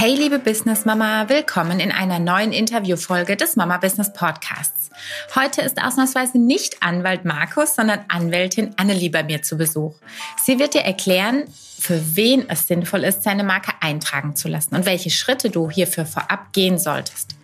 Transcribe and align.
Hey 0.00 0.14
liebe 0.14 0.38
Business 0.38 0.86
Mama, 0.86 1.28
willkommen 1.28 1.78
in 1.78 1.92
einer 1.92 2.18
neuen 2.18 2.52
Interviewfolge 2.52 3.36
des 3.36 3.56
Mama 3.56 3.76
Business 3.76 4.10
Podcasts. 4.14 4.88
Heute 5.34 5.60
ist 5.60 5.76
ausnahmsweise 5.76 6.38
nicht 6.38 6.82
Anwalt 6.82 7.26
Markus, 7.26 7.74
sondern 7.74 8.00
Anwältin 8.08 8.72
Annelie 8.78 9.10
bei 9.10 9.22
mir 9.22 9.42
zu 9.42 9.58
Besuch. 9.58 9.94
Sie 10.42 10.58
wird 10.58 10.72
dir 10.72 10.84
erklären, 10.84 11.44
für 11.78 12.16
wen 12.16 12.48
es 12.48 12.66
sinnvoll 12.66 13.04
ist, 13.04 13.24
seine 13.24 13.44
Marke 13.44 13.72
eintragen 13.80 14.36
zu 14.36 14.48
lassen 14.48 14.74
und 14.74 14.86
welche 14.86 15.10
Schritte 15.10 15.50
du 15.50 15.68
hierfür 15.68 16.06
vorab 16.06 16.54
gehen 16.54 16.78
solltest. 16.78 17.36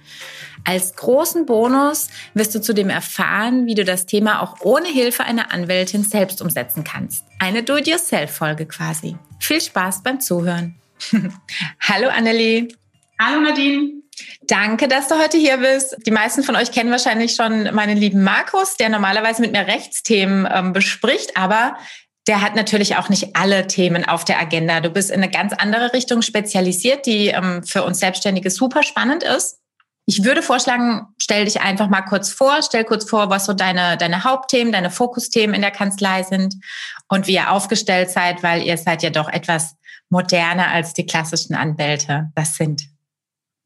Als 0.64 0.96
großen 0.96 1.44
Bonus 1.44 2.08
wirst 2.32 2.54
du 2.54 2.62
zudem 2.62 2.88
erfahren, 2.88 3.66
wie 3.66 3.74
du 3.74 3.84
das 3.84 4.06
Thema 4.06 4.40
auch 4.40 4.62
ohne 4.62 4.88
Hilfe 4.88 5.24
einer 5.24 5.52
Anwältin 5.52 6.04
selbst 6.04 6.40
umsetzen 6.40 6.84
kannst. 6.84 7.22
Eine 7.38 7.62
Do-it-yourself-Folge 7.62 8.64
quasi. 8.64 9.16
Viel 9.40 9.60
Spaß 9.60 10.02
beim 10.02 10.22
Zuhören. 10.22 10.76
Hallo 11.80 12.08
Annelie. 12.08 12.68
Hallo 13.20 13.40
Nadine. 13.40 14.02
Danke, 14.42 14.88
dass 14.88 15.08
du 15.08 15.18
heute 15.18 15.36
hier 15.36 15.58
bist. 15.58 15.96
Die 16.06 16.10
meisten 16.10 16.42
von 16.42 16.56
euch 16.56 16.72
kennen 16.72 16.90
wahrscheinlich 16.90 17.34
schon 17.34 17.74
meinen 17.74 17.96
lieben 17.96 18.22
Markus, 18.22 18.76
der 18.76 18.88
normalerweise 18.88 19.42
mit 19.42 19.52
mir 19.52 19.66
Rechtsthemen 19.66 20.48
ähm, 20.50 20.72
bespricht, 20.72 21.36
aber 21.36 21.76
der 22.26 22.40
hat 22.42 22.56
natürlich 22.56 22.96
auch 22.96 23.08
nicht 23.08 23.36
alle 23.36 23.66
Themen 23.66 24.04
auf 24.04 24.24
der 24.24 24.40
Agenda. 24.40 24.80
Du 24.80 24.90
bist 24.90 25.10
in 25.10 25.22
eine 25.22 25.30
ganz 25.30 25.52
andere 25.52 25.92
Richtung 25.92 26.22
spezialisiert, 26.22 27.06
die 27.06 27.28
ähm, 27.28 27.62
für 27.62 27.84
uns 27.84 28.00
Selbstständige 28.00 28.50
super 28.50 28.82
spannend 28.82 29.22
ist. 29.22 29.58
Ich 30.06 30.24
würde 30.24 30.42
vorschlagen, 30.42 31.08
stell 31.18 31.44
dich 31.44 31.60
einfach 31.60 31.88
mal 31.88 32.02
kurz 32.02 32.30
vor, 32.30 32.62
stell 32.62 32.84
kurz 32.84 33.08
vor, 33.08 33.28
was 33.28 33.44
so 33.44 33.52
deine, 33.52 33.96
deine 33.96 34.24
Hauptthemen, 34.24 34.72
deine 34.72 34.90
Fokusthemen 34.90 35.54
in 35.54 35.62
der 35.62 35.72
Kanzlei 35.72 36.22
sind 36.22 36.54
und 37.08 37.26
wie 37.26 37.34
ihr 37.34 37.50
aufgestellt 37.50 38.10
seid, 38.10 38.42
weil 38.42 38.62
ihr 38.62 38.78
seid 38.78 39.02
ja 39.02 39.10
doch 39.10 39.28
etwas 39.28 39.74
moderner 40.10 40.68
als 40.68 40.94
die 40.94 41.06
klassischen 41.06 41.54
Anwälte 41.54 42.30
das 42.34 42.56
sind. 42.56 42.82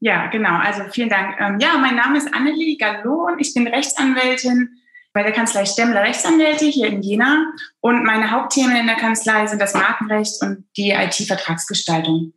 Ja, 0.00 0.28
genau. 0.28 0.56
Also 0.58 0.84
vielen 0.90 1.10
Dank. 1.10 1.38
Ähm, 1.38 1.58
ja, 1.60 1.76
mein 1.78 1.96
Name 1.96 2.16
ist 2.16 2.32
Annelie 2.34 2.78
Gallo 2.78 3.26
und 3.26 3.38
ich 3.38 3.52
bin 3.52 3.66
Rechtsanwältin 3.66 4.70
bei 5.12 5.22
der 5.22 5.32
Kanzlei 5.32 5.66
Stemmler 5.66 6.02
Rechtsanwälte 6.02 6.66
hier 6.66 6.86
in 6.86 7.02
Jena. 7.02 7.52
Und 7.80 8.04
meine 8.04 8.30
Hauptthemen 8.30 8.76
in 8.76 8.86
der 8.86 8.96
Kanzlei 8.96 9.46
sind 9.46 9.60
das 9.60 9.74
Markenrecht 9.74 10.40
und 10.42 10.64
die 10.76 10.90
IT-Vertragsgestaltung. 10.90 12.32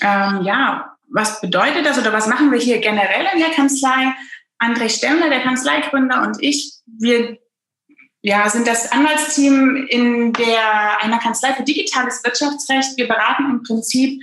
Ähm, 0.00 0.42
ja, 0.42 0.96
was 1.10 1.40
bedeutet 1.40 1.84
das 1.84 1.98
oder 1.98 2.12
was 2.12 2.26
machen 2.26 2.52
wir 2.52 2.58
hier 2.58 2.78
generell 2.78 3.26
in 3.32 3.40
der 3.40 3.50
Kanzlei? 3.50 4.14
André 4.58 4.88
Stemmler, 4.88 5.28
der 5.28 5.40
Kanzleigründer 5.40 6.22
und 6.22 6.36
ich, 6.40 6.74
wir 6.86 7.38
ja, 8.22 8.48
sind 8.48 8.68
das 8.68 8.90
Anwaltsteam 8.92 9.86
in 9.88 10.32
der, 10.32 11.02
einer 11.02 11.18
Kanzlei 11.18 11.52
für 11.54 11.64
digitales 11.64 12.22
Wirtschaftsrecht. 12.24 12.96
Wir 12.96 13.08
beraten 13.08 13.50
im 13.50 13.62
Prinzip 13.64 14.22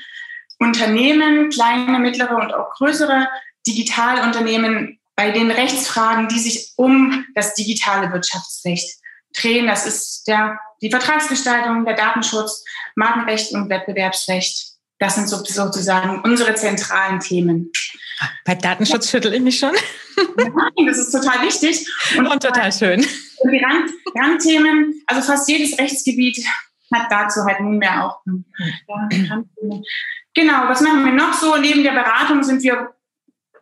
Unternehmen, 0.58 1.50
kleine, 1.50 2.00
mittlere 2.00 2.36
und 2.38 2.54
auch 2.54 2.74
größere 2.76 3.28
Digitalunternehmen 3.68 5.00
bei 5.16 5.32
den 5.32 5.52
Rechtsfragen, 5.52 6.30
die 6.30 6.40
sich 6.40 6.72
um 6.78 7.26
das 7.36 7.56
digitale 7.56 8.12
Wirtschaftsrecht 8.12 9.00
drehen. 9.38 9.68
Das 9.68 9.86
ist 9.86 10.28
der, 10.28 10.58
die 10.82 10.90
Vertragsgestaltung, 10.90 11.84
der 11.84 11.96
Datenschutz, 11.96 12.64
Markenrecht 12.96 13.52
und 13.52 13.70
Wettbewerbsrecht. 13.70 14.76
Das 14.98 15.16
sind 15.16 15.28
sozusagen 15.28 16.22
unsere 16.22 16.56
zentralen 16.56 17.20
Themen. 17.20 17.72
Bei 18.46 18.56
Datenschutz 18.56 19.10
schüttel 19.10 19.34
ich 19.34 19.42
mich 19.42 19.60
schon. 19.60 19.74
Nein, 20.38 20.86
das 20.86 20.98
ist 20.98 21.12
total 21.12 21.42
wichtig. 21.46 21.88
Und, 22.18 22.28
und 22.28 22.44
total 22.44 22.72
schön. 22.72 23.02
Die 23.02 23.64
Rand, 23.64 23.92
Randthemen, 24.16 25.02
also 25.08 25.22
fast 25.22 25.48
jedes 25.50 25.78
Rechtsgebiet 25.80 26.46
hat 26.94 27.08
dazu 27.10 27.42
halt 27.46 27.60
nunmehr 27.60 28.06
auch 28.06 28.22
Genau, 30.34 30.68
was 30.68 30.82
machen 30.82 31.06
wir 31.06 31.14
noch 31.14 31.34
so? 31.34 31.58
Neben 31.58 31.84
der 31.84 31.92
Beratung 31.92 32.44
sind 32.44 32.62
wir 32.64 32.94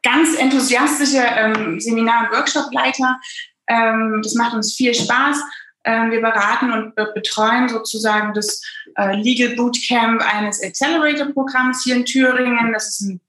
ganz 0.04 0.36
enthusiastische 0.36 1.24
ähm, 1.24 1.80
Seminar- 1.80 2.26
und 2.26 2.38
Workshopleiter. 2.38 3.20
Ähm, 3.68 4.22
das 4.24 4.34
macht 4.36 4.54
uns 4.54 4.74
viel 4.74 4.94
Spaß. 4.94 5.42
Ähm, 5.86 6.12
wir 6.12 6.22
beraten 6.22 6.72
und 6.72 6.96
betreuen 6.96 7.70
sozusagen 7.70 8.34
das 8.34 8.62
äh, 8.98 9.16
Legal 9.16 9.56
Bootcamp 9.56 10.22
eines 10.22 10.62
Accelerator-Programms 10.62 11.84
hier 11.84 11.96
in 11.96 12.06
Thüringen. 12.06 12.74
Das 12.74 12.90
ist 12.90 13.02
ein 13.02 13.22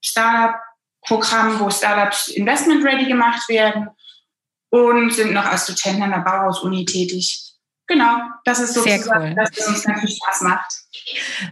Startup-Programm, 1.08 1.60
wo 1.60 1.70
Startups 1.70 2.28
investment-ready 2.28 3.06
gemacht 3.06 3.48
werden 3.48 3.88
und 4.70 5.12
sind 5.12 5.32
noch 5.32 5.44
als 5.44 5.66
Dozenten 5.66 6.02
an 6.02 6.10
der 6.10 6.18
Bauhaus-Uni 6.18 6.84
tätig. 6.84 7.44
Genau, 7.86 8.18
das 8.44 8.60
ist 8.60 8.74
sozusagen, 8.74 9.30
cool. 9.30 9.34
das, 9.34 9.66
uns 9.66 9.82
ganz 9.82 10.00
viel 10.00 10.10
Spaß 10.10 10.42
macht. 10.42 10.70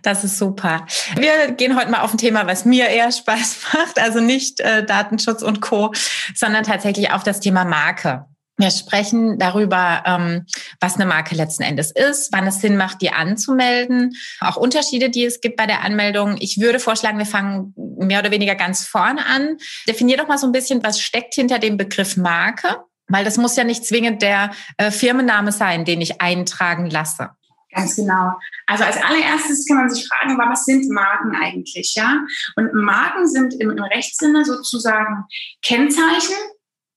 Das 0.02 0.22
ist 0.22 0.36
super. 0.36 0.86
Wir 1.16 1.52
gehen 1.52 1.78
heute 1.78 1.90
mal 1.90 2.02
auf 2.02 2.12
ein 2.12 2.18
Thema, 2.18 2.46
was 2.46 2.66
mir 2.66 2.88
eher 2.88 3.10
Spaß 3.10 3.58
macht, 3.72 3.98
also 3.98 4.20
nicht 4.20 4.60
äh, 4.60 4.84
Datenschutz 4.84 5.40
und 5.42 5.62
Co., 5.62 5.94
sondern 6.34 6.64
tatsächlich 6.64 7.10
auf 7.10 7.22
das 7.22 7.40
Thema 7.40 7.64
Marke. 7.64 8.26
Wir 8.58 8.70
sprechen 8.70 9.38
darüber, 9.38 10.02
ähm, 10.06 10.46
was 10.80 10.94
eine 10.94 11.04
Marke 11.04 11.34
letzten 11.34 11.62
Endes 11.62 11.90
ist, 11.90 12.32
wann 12.32 12.46
es 12.46 12.60
Sinn 12.60 12.76
macht, 12.76 13.02
die 13.02 13.10
anzumelden, 13.10 14.14
auch 14.40 14.56
Unterschiede, 14.56 15.10
die 15.10 15.24
es 15.24 15.40
gibt 15.40 15.56
bei 15.56 15.66
der 15.66 15.84
Anmeldung. 15.84 16.36
Ich 16.38 16.58
würde 16.58 16.78
vorschlagen, 16.78 17.18
wir 17.18 17.26
fangen 17.26 17.74
mehr 17.76 18.20
oder 18.20 18.30
weniger 18.30 18.54
ganz 18.54 18.86
vorne 18.86 19.26
an. 19.26 19.58
Definier 19.86 20.16
doch 20.16 20.28
mal 20.28 20.38
so 20.38 20.46
ein 20.46 20.52
bisschen, 20.52 20.82
was 20.82 21.00
steckt 21.00 21.34
hinter 21.34 21.58
dem 21.58 21.76
Begriff 21.76 22.16
Marke, 22.16 22.78
weil 23.08 23.24
das 23.24 23.36
muss 23.36 23.56
ja 23.56 23.64
nicht 23.64 23.84
zwingend 23.84 24.22
der 24.22 24.52
äh, 24.78 24.90
Firmenname 24.90 25.52
sein, 25.52 25.84
den 25.84 26.00
ich 26.00 26.22
eintragen 26.22 26.88
lasse. 26.88 27.30
Ganz 27.76 27.94
genau. 27.94 28.32
Also 28.66 28.84
als 28.84 28.96
allererstes 28.96 29.66
kann 29.66 29.76
man 29.76 29.90
sich 29.90 30.08
fragen, 30.08 30.38
was 30.38 30.64
sind 30.64 30.88
Marken 30.88 31.36
eigentlich, 31.36 31.94
ja? 31.94 32.20
Und 32.56 32.72
Marken 32.72 33.26
sind 33.28 33.52
im, 33.60 33.70
im 33.70 33.82
Rechtssinne 33.82 34.46
sozusagen 34.46 35.24
Kennzeichen, 35.62 36.36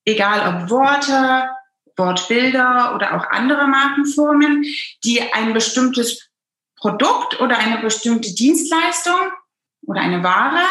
egal 0.09 0.63
ob 0.63 0.69
Worte, 0.69 1.49
Wortbilder 1.97 2.95
oder 2.95 3.15
auch 3.15 3.29
andere 3.29 3.67
Markenformen, 3.67 4.63
die 5.03 5.21
ein 5.33 5.53
bestimmtes 5.53 6.29
Produkt 6.77 7.39
oder 7.41 7.57
eine 7.57 7.77
bestimmte 7.79 8.33
Dienstleistung 8.33 9.19
oder 9.85 10.01
eine 10.01 10.23
Ware 10.23 10.63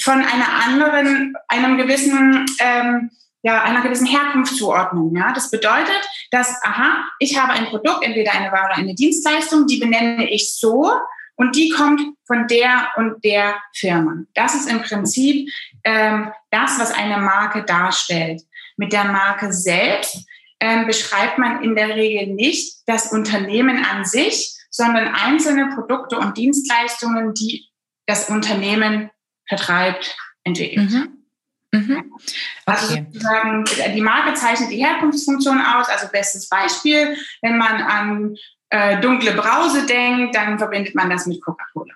von 0.00 0.14
einer 0.14 0.48
anderen, 0.64 1.34
einem 1.48 1.76
gewissen, 1.76 2.46
ähm, 2.60 3.10
ja, 3.42 3.62
einer 3.62 3.82
gewissen 3.82 4.06
Herkunft 4.06 4.56
zuordnen. 4.56 5.14
Ja, 5.16 5.32
das 5.32 5.50
bedeutet, 5.50 6.08
dass, 6.30 6.62
aha, 6.62 7.04
ich 7.18 7.38
habe 7.38 7.52
ein 7.52 7.66
Produkt, 7.66 8.04
entweder 8.04 8.32
eine 8.32 8.52
Ware 8.52 8.66
oder 8.66 8.76
eine 8.76 8.94
Dienstleistung, 8.94 9.66
die 9.66 9.78
benenne 9.78 10.30
ich 10.30 10.54
so 10.54 10.92
und 11.36 11.56
die 11.56 11.70
kommt 11.70 12.00
von 12.26 12.46
der 12.46 12.88
und 12.96 13.24
der 13.24 13.56
Firma. 13.74 14.14
Das 14.34 14.54
ist 14.54 14.70
im 14.70 14.82
Prinzip 14.82 15.50
ähm, 15.82 16.32
das, 16.50 16.78
was 16.78 16.92
eine 16.92 17.18
Marke 17.18 17.64
darstellt. 17.64 18.42
Mit 18.76 18.92
der 18.92 19.04
Marke 19.04 19.52
selbst 19.52 20.26
ähm, 20.60 20.86
beschreibt 20.86 21.38
man 21.38 21.62
in 21.62 21.74
der 21.74 21.94
Regel 21.94 22.34
nicht 22.34 22.82
das 22.86 23.12
Unternehmen 23.12 23.84
an 23.84 24.04
sich, 24.04 24.54
sondern 24.70 25.08
einzelne 25.08 25.70
Produkte 25.74 26.18
und 26.18 26.36
Dienstleistungen, 26.36 27.34
die 27.34 27.68
das 28.06 28.28
Unternehmen 28.28 29.10
vertreibt, 29.46 30.16
entwickelt. 30.42 30.90
Mhm. 30.90 31.24
Mhm. 31.72 32.12
Also 32.66 32.92
okay. 32.92 32.98
Also 32.98 33.12
sozusagen, 33.12 33.64
die 33.94 34.00
Marke 34.00 34.34
zeichnet 34.34 34.70
die 34.70 34.84
Herkunftsfunktion 34.84 35.60
aus. 35.60 35.88
Also 35.88 36.08
bestes 36.08 36.48
Beispiel, 36.48 37.16
wenn 37.42 37.58
man 37.58 37.82
an 37.82 38.36
äh, 38.70 39.00
dunkle 39.00 39.32
Brause 39.32 39.86
denkt, 39.86 40.34
dann 40.34 40.58
verbindet 40.58 40.94
man 40.94 41.10
das 41.10 41.26
mit 41.26 41.42
Coca-Cola. 41.42 41.94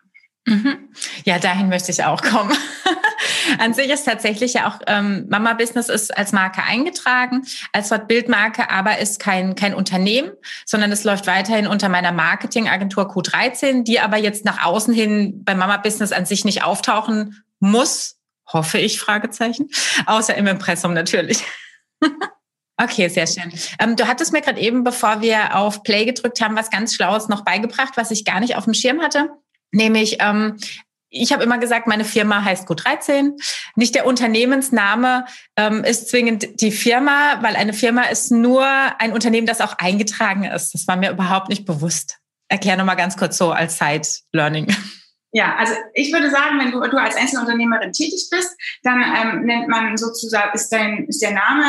Mhm. 0.48 0.88
Ja, 1.24 1.38
dahin 1.38 1.68
möchte 1.68 1.90
ich 1.90 2.04
auch 2.04 2.22
kommen. 2.22 2.56
An 3.58 3.74
sich 3.74 3.90
ist 3.90 4.04
tatsächlich 4.04 4.54
ja 4.54 4.68
auch 4.68 4.80
ähm, 4.86 5.26
Mama 5.28 5.52
Business 5.52 5.88
ist 5.88 6.16
als 6.16 6.32
Marke 6.32 6.62
eingetragen, 6.62 7.46
als 7.72 7.90
Wort 7.90 8.08
Bildmarke, 8.08 8.70
aber 8.70 8.98
ist 8.98 9.20
kein, 9.20 9.54
kein 9.54 9.74
Unternehmen, 9.74 10.30
sondern 10.64 10.90
es 10.90 11.04
läuft 11.04 11.26
weiterhin 11.26 11.66
unter 11.66 11.88
meiner 11.88 12.12
Marketingagentur 12.12 13.10
Q13, 13.10 13.84
die 13.84 14.00
aber 14.00 14.16
jetzt 14.16 14.44
nach 14.44 14.64
außen 14.64 14.94
hin 14.94 15.44
bei 15.44 15.54
Mama 15.54 15.76
Business 15.76 16.12
an 16.12 16.24
sich 16.24 16.44
nicht 16.44 16.64
auftauchen 16.64 17.42
muss, 17.60 18.16
hoffe 18.46 18.78
ich, 18.78 18.98
Fragezeichen, 18.98 19.68
außer 20.06 20.34
im 20.34 20.46
Impressum 20.46 20.94
natürlich. 20.94 21.44
Okay, 22.80 23.08
sehr 23.08 23.26
schön. 23.26 23.52
Ähm, 23.80 23.96
du 23.96 24.06
hattest 24.06 24.32
mir 24.32 24.40
gerade 24.40 24.60
eben, 24.60 24.84
bevor 24.84 25.20
wir 25.20 25.56
auf 25.56 25.82
Play 25.82 26.04
gedrückt 26.04 26.40
haben, 26.40 26.54
was 26.54 26.70
ganz 26.70 26.94
Schlaues 26.94 27.28
noch 27.28 27.44
beigebracht, 27.44 27.94
was 27.96 28.12
ich 28.12 28.24
gar 28.24 28.38
nicht 28.38 28.54
auf 28.54 28.66
dem 28.66 28.74
Schirm 28.74 29.00
hatte. 29.00 29.30
Nämlich, 29.72 30.18
ähm, 30.20 30.56
ich 31.10 31.32
habe 31.32 31.42
immer 31.42 31.58
gesagt, 31.58 31.86
meine 31.86 32.04
Firma 32.04 32.44
heißt 32.44 32.68
Q13. 32.68 33.32
Nicht 33.76 33.94
der 33.94 34.06
Unternehmensname 34.06 35.24
ähm, 35.56 35.84
ist 35.84 36.08
zwingend 36.08 36.60
die 36.60 36.70
Firma, 36.70 37.42
weil 37.42 37.56
eine 37.56 37.72
Firma 37.72 38.02
ist 38.02 38.30
nur 38.30 38.66
ein 38.98 39.12
Unternehmen, 39.12 39.46
das 39.46 39.60
auch 39.60 39.78
eingetragen 39.78 40.44
ist. 40.44 40.74
Das 40.74 40.86
war 40.86 40.96
mir 40.96 41.10
überhaupt 41.10 41.48
nicht 41.48 41.64
bewusst. 41.64 42.18
Erklär 42.48 42.76
nochmal 42.76 42.96
ganz 42.96 43.16
kurz 43.16 43.38
so 43.38 43.52
als 43.52 43.78
Side-Learning. 43.78 44.74
Ja, 45.32 45.56
also 45.56 45.74
ich 45.92 46.10
würde 46.10 46.30
sagen, 46.30 46.58
wenn 46.58 46.70
du, 46.70 46.80
du 46.80 46.96
als 46.96 47.14
Einzelunternehmerin 47.14 47.92
tätig 47.92 48.28
bist, 48.30 48.56
dann 48.82 49.02
ähm, 49.02 49.44
nennt 49.44 49.68
man 49.68 49.96
sozusagen, 49.98 50.54
ist, 50.54 50.70
dein, 50.70 51.04
ist 51.06 51.20
der 51.20 51.32
Name 51.32 51.64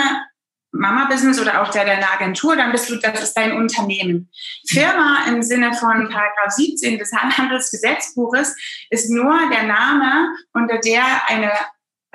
Mama-Business 0.71 1.39
oder 1.39 1.61
auch 1.61 1.69
der 1.69 1.85
deiner 1.85 2.11
Agentur, 2.11 2.55
dann 2.55 2.71
bist 2.71 2.89
du, 2.89 2.97
das 2.97 3.21
ist 3.21 3.33
dein 3.33 3.53
Unternehmen. 3.53 4.29
Firma 4.67 5.25
im 5.27 5.41
Sinne 5.41 5.73
von 5.73 6.09
Paragraph 6.09 6.51
17 6.51 6.99
des 6.99 7.11
Handelsgesetzbuches 7.11 8.55
ist 8.89 9.09
nur 9.09 9.37
der 9.49 9.63
Name, 9.63 10.29
unter 10.53 10.77
der 10.77 11.03
eine 11.27 11.51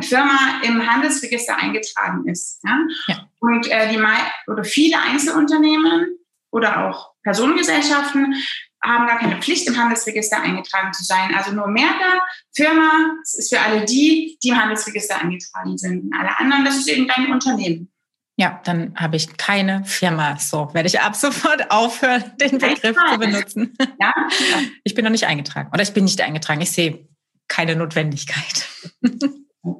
Firma 0.00 0.60
im 0.62 0.86
Handelsregister 0.86 1.56
eingetragen 1.56 2.28
ist. 2.28 2.60
Ja? 2.64 2.78
ja. 3.08 3.28
Und 3.40 3.70
äh, 3.70 3.90
die 3.90 4.00
oder 4.50 4.64
viele 4.64 4.98
Einzelunternehmen 5.00 6.18
oder 6.50 6.88
auch 6.88 7.12
Personengesellschaften 7.22 8.34
haben 8.84 9.06
gar 9.06 9.18
keine 9.18 9.40
Pflicht, 9.40 9.66
im 9.66 9.76
Handelsregister 9.76 10.40
eingetragen 10.40 10.92
zu 10.92 11.04
sein. 11.04 11.34
Also 11.34 11.52
nur 11.52 11.68
Merker, 11.68 12.20
Firma, 12.54 12.90
das 13.22 13.34
ist 13.34 13.54
für 13.54 13.60
alle 13.60 13.84
die, 13.84 14.38
die 14.42 14.48
im 14.48 14.60
Handelsregister 14.60 15.20
eingetragen 15.20 15.78
sind. 15.78 16.04
Und 16.04 16.14
alle 16.14 16.38
anderen, 16.38 16.64
das 16.64 16.76
ist 16.76 16.88
eben 16.88 17.08
dein 17.08 17.32
Unternehmen. 17.32 17.90
Ja, 18.36 18.60
dann 18.64 18.94
habe 18.96 19.16
ich 19.16 19.36
keine 19.36 19.84
Firma. 19.84 20.36
So 20.38 20.68
werde 20.72 20.88
ich 20.88 21.00
ab 21.00 21.14
sofort 21.14 21.70
aufhören, 21.70 22.24
den 22.40 22.58
Begriff 22.58 22.96
zu 23.10 23.18
benutzen. 23.18 23.76
Ja? 24.00 24.12
Ich 24.82 24.94
bin 24.94 25.04
noch 25.04 25.10
nicht 25.12 25.26
eingetragen 25.26 25.70
oder 25.72 25.82
ich 25.82 25.92
bin 25.92 26.04
nicht 26.04 26.20
eingetragen. 26.20 26.60
Ich 26.60 26.72
sehe 26.72 27.06
keine 27.48 27.76
Notwendigkeit. 27.76 28.68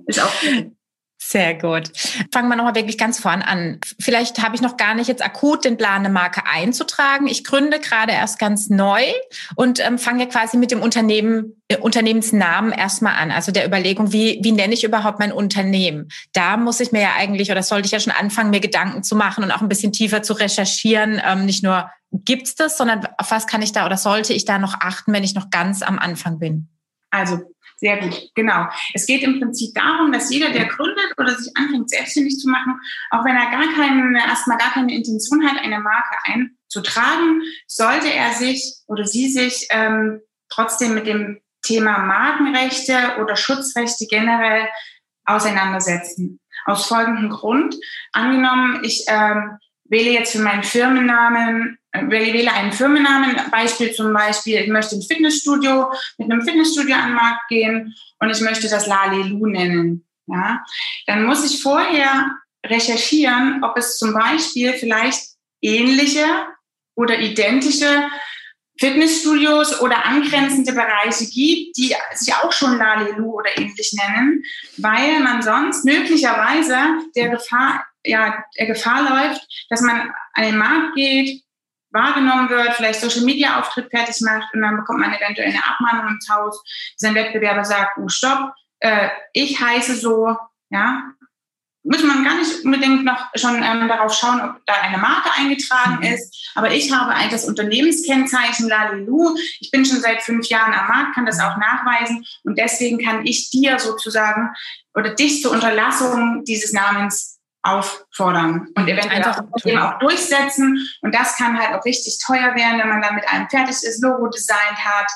Ist 0.07 0.21
auch 0.21 0.33
sehr 1.35 1.55
gut. 1.55 1.91
Fangen 2.33 2.49
wir 2.49 2.55
nochmal 2.55 2.77
wirklich 2.77 2.97
ganz 2.97 3.19
vorn 3.19 3.43
an. 3.43 3.81
Vielleicht 3.99 4.41
habe 4.41 4.55
ich 4.55 4.63
noch 4.63 4.77
gar 4.77 4.95
nicht 4.95 5.09
jetzt 5.09 5.25
akut 5.25 5.65
den 5.65 5.77
Plan, 5.77 5.97
eine 5.97 6.09
Marke 6.09 6.43
einzutragen. 6.47 7.27
Ich 7.27 7.43
gründe 7.43 7.81
gerade 7.81 8.13
erst 8.13 8.39
ganz 8.39 8.71
neu 8.71 9.03
und 9.57 9.85
ähm, 9.85 9.99
fange 9.99 10.23
ja 10.23 10.31
quasi 10.31 10.57
mit 10.57 10.71
dem 10.71 10.81
Unternehmen, 10.81 11.61
äh, 11.67 11.77
Unternehmensnamen 11.77 12.71
erstmal 12.71 13.17
an. 13.17 13.33
Also 13.33 13.51
der 13.51 13.67
Überlegung, 13.67 14.13
wie, 14.13 14.39
wie 14.45 14.53
nenne 14.53 14.75
ich 14.75 14.85
überhaupt 14.85 15.19
mein 15.19 15.33
Unternehmen? 15.33 16.09
Da 16.33 16.57
muss 16.57 16.79
ich 16.79 16.93
mir 16.93 17.03
ja 17.03 17.15
eigentlich 17.19 17.51
oder 17.51 17.65
sollte 17.65 17.87
ich 17.87 17.93
ja 17.93 17.99
schon 17.99 18.13
anfangen, 18.13 18.51
mir 18.51 18.61
Gedanken 18.61 19.03
zu 19.03 19.17
machen 19.17 19.43
und 19.43 19.51
auch 19.51 19.61
ein 19.61 19.69
bisschen 19.69 19.93
tiefer 19.93 20.23
zu 20.23 20.35
recherchieren. 20.35 21.21
Ähm, 21.27 21.47
nicht 21.47 21.65
nur 21.65 21.91
gibt's 22.13 22.55
das, 22.55 22.79
sondern 22.79 23.09
auf 23.19 23.33
was 23.33 23.49
kann 23.49 23.61
ich 23.61 23.73
da 23.73 23.87
oder 23.87 23.97
sollte 23.97 24.33
ich 24.33 24.45
da 24.45 24.61
noch 24.61 24.75
achten, 24.75 25.13
wenn 25.13 25.25
ich 25.25 25.35
noch 25.35 25.51
ganz 25.51 25.83
am 25.83 25.99
Anfang 25.99 26.39
bin? 26.39 26.69
Also 27.11 27.41
sehr 27.85 27.99
gut, 27.99 28.31
genau. 28.35 28.67
Es 28.95 29.05
geht 29.05 29.23
im 29.23 29.39
Prinzip 29.39 29.75
darum, 29.75 30.11
dass 30.11 30.31
jeder, 30.31 30.51
der 30.51 30.65
gründet 30.65 31.13
oder 31.19 31.37
sich 31.37 31.55
anfängt, 31.55 31.91
selbstständig 31.91 32.39
zu 32.39 32.49
machen, 32.49 32.81
auch 33.11 33.27
wenn 33.27 33.37
er 33.37 33.51
gar 33.51 33.75
keine, 33.75 34.19
erstmal 34.27 34.57
gar 34.57 34.73
keine 34.73 34.95
Intention 34.95 35.47
hat, 35.47 35.63
eine 35.63 35.81
Marke 35.81 36.17
einzutragen, 36.25 37.43
sollte 37.67 38.11
er 38.11 38.33
sich 38.33 38.77
oder 38.87 39.05
sie 39.05 39.29
sich 39.29 39.69
ähm, 39.69 40.23
trotzdem 40.49 40.95
mit 40.95 41.07
dem 41.07 41.43
Thema 41.61 41.99
Markenrechte 41.99 43.19
oder 43.21 43.37
Schutzrechte 43.37 44.07
generell 44.09 44.67
auseinandersetzen. 45.27 46.41
Aus 46.65 46.87
folgendem 46.87 47.29
Grund. 47.29 47.77
Angenommen, 48.13 48.83
ich 48.83 49.05
ähm, 49.09 49.59
wähle 49.95 50.11
jetzt 50.11 50.33
für 50.33 50.41
meinen 50.41 50.65
Firmennamen 50.65 51.79
wähle 52.03 52.53
einen 52.53 52.73
Firmennamen, 52.73 53.37
Beispiel 53.51 53.93
zum 53.93 54.13
Beispiel, 54.13 54.61
ich 54.61 54.69
möchte 54.69 54.97
ein 54.97 55.03
Fitnessstudio 55.03 55.93
mit 56.19 56.31
einem 56.31 56.43
Fitnessstudio 56.43 56.95
an 56.95 57.11
den 57.11 57.15
Markt 57.15 57.49
gehen 57.49 57.95
und 58.19 58.31
ich 58.31 58.41
möchte 58.41 58.69
das 58.69 58.87
Lalelu 58.87 59.47
nennen. 59.47 60.05
Ja, 60.27 60.65
dann 61.07 61.25
muss 61.25 61.45
ich 61.45 61.63
vorher 61.63 62.31
recherchieren, 62.67 63.63
ob 63.63 63.77
es 63.77 63.99
zum 63.99 64.15
Beispiel 64.15 64.73
vielleicht 64.73 65.21
ähnliche 65.61 66.25
oder 66.97 67.19
identische 67.19 68.09
Fitnessstudios 68.81 69.81
oder 69.81 70.05
angrenzende 70.05 70.73
Bereiche 70.73 71.27
gibt, 71.27 71.77
die 71.77 71.95
sich 72.15 72.35
auch 72.35 72.51
schon 72.51 72.79
Lalelu 72.79 73.35
oder 73.35 73.57
ähnlich 73.57 73.93
nennen, 73.93 74.43
weil 74.79 75.21
man 75.21 75.43
sonst 75.43 75.85
möglicherweise 75.85 76.77
der 77.15 77.29
Gefahr, 77.29 77.85
ja, 78.05 78.45
der 78.59 78.67
Gefahr 78.67 79.03
läuft, 79.03 79.47
dass 79.71 79.81
man 79.81 80.13
an 80.35 80.43
den 80.43 80.57
Markt 80.57 80.95
geht, 80.95 81.43
wahrgenommen 81.91 82.51
wird, 82.51 82.75
vielleicht 82.75 83.01
Social 83.01 83.25
Media 83.25 83.61
Auftritt 83.61 83.91
fertig 83.91 84.21
macht 84.21 84.53
und 84.53 84.63
dann 84.63 84.77
bekommt 84.77 85.01
man 85.01 85.15
eventuell 85.15 85.49
eine 85.49 85.65
Abmahnung 85.65 86.15
ins 86.15 86.29
Haus. 86.29 86.63
Sein 86.97 87.15
Wettbewerber 87.15 87.65
sagt, 87.65 87.97
oh 87.99 88.09
stopp, 88.09 88.53
äh, 88.81 89.09
ich 89.33 89.61
heiße 89.61 89.95
so, 89.95 90.37
ja, 90.71 91.15
muss 91.85 92.03
man 92.03 92.25
gar 92.25 92.37
nicht 92.37 92.65
unbedingt 92.65 93.05
noch 93.05 93.27
schon 93.35 93.63
ähm, 93.63 93.89
darauf 93.89 94.15
schauen, 94.15 94.41
ob 94.41 94.65
da 94.67 94.73
eine 94.81 94.97
Marke 94.97 95.31
eingetragen 95.37 95.97
mhm. 95.97 96.15
ist. 96.15 96.51
Aber 96.55 96.73
ich 96.73 96.91
habe 96.91 97.13
eigentlich 97.13 97.33
das 97.33 97.45
Unternehmenskennzeichen 97.45 98.69
Lalilu. 98.69 99.37
Ich 99.61 99.71
bin 99.71 99.85
schon 99.85 100.01
seit 100.01 100.23
fünf 100.23 100.47
Jahren 100.49 100.73
am 100.73 100.89
Markt, 100.89 101.15
kann 101.15 101.27
das 101.27 101.41
auch 101.41 101.59
nachweisen. 101.59 102.25
Und 102.43 102.59
deswegen 102.59 103.05
kann 103.05 103.27
ich 103.27 103.51
dir 103.51 103.79
sozusagen 103.79 104.55
oder 104.95 105.15
dich 105.15 105.43
zur 105.43 105.53
Unterlassung 105.53 106.45
dieses 106.45 106.73
Namens 106.73 107.34
auffordern 107.65 108.69
und 108.75 108.89
eventuell 108.89 109.25
auch, 109.25 109.41
eben 109.65 109.79
auch 109.79 109.99
durchsetzen. 109.99 110.87
Und 111.01 111.15
das 111.15 111.37
kann 111.37 111.59
halt 111.59 111.75
auch 111.75 111.85
richtig 111.85 112.19
teuer 112.25 112.55
werden, 112.55 112.79
wenn 112.79 112.89
man 112.89 113.03
dann 113.03 113.15
mit 113.15 113.27
einem 113.29 113.49
fertiges 113.49 114.01
Logo 114.01 114.29
designt 114.29 114.79
hat, 114.85 115.11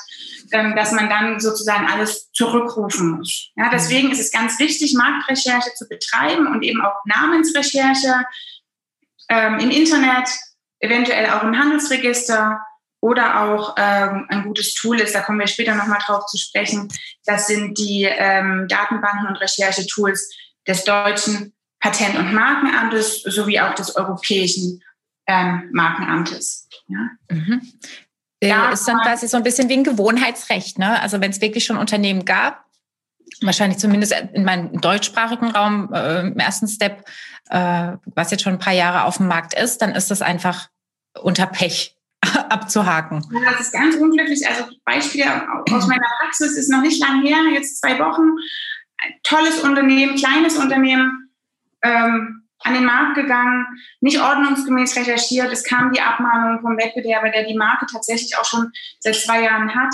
ähm, 0.51 0.75
dass 0.75 0.91
man 0.91 1.09
dann 1.09 1.39
sozusagen 1.39 1.87
alles 1.87 2.31
zurückrufen 2.31 3.11
muss. 3.11 3.51
Ja, 3.55 3.69
deswegen 3.71 4.11
ist 4.11 4.19
es 4.19 4.31
ganz 4.31 4.59
wichtig, 4.59 4.95
Marktrecherche 4.95 5.73
zu 5.75 5.87
betreiben 5.87 6.47
und 6.47 6.63
eben 6.63 6.81
auch 6.81 6.95
Namensrecherche 7.05 8.25
ähm, 9.29 9.59
im 9.59 9.69
Internet, 9.69 10.29
eventuell 10.79 11.29
auch 11.29 11.43
im 11.43 11.57
Handelsregister 11.57 12.65
oder 12.99 13.43
auch 13.43 13.75
ähm, 13.77 14.25
ein 14.29 14.43
gutes 14.43 14.73
Tool 14.73 14.99
ist, 14.99 15.13
da 15.13 15.21
kommen 15.21 15.39
wir 15.39 15.47
später 15.47 15.75
nochmal 15.75 15.99
drauf 16.05 16.25
zu 16.25 16.37
sprechen, 16.37 16.89
das 17.25 17.47
sind 17.47 17.77
die 17.77 18.03
ähm, 18.03 18.65
Datenbanken 18.67 19.27
und 19.27 19.35
Recherchetools 19.37 20.35
des 20.67 20.83
deutschen 20.83 21.53
Patent- 21.79 22.17
und 22.17 22.33
Markenamtes 22.33 23.23
sowie 23.23 23.59
auch 23.59 23.73
des 23.73 23.95
Europäischen 23.95 24.83
ähm, 25.27 25.69
Markenamtes. 25.71 26.67
Ja. 26.87 27.09
Mhm. 27.29 27.61
Ja, 28.41 28.71
ist 28.71 28.87
dann 28.87 29.01
quasi 29.01 29.27
so 29.27 29.37
ein 29.37 29.43
bisschen 29.43 29.67
wie 29.69 29.73
ein 29.73 29.83
Gewohnheitsrecht. 29.83 30.79
Ne? 30.79 31.01
Also 31.01 31.19
wenn 31.19 31.31
es 31.31 31.41
wirklich 31.41 31.65
schon 31.65 31.77
Unternehmen 31.77 32.23
gab, 32.23 32.65
wahrscheinlich 33.41 33.79
zumindest 33.79 34.13
in 34.33 34.43
meinem 34.43 34.79
deutschsprachigen 34.79 35.51
Raum 35.51 35.93
äh, 35.93 36.21
im 36.21 36.37
ersten 36.37 36.67
Step, 36.67 37.05
äh, 37.49 37.93
was 38.05 38.31
jetzt 38.31 38.43
schon 38.43 38.53
ein 38.53 38.59
paar 38.59 38.73
Jahre 38.73 39.03
auf 39.03 39.17
dem 39.17 39.27
Markt 39.27 39.53
ist, 39.53 39.81
dann 39.81 39.93
ist 39.93 40.09
das 40.09 40.21
einfach 40.21 40.69
unter 41.21 41.47
Pech 41.47 41.95
abzuhaken. 42.49 43.25
Ja, 43.31 43.51
das 43.51 43.61
ist 43.61 43.73
ganz 43.73 43.95
unglücklich. 43.95 44.47
Also 44.47 44.65
Beispiel 44.85 45.25
aus 45.71 45.87
meiner 45.87 46.07
Praxis 46.19 46.57
ist 46.57 46.69
noch 46.69 46.81
nicht 46.81 47.01
lange 47.01 47.27
her, 47.27 47.39
jetzt 47.53 47.79
zwei 47.79 47.99
Wochen. 47.99 48.23
Ein 49.01 49.13
tolles 49.23 49.63
Unternehmen, 49.63 50.15
kleines 50.15 50.57
Unternehmen, 50.57 51.18
ähm, 51.81 52.47
an 52.61 52.73
den 52.73 52.85
Markt 52.85 53.15
gegangen, 53.15 53.65
nicht 54.01 54.19
ordnungsgemäß 54.19 54.95
recherchiert. 54.95 55.51
Es 55.51 55.63
kam 55.63 55.91
die 55.91 56.01
Abmahnung 56.01 56.61
vom 56.61 56.77
Wettbewerber, 56.77 57.29
der 57.29 57.45
die 57.45 57.57
Marke 57.57 57.85
tatsächlich 57.91 58.37
auch 58.37 58.45
schon 58.45 58.71
seit 58.99 59.15
zwei 59.15 59.43
Jahren 59.43 59.73
hat. 59.73 59.93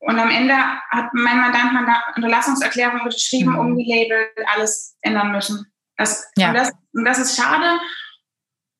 Und 0.00 0.18
am 0.18 0.30
Ende 0.30 0.54
hat 0.90 1.12
mein 1.12 1.40
Mandant 1.40 1.76
eine 1.76 1.96
Unterlassungserklärung 2.14 3.00
unterschrieben, 3.00 3.52
mhm. 3.52 3.58
umgelabelt, 3.58 4.30
alles 4.54 4.96
ändern 5.00 5.32
müssen. 5.32 5.72
Das, 5.96 6.30
ja. 6.36 6.48
und, 6.48 6.54
das, 6.54 6.70
und 6.92 7.04
das 7.04 7.18
ist 7.18 7.36
schade, 7.36 7.80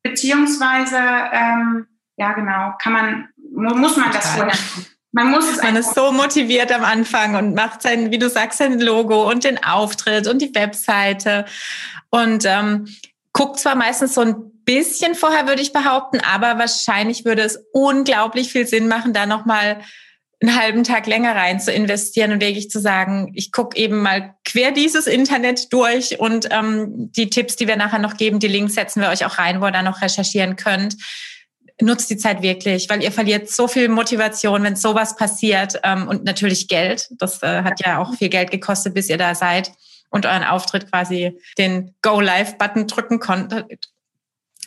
beziehungsweise, 0.02 0.98
ähm, 1.32 1.86
ja 2.16 2.32
genau, 2.32 2.74
kann 2.80 2.92
man, 2.92 3.28
muss 3.36 3.96
man 3.96 4.12
das 4.12 4.34
vorher 4.34 4.56
man 5.12 5.30
muss 5.30 5.50
es 5.50 5.62
Man 5.62 5.76
ist 5.76 5.94
so 5.94 6.12
motiviert 6.12 6.70
am 6.70 6.84
Anfang 6.84 7.34
und 7.34 7.54
macht 7.54 7.82
sein, 7.82 8.10
wie 8.10 8.18
du 8.18 8.28
sagst, 8.28 8.58
sein 8.58 8.78
Logo 8.78 9.28
und 9.28 9.44
den 9.44 9.62
Auftritt 9.62 10.26
und 10.26 10.42
die 10.42 10.54
Webseite 10.54 11.46
und 12.10 12.44
ähm, 12.44 12.86
guckt 13.32 13.58
zwar 13.58 13.74
meistens 13.74 14.14
so 14.14 14.20
ein 14.20 14.50
bisschen 14.64 15.14
vorher, 15.14 15.46
würde 15.46 15.62
ich 15.62 15.72
behaupten, 15.72 16.20
aber 16.20 16.58
wahrscheinlich 16.58 17.24
würde 17.24 17.42
es 17.42 17.58
unglaublich 17.72 18.52
viel 18.52 18.66
Sinn 18.66 18.88
machen, 18.88 19.14
da 19.14 19.24
nochmal 19.24 19.80
einen 20.40 20.60
halben 20.60 20.84
Tag 20.84 21.06
länger 21.06 21.34
rein 21.34 21.58
zu 21.58 21.72
investieren 21.72 22.32
und 22.32 22.40
wirklich 22.40 22.70
zu 22.70 22.78
sagen, 22.78 23.32
ich 23.34 23.50
gucke 23.50 23.76
eben 23.76 24.02
mal 24.02 24.34
quer 24.44 24.70
dieses 24.70 25.06
Internet 25.06 25.72
durch 25.72 26.20
und 26.20 26.48
ähm, 26.50 27.10
die 27.12 27.28
Tipps, 27.28 27.56
die 27.56 27.66
wir 27.66 27.76
nachher 27.76 27.98
noch 27.98 28.16
geben, 28.16 28.38
die 28.38 28.46
Links 28.46 28.74
setzen 28.74 29.00
wir 29.00 29.08
euch 29.08 29.24
auch 29.24 29.38
rein, 29.38 29.60
wo 29.60 29.66
ihr 29.66 29.72
dann 29.72 29.84
noch 29.84 30.00
recherchieren 30.00 30.56
könnt. 30.56 30.96
Nutzt 31.80 32.10
die 32.10 32.16
Zeit 32.16 32.42
wirklich, 32.42 32.88
weil 32.88 33.02
ihr 33.02 33.12
verliert 33.12 33.48
so 33.48 33.68
viel 33.68 33.88
Motivation, 33.88 34.62
wenn 34.64 34.74
sowas 34.74 35.16
passiert 35.16 35.78
ähm, 35.84 36.08
und 36.08 36.24
natürlich 36.24 36.66
Geld. 36.66 37.08
Das 37.18 37.42
äh, 37.42 37.62
hat 37.62 37.84
ja 37.84 37.98
auch 37.98 38.14
viel 38.14 38.28
Geld 38.28 38.50
gekostet, 38.50 38.94
bis 38.94 39.08
ihr 39.08 39.18
da 39.18 39.34
seid 39.34 39.72
und 40.10 40.26
euren 40.26 40.44
Auftritt 40.44 40.90
quasi 40.90 41.38
den 41.56 41.94
Go-Live-Button 42.02 42.86
drücken 42.86 43.20
konntet. 43.20 43.90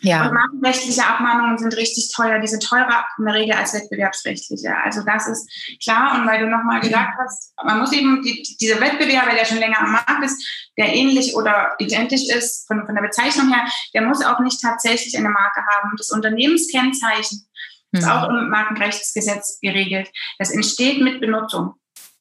Ja. 0.01 0.27
Und 0.27 0.34
markenrechtliche 0.34 1.05
Abmahnungen 1.05 1.58
sind 1.58 1.75
richtig 1.77 2.12
teuer. 2.15 2.39
Die 2.39 2.48
sind 2.48 2.63
teurer 2.63 3.05
in 3.17 3.25
der 3.25 3.36
Regel 3.36 3.55
als 3.55 3.74
wettbewerbsrechtliche. 3.74 4.75
Also 4.84 5.03
das 5.03 5.27
ist 5.27 5.79
klar. 5.84 6.15
Und 6.15 6.27
weil 6.27 6.39
du 6.39 6.48
nochmal 6.48 6.79
gesagt 6.81 7.13
hast, 7.20 7.53
man 7.63 7.79
muss 7.79 7.93
eben 7.93 8.22
die, 8.24 8.41
dieser 8.60 8.81
Wettbewerber, 8.81 9.31
der 9.36 9.46
schon 9.46 9.60
länger 9.60 9.79
am 9.79 9.91
Markt 9.91 10.24
ist, 10.24 10.43
der 10.77 10.93
ähnlich 10.93 11.36
oder 11.36 11.75
identisch 11.77 12.27
ist 12.29 12.67
von, 12.67 12.86
von 12.86 12.96
der 12.96 13.03
Bezeichnung 13.03 13.53
her, 13.53 13.65
der 13.93 14.01
muss 14.01 14.25
auch 14.25 14.39
nicht 14.39 14.60
tatsächlich 14.60 15.15
eine 15.17 15.29
Marke 15.29 15.62
haben. 15.72 15.91
Das 15.98 16.10
Unternehmenskennzeichen 16.10 17.48
ist 17.91 18.05
mhm. 18.05 18.10
auch 18.10 18.29
im 18.29 18.50
Markenrechtsgesetz 18.50 19.60
geregelt. 19.62 20.10
Das 20.39 20.50
entsteht 20.50 21.01
mit 21.01 21.20
Benutzung. 21.22 21.75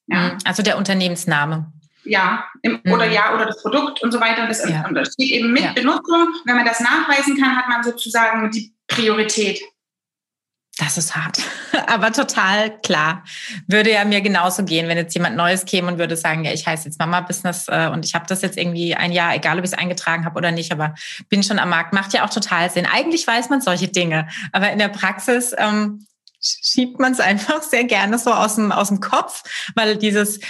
Ja. 0.06 0.32
Mhm. 0.32 0.38
Also 0.44 0.62
der 0.62 0.76
Unternehmensname. 0.76 1.72
Ja, 2.04 2.44
im, 2.62 2.80
mhm. 2.82 2.92
oder 2.92 3.06
ja, 3.06 3.34
oder 3.34 3.46
das 3.46 3.62
Produkt 3.62 4.02
und 4.02 4.12
so 4.12 4.20
weiter. 4.20 4.42
Und 4.42 4.48
das, 4.48 4.68
ja. 4.68 4.86
und 4.86 4.94
das 4.94 5.12
steht 5.12 5.30
eben 5.30 5.52
mit 5.52 5.62
ja. 5.62 5.72
Benutzung. 5.72 6.28
Wenn 6.44 6.56
man 6.56 6.64
das 6.64 6.80
nachweisen 6.80 7.36
kann, 7.36 7.56
hat 7.56 7.68
man 7.68 7.82
sozusagen 7.82 8.50
die 8.50 8.72
Priorität. 8.86 9.60
Das 10.78 10.96
ist 10.96 11.14
hart, 11.14 11.38
aber 11.88 12.10
total 12.10 12.80
klar. 12.80 13.22
Würde 13.66 13.92
ja 13.92 14.04
mir 14.06 14.22
genauso 14.22 14.64
gehen, 14.64 14.88
wenn 14.88 14.96
jetzt 14.96 15.12
jemand 15.14 15.36
Neues 15.36 15.66
käme 15.66 15.88
und 15.88 15.98
würde 15.98 16.16
sagen, 16.16 16.44
ja, 16.44 16.52
ich 16.52 16.66
heiße 16.66 16.86
jetzt 16.86 16.98
Mama 16.98 17.20
Business 17.20 17.66
äh, 17.68 17.90
und 17.92 18.06
ich 18.06 18.14
habe 18.14 18.24
das 18.26 18.40
jetzt 18.40 18.56
irgendwie 18.56 18.94
ein 18.94 19.12
Jahr, 19.12 19.34
egal 19.34 19.58
ob 19.58 19.64
ich 19.64 19.72
es 19.72 19.78
eingetragen 19.78 20.24
habe 20.24 20.38
oder 20.38 20.52
nicht, 20.52 20.72
aber 20.72 20.94
bin 21.28 21.42
schon 21.42 21.58
am 21.58 21.68
Markt. 21.68 21.92
Macht 21.92 22.14
ja 22.14 22.24
auch 22.24 22.30
total 22.30 22.70
Sinn. 22.70 22.86
Eigentlich 22.90 23.26
weiß 23.26 23.50
man 23.50 23.60
solche 23.60 23.88
Dinge, 23.88 24.28
aber 24.52 24.72
in 24.72 24.78
der 24.78 24.88
Praxis 24.88 25.54
ähm, 25.58 26.06
schiebt 26.40 26.98
man 26.98 27.12
es 27.12 27.20
einfach 27.20 27.62
sehr 27.62 27.84
gerne 27.84 28.18
so 28.18 28.32
aus 28.32 28.54
dem, 28.54 28.72
aus 28.72 28.88
dem 28.88 29.00
Kopf, 29.00 29.42
weil 29.74 29.98
dieses 29.98 30.40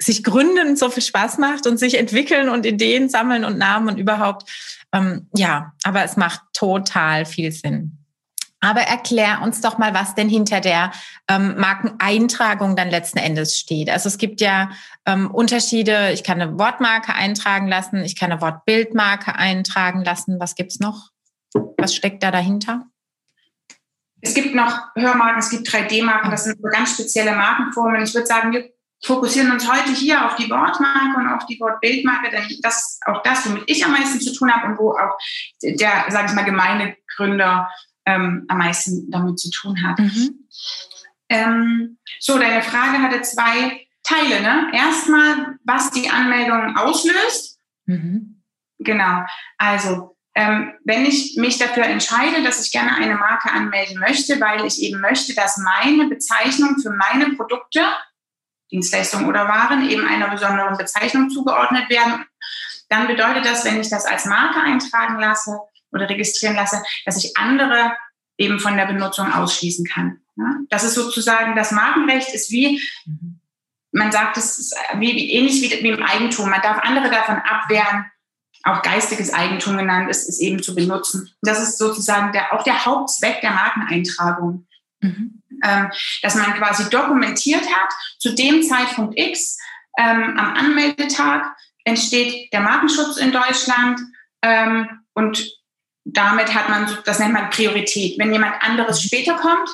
sich 0.00 0.24
gründen 0.24 0.76
so 0.76 0.90
viel 0.90 1.02
Spaß 1.02 1.38
macht 1.38 1.66
und 1.66 1.78
sich 1.78 1.98
entwickeln 1.98 2.48
und 2.48 2.66
Ideen 2.66 3.08
sammeln 3.08 3.44
und 3.44 3.58
Namen 3.58 3.88
und 3.88 3.98
überhaupt. 3.98 4.50
Ähm, 4.92 5.28
ja, 5.34 5.72
aber 5.84 6.04
es 6.04 6.16
macht 6.16 6.40
total 6.52 7.24
viel 7.24 7.52
Sinn. 7.52 7.98
Aber 8.60 8.80
erklär 8.80 9.42
uns 9.42 9.60
doch 9.60 9.76
mal, 9.76 9.92
was 9.92 10.14
denn 10.14 10.28
hinter 10.30 10.60
der 10.60 10.90
ähm, 11.28 11.54
Markeneintragung 11.58 12.76
dann 12.76 12.88
letzten 12.88 13.18
Endes 13.18 13.58
steht. 13.58 13.90
Also 13.90 14.08
es 14.08 14.16
gibt 14.16 14.40
ja 14.40 14.70
ähm, 15.04 15.30
Unterschiede. 15.30 16.12
Ich 16.12 16.24
kann 16.24 16.40
eine 16.40 16.58
Wortmarke 16.58 17.14
eintragen 17.14 17.68
lassen, 17.68 18.02
ich 18.04 18.16
kann 18.16 18.32
eine 18.32 18.40
Wortbildmarke 18.40 19.34
eintragen 19.34 20.02
lassen. 20.02 20.40
Was 20.40 20.54
gibt's 20.54 20.80
noch? 20.80 21.10
Was 21.76 21.94
steckt 21.94 22.22
da 22.22 22.30
dahinter? 22.30 22.86
Es 24.22 24.32
gibt 24.32 24.54
noch 24.54 24.94
Hörmarken, 24.94 25.40
es 25.40 25.50
gibt 25.50 25.68
3D-Marken, 25.68 26.30
das 26.30 26.44
sind 26.44 26.56
so 26.58 26.66
ganz 26.68 26.94
spezielle 26.94 27.32
Markenformen. 27.32 28.02
Ich 28.02 28.14
würde 28.14 28.26
sagen, 28.26 28.52
wir 28.52 28.73
fokussieren 29.04 29.52
uns 29.52 29.70
heute 29.70 29.92
hier 29.92 30.24
auf 30.24 30.34
die 30.36 30.48
Wortmarke 30.48 31.18
und 31.18 31.28
auf 31.28 31.46
die 31.46 31.60
Wortbildmarke, 31.60 32.30
denn 32.30 32.44
das 32.62 32.76
ist 32.76 33.06
auch 33.06 33.22
das, 33.22 33.46
womit 33.46 33.64
ich 33.66 33.84
am 33.84 33.92
meisten 33.92 34.20
zu 34.20 34.32
tun 34.32 34.52
habe 34.52 34.68
und 34.68 34.78
wo 34.78 34.92
auch 34.92 35.16
der, 35.62 36.06
sage 36.08 36.28
ich 36.28 36.34
mal, 36.34 36.44
gemeine 36.44 36.96
Gründer 37.14 37.70
ähm, 38.06 38.44
am 38.48 38.58
meisten 38.58 39.10
damit 39.10 39.38
zu 39.38 39.50
tun 39.50 39.76
hat. 39.86 39.98
Mhm. 39.98 40.48
Ähm, 41.28 41.98
so, 42.18 42.38
deine 42.38 42.62
Frage 42.62 42.98
hatte 43.02 43.22
zwei 43.22 43.86
Teile. 44.02 44.40
Ne? 44.40 44.70
Erstmal, 44.72 45.58
was 45.64 45.90
die 45.90 46.08
Anmeldung 46.08 46.76
auslöst. 46.76 47.58
Mhm. 47.86 48.42
Genau. 48.78 49.24
Also, 49.58 50.16
ähm, 50.34 50.72
wenn 50.84 51.06
ich 51.06 51.36
mich 51.36 51.58
dafür 51.58 51.84
entscheide, 51.84 52.42
dass 52.42 52.64
ich 52.64 52.72
gerne 52.72 52.94
eine 52.96 53.16
Marke 53.16 53.50
anmelden 53.50 54.00
möchte, 54.00 54.40
weil 54.40 54.64
ich 54.66 54.82
eben 54.82 55.00
möchte, 55.00 55.34
dass 55.34 55.58
meine 55.58 56.08
Bezeichnung 56.08 56.78
für 56.80 56.90
meine 56.90 57.34
Produkte, 57.36 57.80
Dienstleistungen 58.74 59.26
oder 59.26 59.46
Waren 59.48 59.88
eben 59.88 60.06
einer 60.06 60.28
besonderen 60.28 60.76
Bezeichnung 60.76 61.30
zugeordnet 61.30 61.88
werden, 61.88 62.24
dann 62.88 63.06
bedeutet 63.06 63.46
das, 63.46 63.64
wenn 63.64 63.80
ich 63.80 63.88
das 63.88 64.04
als 64.04 64.26
Marke 64.26 64.60
eintragen 64.60 65.18
lasse, 65.18 65.58
oder 65.94 66.08
registrieren 66.08 66.56
lasse, 66.56 66.82
dass 67.06 67.24
ich 67.24 67.36
andere 67.36 67.92
eben 68.36 68.58
von 68.58 68.76
der 68.76 68.86
Benutzung 68.86 69.32
ausschließen 69.32 69.86
kann. 69.86 70.20
Das 70.68 70.82
ist 70.82 70.94
sozusagen, 70.94 71.54
das 71.54 71.70
Markenrecht 71.70 72.34
ist 72.34 72.50
wie, 72.50 72.82
man 73.92 74.10
sagt, 74.10 74.36
es 74.36 74.72
wie, 74.98 75.32
ähnlich 75.32 75.62
wie, 75.62 75.84
wie 75.84 75.90
im 75.90 76.02
Eigentum. 76.02 76.50
Man 76.50 76.60
darf 76.60 76.80
andere 76.82 77.10
davon 77.10 77.36
abwehren, 77.36 78.06
auch 78.64 78.82
geistiges 78.82 79.32
Eigentum 79.32 79.76
genannt 79.76 80.10
ist, 80.10 80.28
ist 80.28 80.40
eben 80.40 80.60
zu 80.60 80.74
benutzen. 80.74 81.30
Das 81.42 81.62
ist 81.62 81.78
sozusagen 81.78 82.32
der, 82.32 82.52
auch 82.52 82.64
der 82.64 82.84
Hauptzweck 82.84 83.40
der 83.40 83.52
Markeneintragung. 83.52 84.66
Mhm. 85.00 85.42
Ähm, 85.64 85.90
dass 86.22 86.34
man 86.34 86.54
quasi 86.54 86.90
dokumentiert 86.90 87.64
hat, 87.74 87.90
zu 88.18 88.34
dem 88.34 88.62
Zeitpunkt 88.62 89.18
X, 89.18 89.58
ähm, 89.98 90.36
am 90.36 90.54
Anmeldetag 90.54 91.42
entsteht 91.84 92.52
der 92.52 92.60
Markenschutz 92.60 93.16
in 93.16 93.32
Deutschland 93.32 94.00
ähm, 94.42 94.88
und 95.14 95.44
damit 96.04 96.54
hat 96.54 96.68
man, 96.68 96.98
das 97.04 97.18
nennt 97.18 97.32
man 97.32 97.50
Priorität. 97.50 98.18
Wenn 98.18 98.32
jemand 98.32 98.62
anderes 98.62 99.02
später 99.02 99.34
kommt, 99.34 99.68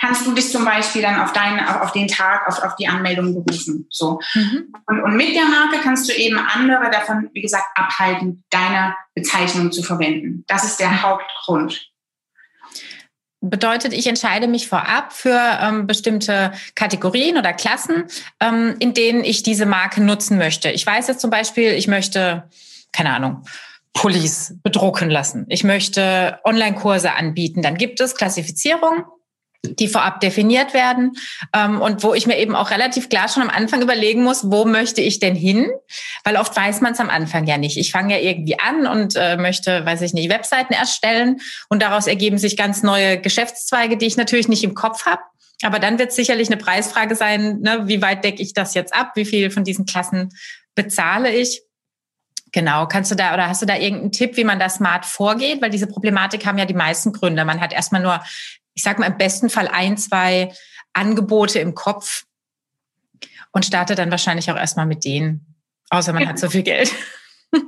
kannst 0.00 0.26
du 0.26 0.32
dich 0.32 0.50
zum 0.50 0.64
Beispiel 0.64 1.02
dann 1.02 1.20
auf, 1.20 1.32
deinen, 1.32 1.60
auf 1.60 1.92
den 1.92 2.08
Tag, 2.08 2.48
auf, 2.48 2.62
auf 2.62 2.74
die 2.76 2.88
Anmeldung 2.88 3.34
berufen. 3.34 3.86
So. 3.90 4.18
Mhm. 4.34 4.72
Und, 4.86 5.02
und 5.02 5.16
mit 5.16 5.34
der 5.36 5.44
Marke 5.44 5.78
kannst 5.82 6.08
du 6.08 6.14
eben 6.14 6.38
andere 6.38 6.90
davon, 6.90 7.30
wie 7.34 7.42
gesagt, 7.42 7.66
abhalten, 7.74 8.42
deine 8.50 8.96
Bezeichnung 9.14 9.70
zu 9.70 9.82
verwenden. 9.82 10.44
Das 10.48 10.64
ist 10.64 10.80
der 10.80 11.02
Hauptgrund. 11.02 11.90
Bedeutet, 13.42 13.94
ich 13.94 14.06
entscheide 14.06 14.48
mich 14.48 14.68
vorab 14.68 15.14
für 15.14 15.58
ähm, 15.62 15.86
bestimmte 15.86 16.52
Kategorien 16.74 17.38
oder 17.38 17.54
Klassen, 17.54 18.04
ähm, 18.38 18.76
in 18.80 18.92
denen 18.92 19.24
ich 19.24 19.42
diese 19.42 19.64
Marke 19.64 20.02
nutzen 20.02 20.36
möchte. 20.36 20.70
Ich 20.70 20.84
weiß 20.84 21.08
jetzt 21.08 21.20
zum 21.20 21.30
Beispiel, 21.30 21.72
ich 21.72 21.88
möchte, 21.88 22.44
keine 22.92 23.14
Ahnung, 23.14 23.44
Pullis 23.94 24.54
bedrucken 24.62 25.10
lassen. 25.10 25.46
Ich 25.48 25.64
möchte 25.64 26.38
Online-Kurse 26.44 27.12
anbieten. 27.12 27.62
Dann 27.62 27.76
gibt 27.76 28.00
es 28.00 28.14
Klassifizierungen, 28.14 29.04
die 29.62 29.88
vorab 29.88 30.20
definiert 30.20 30.72
werden 30.72 31.12
ähm, 31.54 31.80
und 31.80 32.02
wo 32.02 32.14
ich 32.14 32.26
mir 32.26 32.38
eben 32.38 32.56
auch 32.56 32.70
relativ 32.70 33.08
klar 33.08 33.28
schon 33.28 33.42
am 33.42 33.50
Anfang 33.50 33.82
überlegen 33.82 34.22
muss, 34.22 34.50
wo 34.50 34.64
möchte 34.64 35.02
ich 35.02 35.20
denn 35.20 35.34
hin? 35.34 35.70
Weil 36.24 36.36
oft 36.36 36.56
weiß 36.56 36.80
man 36.80 36.92
es 36.92 37.00
am 37.00 37.10
Anfang 37.10 37.46
ja 37.46 37.58
nicht. 37.58 37.76
Ich 37.76 37.92
fange 37.92 38.14
ja 38.14 38.22
irgendwie 38.22 38.58
an 38.58 38.86
und 38.86 39.16
äh, 39.16 39.36
möchte, 39.36 39.84
weiß 39.84 40.00
ich 40.02 40.14
nicht, 40.14 40.30
Webseiten 40.30 40.72
erstellen 40.72 41.40
und 41.68 41.82
daraus 41.82 42.06
ergeben 42.06 42.38
sich 42.38 42.56
ganz 42.56 42.82
neue 42.82 43.20
Geschäftszweige, 43.20 43.96
die 43.96 44.06
ich 44.06 44.16
natürlich 44.16 44.48
nicht 44.48 44.64
im 44.64 44.74
Kopf 44.74 45.04
habe. 45.04 45.22
Aber 45.62 45.78
dann 45.78 45.98
wird 45.98 46.12
sicherlich 46.12 46.48
eine 46.48 46.56
Preisfrage 46.56 47.14
sein, 47.14 47.60
ne, 47.60 47.82
wie 47.84 48.00
weit 48.00 48.24
decke 48.24 48.42
ich 48.42 48.54
das 48.54 48.72
jetzt 48.72 48.94
ab? 48.94 49.12
Wie 49.14 49.26
viel 49.26 49.50
von 49.50 49.64
diesen 49.64 49.84
Klassen 49.84 50.30
bezahle 50.74 51.30
ich? 51.34 51.62
Genau, 52.52 52.86
kannst 52.86 53.10
du 53.10 53.14
da 53.14 53.34
oder 53.34 53.48
hast 53.48 53.62
du 53.62 53.66
da 53.66 53.76
irgendeinen 53.76 54.12
Tipp, 54.12 54.36
wie 54.36 54.44
man 54.44 54.58
da 54.58 54.68
smart 54.68 55.06
vorgeht? 55.06 55.62
Weil 55.62 55.70
diese 55.70 55.86
Problematik 55.86 56.46
haben 56.46 56.58
ja 56.58 56.64
die 56.64 56.74
meisten 56.74 57.12
Gründe. 57.12 57.44
Man 57.44 57.60
hat 57.60 57.72
erstmal 57.72 58.02
nur, 58.02 58.20
ich 58.74 58.82
sag 58.82 58.98
mal, 58.98 59.06
im 59.06 59.18
besten 59.18 59.50
Fall 59.50 59.68
ein, 59.68 59.96
zwei 59.96 60.52
Angebote 60.92 61.58
im 61.58 61.74
Kopf 61.74 62.24
und 63.52 63.64
startet 63.64 63.98
dann 63.98 64.10
wahrscheinlich 64.10 64.50
auch 64.50 64.56
erstmal 64.56 64.86
mit 64.86 65.04
denen, 65.04 65.56
außer 65.90 66.12
man 66.12 66.28
hat 66.28 66.38
so 66.38 66.50
viel 66.50 66.62
Geld. 66.62 66.92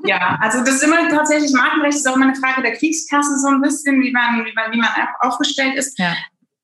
Ja, 0.04 0.38
also 0.40 0.61
das 0.61 0.76
ist 0.76 0.85
immer 0.85 1.09
tatsächlich, 1.09 1.52
Markenrecht 1.52 1.97
ist 1.97 2.06
auch 2.06 2.14
immer 2.14 2.26
eine 2.26 2.37
Frage 2.37 2.62
der 2.62 2.76
Kriegskasse 2.76 3.37
so 3.37 3.49
ein 3.49 3.61
bisschen, 3.61 4.00
wie 4.00 4.12
man, 4.12 4.44
wie 4.44 4.52
man, 4.52 4.71
wie 4.71 4.76
man 4.76 4.88
aufgestellt 5.18 5.75
ist. 5.75 5.99
Ja 5.99 6.14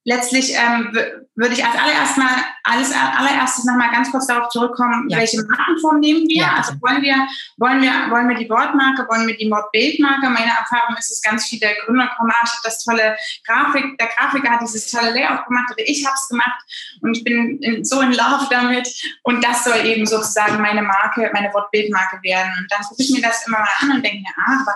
letztlich 0.09 0.55
ähm, 0.57 0.91
würde 1.37 1.53
ich 1.53 1.63
als 1.63 1.77
allererst 1.77 2.17
mal, 2.17 2.33
alles 2.65 2.93
allererstes 2.93 3.65
nochmal 3.67 3.91
ganz 3.91 4.11
kurz 4.11 4.27
darauf 4.27 4.49
zurückkommen, 4.49 5.07
ja. 5.11 5.19
welche 5.19 5.43
Markenform 5.43 6.01
nehmen 6.01 6.27
wir? 6.27 6.43
Ja. 6.43 6.55
Also 6.57 6.73
wollen 6.81 7.03
wir, 7.03 7.29
wollen 7.59 7.83
wir, 7.83 7.93
wollen 8.11 8.29
wir 8.29 8.37
die 8.37 8.49
Wortmarke, 8.49 9.07
wollen 9.07 9.27
wir 9.27 9.37
die 9.37 9.51
Wortbildmarke? 9.51 10.31
Meine 10.31 10.51
Erfahrung 10.51 10.97
ist, 10.99 11.11
dass 11.11 11.21
ganz 11.21 11.47
viele 11.47 11.69
Gründer 11.85 12.11
kommen, 12.17 12.31
ah, 12.31 12.41
ich 12.43 12.51
habe 12.51 12.61
das 12.65 12.83
tolle 12.83 13.17
Grafik, 13.47 13.99
der 13.99 14.09
Grafiker 14.09 14.51
hat 14.51 14.63
dieses 14.63 14.91
tolle 14.91 15.11
Layout 15.11 15.45
gemacht 15.47 15.71
oder 15.73 15.85
ich 15.87 16.07
habe 16.07 16.15
es 16.15 16.29
gemacht 16.29 16.61
und 17.03 17.15
ich 17.15 17.23
bin 17.23 17.59
in, 17.59 17.85
so 17.85 18.01
in 18.01 18.13
Love 18.13 18.47
damit 18.49 18.89
und 19.25 19.45
das 19.45 19.65
soll 19.65 19.85
eben 19.85 20.07
sozusagen 20.07 20.63
meine 20.63 20.83
Marke, 20.83 21.31
meine 21.35 21.53
Wortbildmarke 21.53 22.19
werden. 22.23 22.51
Und 22.59 22.67
dann 22.73 22.81
gucke 22.81 23.03
ich 23.03 23.11
mir 23.11 23.21
das 23.21 23.47
immer 23.47 23.59
mal 23.59 23.69
an 23.83 23.97
und 23.97 24.03
denke 24.03 24.21
mir, 24.21 24.35
ah, 24.39 24.61
aber 24.63 24.75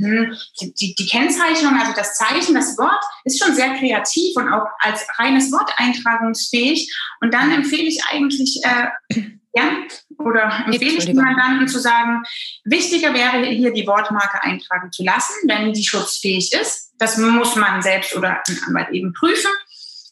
die, 0.00 0.72
die, 0.74 0.94
die, 0.94 1.06
Kennzeichnung, 1.06 1.78
also 1.78 1.92
das 1.94 2.14
Zeichen, 2.14 2.54
das 2.54 2.76
Wort, 2.78 3.02
ist 3.24 3.42
schon 3.42 3.54
sehr 3.54 3.74
kreativ 3.74 4.36
und 4.36 4.52
auch 4.52 4.66
als 4.78 5.06
reines 5.18 5.52
Wort 5.52 5.70
eintragungsfähig. 5.76 6.92
Und 7.20 7.34
dann 7.34 7.52
empfehle 7.52 7.84
ich 7.84 8.02
eigentlich, 8.10 8.60
äh, 8.64 9.22
ja, 9.54 9.72
oder 10.18 10.64
empfehle 10.66 10.98
ich 10.98 11.12
Mandanten 11.14 11.68
zu 11.68 11.78
sagen, 11.78 12.22
wichtiger 12.64 13.12
wäre 13.14 13.44
hier 13.46 13.72
die 13.72 13.86
Wortmarke 13.86 14.42
eintragen 14.42 14.92
zu 14.92 15.04
lassen, 15.04 15.34
wenn 15.46 15.72
die 15.72 15.84
schutzfähig 15.84 16.52
ist. 16.52 16.92
Das 16.98 17.16
muss 17.16 17.56
man 17.56 17.82
selbst 17.82 18.14
oder 18.16 18.42
ein 18.46 18.60
Anwalt 18.66 18.90
eben 18.90 19.12
prüfen 19.12 19.50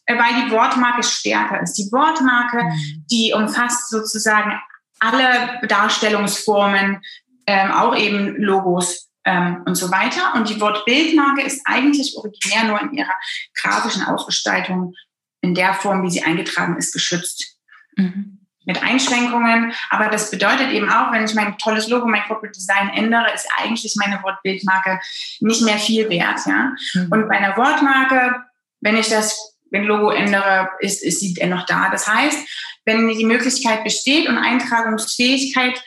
äh, 0.05 0.17
weil 0.17 0.43
die 0.43 0.51
Wortmarke 0.51 1.03
stärker 1.03 1.61
ist. 1.61 1.73
Die 1.73 1.91
Wortmarke, 1.91 2.63
mhm. 2.63 3.05
die 3.11 3.33
umfasst 3.35 3.89
sozusagen 3.89 4.59
alle 4.99 5.59
Darstellungsformen, 5.67 7.01
ähm, 7.47 7.71
auch 7.71 7.95
eben 7.95 8.35
Logos, 8.37 9.08
ähm, 9.25 9.63
und 9.65 9.75
so 9.75 9.91
weiter. 9.91 10.33
Und 10.35 10.49
die 10.49 10.59
Wortbildmarke 10.59 11.41
ist 11.41 11.61
eigentlich 11.65 12.15
originär 12.17 12.63
nur 12.65 12.81
in 12.81 12.93
ihrer 12.93 13.15
grafischen 13.53 14.03
Ausgestaltung 14.03 14.95
in 15.41 15.55
der 15.55 15.73
Form, 15.73 16.03
wie 16.03 16.09
sie 16.09 16.23
eingetragen 16.23 16.77
ist, 16.77 16.93
geschützt. 16.93 17.57
Mhm. 17.95 18.39
Mit 18.65 18.83
Einschränkungen. 18.83 19.73
Aber 19.89 20.09
das 20.09 20.29
bedeutet 20.29 20.71
eben 20.71 20.89
auch, 20.91 21.11
wenn 21.11 21.25
ich 21.25 21.33
mein 21.33 21.57
tolles 21.57 21.87
Logo, 21.87 22.07
mein 22.07 22.23
Corporate 22.23 22.51
Design 22.51 22.89
ändere, 22.89 23.33
ist 23.33 23.47
eigentlich 23.57 23.95
meine 23.95 24.21
Wortbildmarke 24.21 24.99
nicht 25.39 25.61
mehr 25.63 25.77
viel 25.77 26.09
wert. 26.09 26.39
Ja? 26.45 26.73
Mhm. 26.93 27.11
Und 27.11 27.29
bei 27.29 27.37
einer 27.37 27.57
Wortmarke, 27.57 28.43
wenn 28.81 28.97
ich 28.97 29.09
das 29.09 29.55
wenn 29.71 29.83
Logo 29.83 30.09
ändere, 30.09 30.69
ist, 30.79 31.03
ist 31.03 31.19
sie 31.19 31.33
dennoch 31.33 31.65
da. 31.65 31.89
Das 31.89 32.07
heißt, 32.07 32.47
wenn 32.85 33.07
die 33.07 33.25
Möglichkeit 33.25 33.83
besteht 33.83 34.27
und 34.27 34.37
Eintragungsfähigkeit 34.37 35.81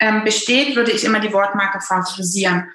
ähm, 0.00 0.24
besteht, 0.24 0.74
würde 0.74 0.90
ich 0.90 1.04
immer 1.04 1.20
die 1.20 1.32
Wortmarke 1.32 1.80
favorisieren. 1.80 2.70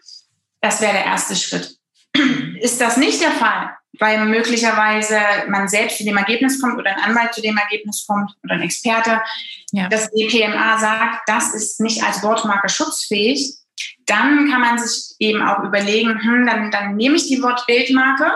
Das 0.62 0.82
wäre 0.82 0.94
der 0.94 1.06
erste 1.06 1.36
Schritt. 1.36 1.78
ist 2.62 2.80
das 2.80 2.98
nicht 2.98 3.22
der 3.22 3.32
Fall, 3.32 3.76
weil 4.00 4.26
möglicherweise 4.26 5.20
man 5.48 5.68
selbst 5.68 5.98
zu 5.98 6.06
dem 6.06 6.18
Ergebnis 6.18 6.62
kommt 6.62 6.78
oder 6.78 6.92
ein 6.92 7.04
Anwalt 7.04 7.34
zu 7.34 7.42
dem 7.42 7.58
Ergebnis 7.58 8.06
kommt 8.08 8.32
oder 8.44 8.56
ein 8.56 8.62
Experte, 8.62 9.22
ja. 9.72 9.90
dass 9.90 10.10
die 10.12 10.28
PMA 10.28 10.78
sagt, 10.78 11.28
das 11.28 11.54
ist 11.54 11.82
nicht 11.82 12.04
als 12.04 12.24
Wortmarke 12.24 12.70
schutzfähig, 12.70 13.58
dann 14.06 14.50
kann 14.50 14.62
man 14.62 14.78
sich 14.78 15.16
eben 15.20 15.42
auch 15.42 15.64
überlegen, 15.64 16.22
hm, 16.22 16.46
dann, 16.46 16.72
dann 16.72 16.96
nehme 16.96 17.16
ich 17.16 17.28
die 17.28 17.42
Wortbildmarke. 17.42 18.32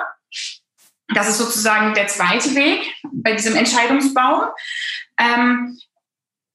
Das 1.14 1.28
ist 1.28 1.38
sozusagen 1.38 1.94
der 1.94 2.08
zweite 2.08 2.54
Weg 2.56 2.82
bei 3.12 3.34
diesem 3.34 3.56
Entscheidungsbau. 3.56 4.54
Ähm, 5.18 5.80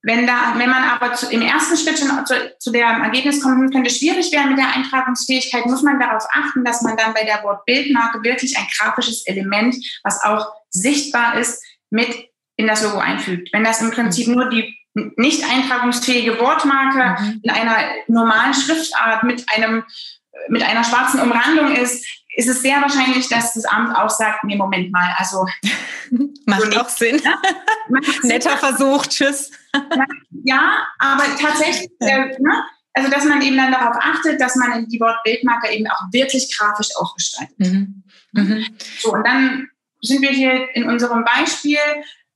wenn, 0.04 0.26
da, 0.26 0.54
wenn 0.56 0.68
man 0.68 0.84
aber 0.84 1.14
zu, 1.14 1.30
im 1.30 1.40
ersten 1.40 1.78
Schritt 1.78 1.98
schon 1.98 2.26
zu, 2.26 2.34
zu 2.58 2.70
dem 2.70 2.82
Ergebnis 2.82 3.40
kommen 3.42 3.70
könnte, 3.70 3.88
schwierig 3.88 4.30
werden 4.32 4.50
mit 4.50 4.58
der 4.58 4.74
Eintragungsfähigkeit, 4.74 5.64
muss 5.64 5.82
man 5.82 5.98
darauf 5.98 6.24
achten, 6.30 6.62
dass 6.62 6.82
man 6.82 6.96
dann 6.96 7.14
bei 7.14 7.24
der 7.24 7.42
Wortbildmarke 7.42 8.22
wirklich 8.22 8.56
ein 8.58 8.66
grafisches 8.76 9.26
Element, 9.26 9.74
was 10.02 10.22
auch 10.22 10.52
sichtbar 10.68 11.38
ist, 11.38 11.64
mit 11.88 12.28
in 12.56 12.66
das 12.66 12.82
Logo 12.82 12.98
einfügt. 12.98 13.48
Wenn 13.52 13.64
das 13.64 13.80
im 13.80 13.92
Prinzip 13.92 14.28
nur 14.28 14.50
die 14.50 14.76
nicht 15.16 15.42
eintragungsfähige 15.42 16.38
Wortmarke 16.38 17.22
mhm. 17.22 17.40
in 17.42 17.50
einer 17.50 17.78
normalen 18.06 18.52
Schriftart 18.52 19.24
mit 19.24 19.44
einem 19.56 19.84
mit 20.48 20.62
einer 20.62 20.84
schwarzen 20.84 21.20
Umrandung 21.20 21.74
ist, 21.74 22.04
ist 22.34 22.48
es 22.48 22.62
sehr 22.62 22.80
wahrscheinlich, 22.80 23.28
dass 23.28 23.54
das 23.54 23.64
Amt 23.64 23.96
auch 23.96 24.10
sagt, 24.10 24.44
nee, 24.44 24.56
Moment 24.56 24.90
mal, 24.90 25.14
also 25.16 25.46
macht 26.46 26.72
so 26.72 26.80
auch 26.80 26.88
Sinn. 26.88 27.20
Ja? 27.24 27.40
Netter 28.22 28.56
Versuch, 28.56 29.06
tschüss. 29.06 29.50
ja, 30.44 30.86
aber 30.98 31.24
tatsächlich, 31.40 31.90
äh, 32.00 32.36
ne? 32.38 32.64
also 32.92 33.10
dass 33.10 33.24
man 33.24 33.40
eben 33.42 33.56
dann 33.56 33.72
darauf 33.72 33.96
achtet, 34.00 34.40
dass 34.40 34.56
man 34.56 34.88
die 34.88 35.00
Wortbildmarke 35.00 35.72
eben 35.72 35.86
auch 35.88 36.12
wirklich 36.12 36.56
grafisch 36.56 36.90
ausgestaltet. 36.96 37.58
Mhm. 37.58 38.02
Mhm. 38.32 38.66
So, 38.98 39.12
und 39.12 39.26
dann 39.26 39.68
sind 40.00 40.22
wir 40.22 40.30
hier 40.30 40.74
in 40.74 40.88
unserem 40.88 41.24
Beispiel 41.24 41.78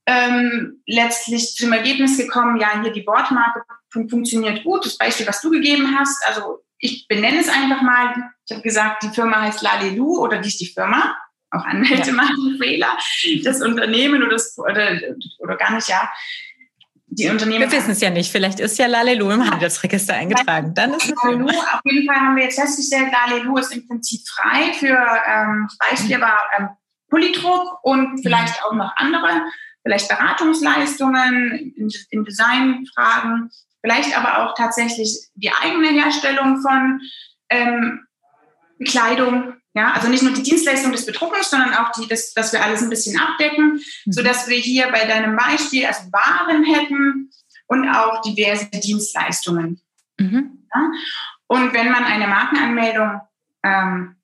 ähm, 0.05 0.81
letztlich 0.87 1.55
zum 1.55 1.71
Ergebnis 1.71 2.17
gekommen, 2.17 2.59
ja, 2.59 2.81
hier 2.81 2.91
die 2.91 3.05
Wortmarke 3.05 3.63
funktioniert 3.91 4.63
gut. 4.63 4.85
Das 4.85 4.97
Beispiel, 4.97 5.27
was 5.27 5.41
du 5.41 5.49
gegeben 5.51 5.95
hast, 5.97 6.17
also 6.27 6.63
ich 6.79 7.07
benenne 7.07 7.39
es 7.39 7.49
einfach 7.49 7.81
mal. 7.81 8.31
Ich 8.45 8.51
habe 8.51 8.63
gesagt, 8.63 9.03
die 9.03 9.09
Firma 9.09 9.41
heißt 9.41 9.61
Lalelu 9.61 10.19
oder 10.19 10.39
die 10.39 10.47
ist 10.47 10.59
die 10.59 10.71
Firma. 10.73 11.15
Auch 11.51 11.65
Anwälte 11.65 12.09
ja. 12.09 12.15
machen 12.15 12.57
Fehler. 12.61 12.97
Das 13.43 13.61
Unternehmen 13.61 14.23
oder, 14.23 14.31
das, 14.31 14.57
oder, 14.57 14.99
oder 15.39 15.57
gar 15.57 15.73
nicht, 15.73 15.89
ja. 15.89 16.09
Die 17.11 17.27
Unternehmen. 17.27 17.61
Wir 17.61 17.71
wissen 17.71 17.91
es 17.91 18.01
ja 18.01 18.11
nicht. 18.11 18.31
Vielleicht 18.31 18.59
ist 18.59 18.77
ja 18.77 18.85
Lalelu 18.85 19.31
im 19.31 19.49
Handelsregister 19.49 20.13
eingetragen. 20.13 20.73
Dann 20.75 20.93
ist 20.93 21.11
Lalelu, 21.23 21.47
auf 21.47 21.81
jeden 21.83 22.07
Fall 22.07 22.15
haben 22.17 22.35
wir 22.35 22.43
jetzt 22.43 22.59
festgestellt, 22.59 23.11
Lalelu 23.11 23.57
ist 23.57 23.73
im 23.73 23.87
Prinzip 23.87 24.21
frei 24.27 24.73
für, 24.73 24.95
ähm, 25.27 25.67
war 26.21 26.39
ähm, 26.57 26.69
Polydruck 27.09 27.83
und 27.83 28.21
vielleicht 28.21 28.63
auch 28.63 28.73
noch 28.73 28.95
andere, 28.97 29.41
vielleicht 29.81 30.07
Beratungsleistungen 30.07 31.73
in, 31.75 31.89
in 32.11 32.23
Designfragen, 32.23 33.49
vielleicht 33.81 34.17
aber 34.17 34.43
auch 34.43 34.55
tatsächlich 34.55 35.17
die 35.35 35.51
eigene 35.51 35.89
Herstellung 35.89 36.61
von 36.61 37.01
ähm, 37.49 38.07
Kleidung. 38.85 39.55
Ja, 39.75 39.91
also 39.93 40.07
nicht 40.07 40.23
nur 40.23 40.33
die 40.33 40.43
Dienstleistung 40.43 40.91
des 40.91 41.05
Bedruckens, 41.05 41.51
sondern 41.51 41.73
auch 41.75 41.91
die, 41.91 42.07
das, 42.07 42.33
dass 42.33 42.51
wir 42.51 42.63
alles 42.63 42.81
ein 42.81 42.89
bisschen 42.89 43.19
abdecken, 43.19 43.81
mhm. 44.05 44.11
so 44.11 44.23
dass 44.23 44.47
wir 44.47 44.57
hier 44.57 44.91
bei 44.91 45.05
deinem 45.05 45.35
Beispiel 45.35 45.85
also 45.85 46.11
Waren 46.11 46.63
hätten 46.63 47.29
und 47.67 47.87
auch 47.87 48.21
diverse 48.21 48.65
Dienstleistungen. 48.65 49.79
Mhm. 50.19 50.67
Ja? 50.73 50.91
Und 51.47 51.73
wenn 51.73 51.91
man 51.91 52.03
eine 52.03 52.27
Markenanmeldung, 52.27 53.21
ähm, 53.63 54.15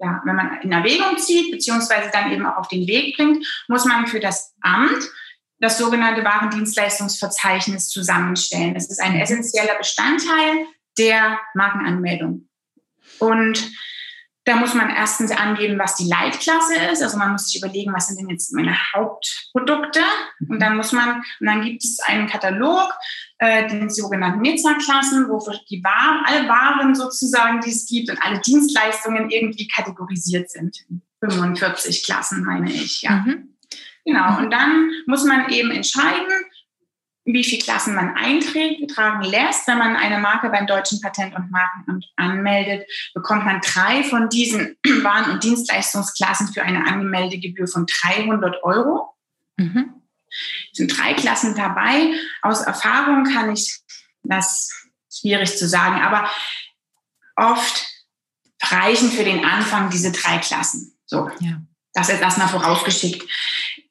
ja, 0.00 0.22
wenn 0.24 0.36
man 0.36 0.60
in 0.62 0.72
Erwägung 0.72 1.18
zieht, 1.18 1.50
beziehungsweise 1.50 2.10
dann 2.10 2.32
eben 2.32 2.46
auch 2.46 2.56
auf 2.56 2.68
den 2.68 2.86
Weg 2.86 3.16
bringt, 3.16 3.46
muss 3.68 3.84
man 3.84 4.06
für 4.06 4.18
das 4.18 4.54
Amt 4.62 5.10
das 5.60 5.78
sogenannte 5.78 6.24
Warendienstleistungsverzeichnis 6.24 7.88
zusammenstellen. 7.90 8.74
Das 8.74 8.90
ist 8.90 9.00
ein 9.00 9.14
mhm. 9.14 9.20
essentieller 9.20 9.76
Bestandteil 9.78 10.66
der 10.98 11.38
Markenanmeldung. 11.54 12.48
Und 13.18 13.70
da 14.44 14.56
muss 14.56 14.74
man 14.74 14.88
erstens 14.88 15.30
angeben, 15.32 15.78
was 15.78 15.96
die 15.96 16.08
Leitklasse 16.08 16.74
ist. 16.90 17.02
Also 17.02 17.18
man 17.18 17.32
muss 17.32 17.48
sich 17.48 17.62
überlegen, 17.62 17.92
was 17.92 18.08
sind 18.08 18.18
denn 18.18 18.30
jetzt 18.30 18.52
meine 18.54 18.74
Hauptprodukte? 18.94 20.00
Und 20.48 20.60
dann 20.60 20.76
muss 20.76 20.92
man, 20.92 21.22
und 21.40 21.46
dann 21.46 21.62
gibt 21.62 21.84
es 21.84 22.00
einen 22.00 22.26
Katalog, 22.26 22.90
äh, 23.38 23.68
den 23.68 23.90
sogenannten 23.90 24.40
Nizza-Klassen, 24.40 25.28
wo 25.28 25.38
die 25.68 25.84
Waren, 25.84 26.24
alle 26.24 26.48
Waren 26.48 26.94
sozusagen, 26.94 27.60
die 27.60 27.70
es 27.70 27.86
gibt 27.86 28.10
und 28.10 28.18
alle 28.22 28.40
Dienstleistungen 28.40 29.30
irgendwie 29.30 29.68
kategorisiert 29.68 30.50
sind. 30.50 30.84
45 31.20 32.04
Klassen 32.04 32.42
meine 32.42 32.72
ich, 32.72 33.02
ja. 33.02 33.16
Mhm. 33.16 33.49
Genau, 34.10 34.38
und 34.38 34.50
dann 34.50 34.90
muss 35.06 35.24
man 35.24 35.48
eben 35.50 35.70
entscheiden, 35.70 36.26
wie 37.24 37.44
viele 37.44 37.62
Klassen 37.62 37.94
man 37.94 38.16
einträgt, 38.16 38.90
tragen 38.90 39.22
lässt. 39.22 39.68
Wenn 39.68 39.78
man 39.78 39.94
eine 39.94 40.18
Marke 40.18 40.48
beim 40.48 40.66
Deutschen 40.66 41.00
Patent- 41.00 41.36
und 41.36 41.52
Markenamt 41.52 42.06
anmeldet, 42.16 42.90
bekommt 43.14 43.44
man 43.44 43.60
drei 43.60 44.02
von 44.02 44.28
diesen 44.28 44.76
Waren- 45.04 45.30
und 45.30 45.44
Dienstleistungsklassen 45.44 46.52
für 46.52 46.64
eine 46.64 46.88
Anmeldegebühr 46.88 47.68
von 47.68 47.86
300 47.86 48.64
Euro. 48.64 49.14
Mhm. 49.56 49.94
Es 50.72 50.78
sind 50.78 50.98
drei 50.98 51.14
Klassen 51.14 51.54
dabei. 51.54 52.12
Aus 52.42 52.62
Erfahrung 52.62 53.22
kann 53.22 53.52
ich 53.52 53.78
das 54.24 54.88
schwierig 55.08 55.56
zu 55.56 55.68
sagen, 55.68 56.00
aber 56.02 56.28
oft 57.36 57.86
reichen 58.60 59.08
für 59.10 59.24
den 59.24 59.44
Anfang 59.44 59.88
diese 59.90 60.10
drei 60.10 60.38
Klassen. 60.38 60.98
So. 61.06 61.30
Ja. 61.38 61.62
Das 61.92 62.08
ist 62.08 62.20
erstmal 62.20 62.48
vorausgeschickt 62.48 63.24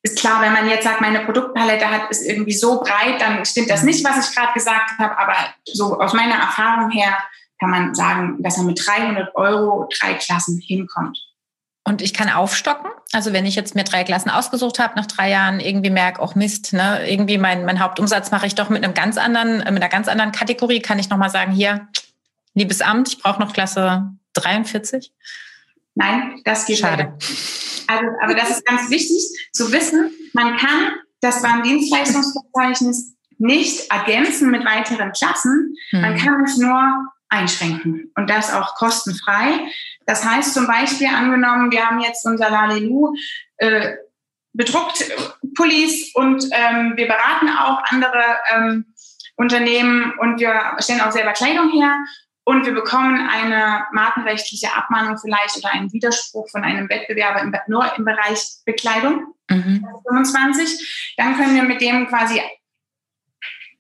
ist 0.01 0.17
klar, 0.17 0.41
wenn 0.41 0.53
man 0.53 0.69
jetzt 0.69 0.83
sagt, 0.83 1.01
meine 1.01 1.19
Produktpalette 1.21 1.89
hat 1.89 2.09
ist 2.09 2.25
irgendwie 2.25 2.53
so 2.53 2.79
breit, 2.79 3.19
dann 3.19 3.45
stimmt 3.45 3.69
das 3.69 3.83
nicht, 3.83 4.03
was 4.05 4.29
ich 4.29 4.35
gerade 4.35 4.53
gesagt 4.53 4.97
habe. 4.97 5.17
Aber 5.17 5.35
so 5.65 5.99
aus 5.99 6.13
meiner 6.13 6.35
Erfahrung 6.35 6.89
her 6.89 7.17
kann 7.59 7.69
man 7.69 7.93
sagen, 7.93 8.41
dass 8.41 8.57
man 8.57 8.67
mit 8.67 8.81
300 8.85 9.35
Euro 9.35 9.89
drei 9.99 10.13
Klassen 10.13 10.59
hinkommt. 10.59 11.17
Und 11.83 12.01
ich 12.01 12.13
kann 12.13 12.29
aufstocken. 12.29 12.89
Also 13.11 13.33
wenn 13.33 13.45
ich 13.45 13.55
jetzt 13.55 13.75
mir 13.75 13.83
drei 13.83 14.03
Klassen 14.03 14.29
ausgesucht 14.29 14.79
habe, 14.79 14.95
nach 14.95 15.07
drei 15.07 15.29
Jahren 15.29 15.59
irgendwie 15.59 15.89
merke, 15.89 16.21
auch 16.21 16.35
Mist, 16.35 16.71
ne, 16.71 17.09
irgendwie 17.09 17.37
mein, 17.37 17.65
mein 17.65 17.79
Hauptumsatz 17.79 18.31
mache 18.31 18.45
ich 18.45 18.55
doch 18.55 18.69
mit 18.69 18.83
einem 18.83 18.93
ganz 18.93 19.17
anderen, 19.17 19.57
mit 19.57 19.67
einer 19.67 19.89
ganz 19.89 20.07
anderen 20.07 20.31
Kategorie, 20.31 20.81
kann 20.81 20.99
ich 20.99 21.09
nochmal 21.09 21.31
sagen, 21.31 21.51
hier, 21.51 21.87
liebes 22.53 22.81
Amt, 22.81 23.09
ich 23.09 23.19
brauche 23.21 23.39
noch 23.39 23.53
Klasse 23.53 24.11
43. 24.33 25.11
Nein, 25.95 26.41
das 26.45 26.65
geht 26.65 26.77
Schade. 26.77 27.13
Nicht. 27.17 27.78
Also, 27.89 28.05
aber 28.21 28.35
das 28.35 28.51
ist 28.51 28.65
ganz 28.65 28.89
wichtig 28.91 29.49
zu 29.51 29.71
wissen. 29.71 30.11
Man 30.33 30.57
kann 30.57 30.91
das 31.21 31.41
Warendienstleistungsverzeichnis 31.41 33.15
nicht 33.39 33.91
ergänzen 33.91 34.51
mit 34.51 34.63
weiteren 34.63 35.11
Klassen. 35.11 35.75
Man 35.91 36.13
mhm. 36.13 36.17
kann 36.17 36.43
es 36.43 36.57
nur 36.57 37.07
einschränken 37.29 38.11
und 38.15 38.29
das 38.29 38.53
auch 38.53 38.75
kostenfrei. 38.75 39.71
Das 40.05 40.23
heißt 40.23 40.53
zum 40.53 40.67
Beispiel 40.67 41.07
angenommen, 41.07 41.71
wir 41.71 41.85
haben 41.85 41.99
jetzt 41.99 42.25
unser 42.25 42.49
Lalelu 42.49 43.13
äh, 43.57 43.95
bedruckt 44.53 45.03
Pullis 45.55 46.11
und 46.15 46.43
ähm, 46.51 46.93
wir 46.95 47.07
beraten 47.07 47.49
auch 47.49 47.81
andere 47.85 48.23
ähm, 48.53 48.93
Unternehmen 49.35 50.13
und 50.19 50.39
wir 50.39 50.75
stellen 50.79 51.01
auch 51.01 51.11
selber 51.11 51.33
Kleidung 51.33 51.71
her 51.71 51.97
und 52.49 52.65
wir 52.65 52.73
bekommen 52.73 53.29
eine 53.29 53.85
markenrechtliche 53.91 54.75
Abmahnung 54.75 55.19
vielleicht 55.19 55.55
oder 55.57 55.71
einen 55.71 55.93
Widerspruch 55.93 56.49
von 56.49 56.63
einem 56.63 56.89
Wettbewerber 56.89 57.41
im, 57.41 57.55
nur 57.67 57.95
im 57.95 58.05
Bereich 58.05 58.43
Bekleidung, 58.65 59.35
mhm. 59.51 59.85
25. 60.07 61.13
Dann 61.15 61.37
können 61.37 61.53
wir 61.53 61.61
mit 61.61 61.79
dem 61.79 62.07
quasi 62.07 62.41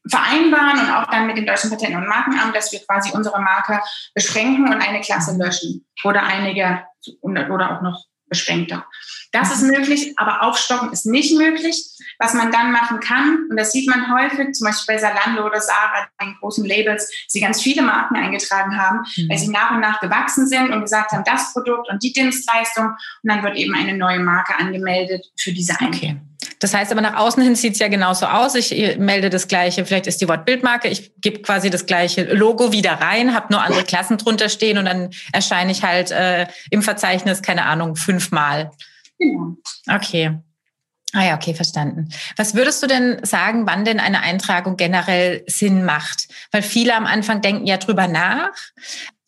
vereinbaren 0.07 0.81
und 0.81 0.91
auch 0.91 1.09
dann 1.09 1.25
mit 1.25 1.37
dem 1.37 1.47
Deutschen 1.47 1.71
Patent- 1.71 1.95
und 1.95 2.07
Markenamt, 2.07 2.55
dass 2.55 2.71
wir 2.71 2.79
quasi 2.85 3.11
unsere 3.11 3.41
Marke 3.41 3.81
beschränken 4.13 4.71
und 4.71 4.87
eine 4.87 5.01
Klasse 5.01 5.35
löschen 5.35 5.87
oder 6.03 6.21
einige 6.21 6.83
oder 7.23 7.75
auch 7.75 7.81
noch 7.81 8.05
beschränkter. 8.27 8.85
Das 9.31 9.53
ist 9.53 9.61
möglich, 9.61 10.13
aber 10.17 10.43
aufstocken 10.43 10.91
ist 10.91 11.05
nicht 11.05 11.37
möglich. 11.37 11.85
Was 12.21 12.33
man 12.33 12.51
dann 12.51 12.71
machen 12.71 12.99
kann, 12.99 13.47
und 13.49 13.57
das 13.57 13.71
sieht 13.71 13.87
man 13.87 14.13
häufig, 14.13 14.53
zum 14.53 14.65
Beispiel 14.67 14.95
bei 14.95 14.99
Salando 14.99 15.45
oder 15.45 15.61
Sarah, 15.61 16.07
den 16.21 16.35
großen 16.39 16.65
Labels, 16.65 17.09
sie 17.27 17.39
ganz 17.39 17.61
viele 17.61 17.81
Marken 17.81 18.17
eingetragen 18.17 18.77
haben, 18.77 19.05
mhm. 19.15 19.29
weil 19.29 19.37
sie 19.37 19.49
nach 19.49 19.71
und 19.71 19.79
nach 19.79 20.01
gewachsen 20.01 20.45
sind 20.47 20.71
und 20.71 20.81
gesagt 20.81 21.11
haben, 21.11 21.23
das 21.23 21.53
Produkt 21.53 21.89
und 21.89 22.03
die 22.03 22.11
Dienstleistung. 22.11 22.87
Und 22.87 22.97
dann 23.23 23.41
wird 23.43 23.55
eben 23.55 23.73
eine 23.73 23.95
neue 23.95 24.19
Marke 24.19 24.57
angemeldet 24.59 25.25
für 25.37 25.53
diese 25.53 25.79
eine. 25.79 25.95
Okay. 25.95 26.17
Das 26.59 26.73
heißt 26.73 26.91
aber 26.91 27.01
nach 27.01 27.15
außen 27.15 27.41
hin 27.41 27.55
sieht 27.55 27.73
es 27.73 27.79
ja 27.79 27.87
genauso 27.87 28.25
aus. 28.25 28.55
Ich 28.55 28.97
melde 28.97 29.29
das 29.29 29.47
gleiche, 29.47 29.85
vielleicht 29.85 30.07
ist 30.07 30.19
die 30.19 30.27
Wortbildmarke, 30.27 30.89
ich 30.89 31.11
gebe 31.21 31.41
quasi 31.41 31.69
das 31.69 31.85
gleiche 31.85 32.33
Logo 32.33 32.73
wieder 32.73 32.93
rein, 32.93 33.33
habe 33.33 33.47
nur 33.51 33.61
andere 33.61 33.83
Klassen 33.83 34.17
drunter 34.17 34.49
stehen 34.49 34.77
und 34.77 34.85
dann 34.85 35.11
erscheine 35.31 35.71
ich 35.71 35.83
halt 35.83 36.11
äh, 36.11 36.47
im 36.69 36.81
Verzeichnis, 36.81 37.41
keine 37.41 37.65
Ahnung, 37.65 37.95
fünfmal. 37.95 38.71
Genau. 39.19 39.57
Okay. 39.87 40.39
Ah 41.13 41.25
ja, 41.25 41.35
okay, 41.35 41.55
verstanden. 41.55 42.09
Was 42.37 42.53
würdest 42.53 42.83
du 42.83 42.87
denn 42.87 43.23
sagen, 43.25 43.65
wann 43.65 43.83
denn 43.83 43.99
eine 43.99 44.21
Eintragung 44.21 44.77
generell 44.77 45.43
Sinn 45.47 45.83
macht? 45.83 46.27
Weil 46.51 46.61
viele 46.61 46.95
am 46.95 47.07
Anfang 47.07 47.41
denken 47.41 47.65
ja 47.65 47.77
drüber 47.77 48.07
nach, 48.07 48.51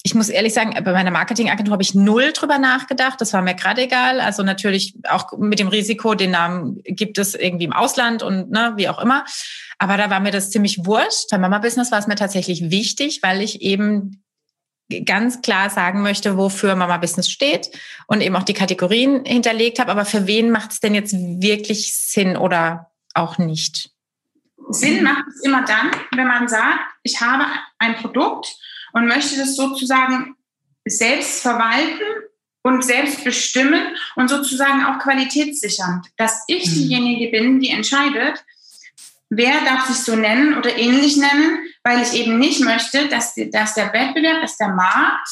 ich 0.03 0.15
muss 0.15 0.29
ehrlich 0.29 0.53
sagen, 0.53 0.71
bei 0.83 0.91
meiner 0.93 1.11
Marketingagentur 1.11 1.73
habe 1.73 1.83
ich 1.83 1.93
null 1.93 2.31
drüber 2.33 2.57
nachgedacht. 2.57 3.21
Das 3.21 3.33
war 3.33 3.41
mir 3.41 3.53
gerade 3.53 3.83
egal. 3.83 4.19
Also 4.19 4.41
natürlich 4.41 4.95
auch 5.07 5.37
mit 5.37 5.59
dem 5.59 5.67
Risiko, 5.67 6.15
den 6.15 6.31
Namen 6.31 6.81
gibt 6.85 7.19
es 7.19 7.35
irgendwie 7.35 7.65
im 7.65 7.73
Ausland 7.73 8.23
und 8.23 8.49
ne, 8.49 8.73
wie 8.77 8.89
auch 8.89 8.99
immer. 8.99 9.25
Aber 9.77 9.97
da 9.97 10.09
war 10.09 10.19
mir 10.19 10.31
das 10.31 10.49
ziemlich 10.49 10.85
wurscht. 10.85 11.29
Bei 11.29 11.37
Mama 11.37 11.59
Business 11.59 11.91
war 11.91 11.99
es 11.99 12.07
mir 12.07 12.15
tatsächlich 12.15 12.71
wichtig, 12.71 13.19
weil 13.21 13.41
ich 13.41 13.61
eben 13.61 14.23
ganz 15.05 15.41
klar 15.41 15.69
sagen 15.69 16.01
möchte, 16.01 16.37
wofür 16.37 16.75
Mama 16.75 16.97
Business 16.97 17.29
steht 17.29 17.71
und 18.07 18.21
eben 18.21 18.35
auch 18.35 18.43
die 18.43 18.53
Kategorien 18.53 19.25
hinterlegt 19.25 19.79
habe. 19.79 19.91
Aber 19.91 20.05
für 20.05 20.27
wen 20.27 20.51
macht 20.51 20.71
es 20.71 20.79
denn 20.79 20.95
jetzt 20.95 21.13
wirklich 21.13 21.95
Sinn 21.95 22.37
oder 22.37 22.91
auch 23.13 23.37
nicht? 23.37 23.91
Sinn 24.69 25.03
macht 25.03 25.25
es 25.29 25.43
immer 25.43 25.65
dann, 25.65 25.91
wenn 26.15 26.27
man 26.27 26.47
sagt, 26.47 26.79
ich 27.03 27.19
habe 27.21 27.45
ein 27.79 27.95
Produkt 27.95 28.55
und 28.93 29.07
möchte 29.07 29.37
das 29.37 29.55
sozusagen 29.55 30.35
selbst 30.85 31.41
verwalten 31.41 32.03
und 32.63 32.83
selbst 32.83 33.23
bestimmen 33.23 33.95
und 34.15 34.29
sozusagen 34.29 34.85
auch 34.85 34.99
qualitätssichern, 34.99 36.03
dass 36.17 36.43
ich 36.47 36.67
mhm. 36.67 36.73
diejenige 36.73 37.31
bin, 37.31 37.59
die 37.59 37.69
entscheidet, 37.69 38.43
wer 39.31 39.61
darf 39.61 39.85
sich 39.85 39.97
so 39.97 40.15
nennen 40.15 40.57
oder 40.57 40.77
ähnlich 40.77 41.17
nennen, 41.17 41.59
weil 41.83 42.01
ich 42.01 42.13
eben 42.13 42.37
nicht 42.37 42.59
möchte, 42.61 43.07
dass, 43.07 43.33
dass 43.51 43.73
der 43.73 43.93
Wettbewerb, 43.93 44.41
dass 44.41 44.57
der 44.57 44.69
Markt 44.69 45.29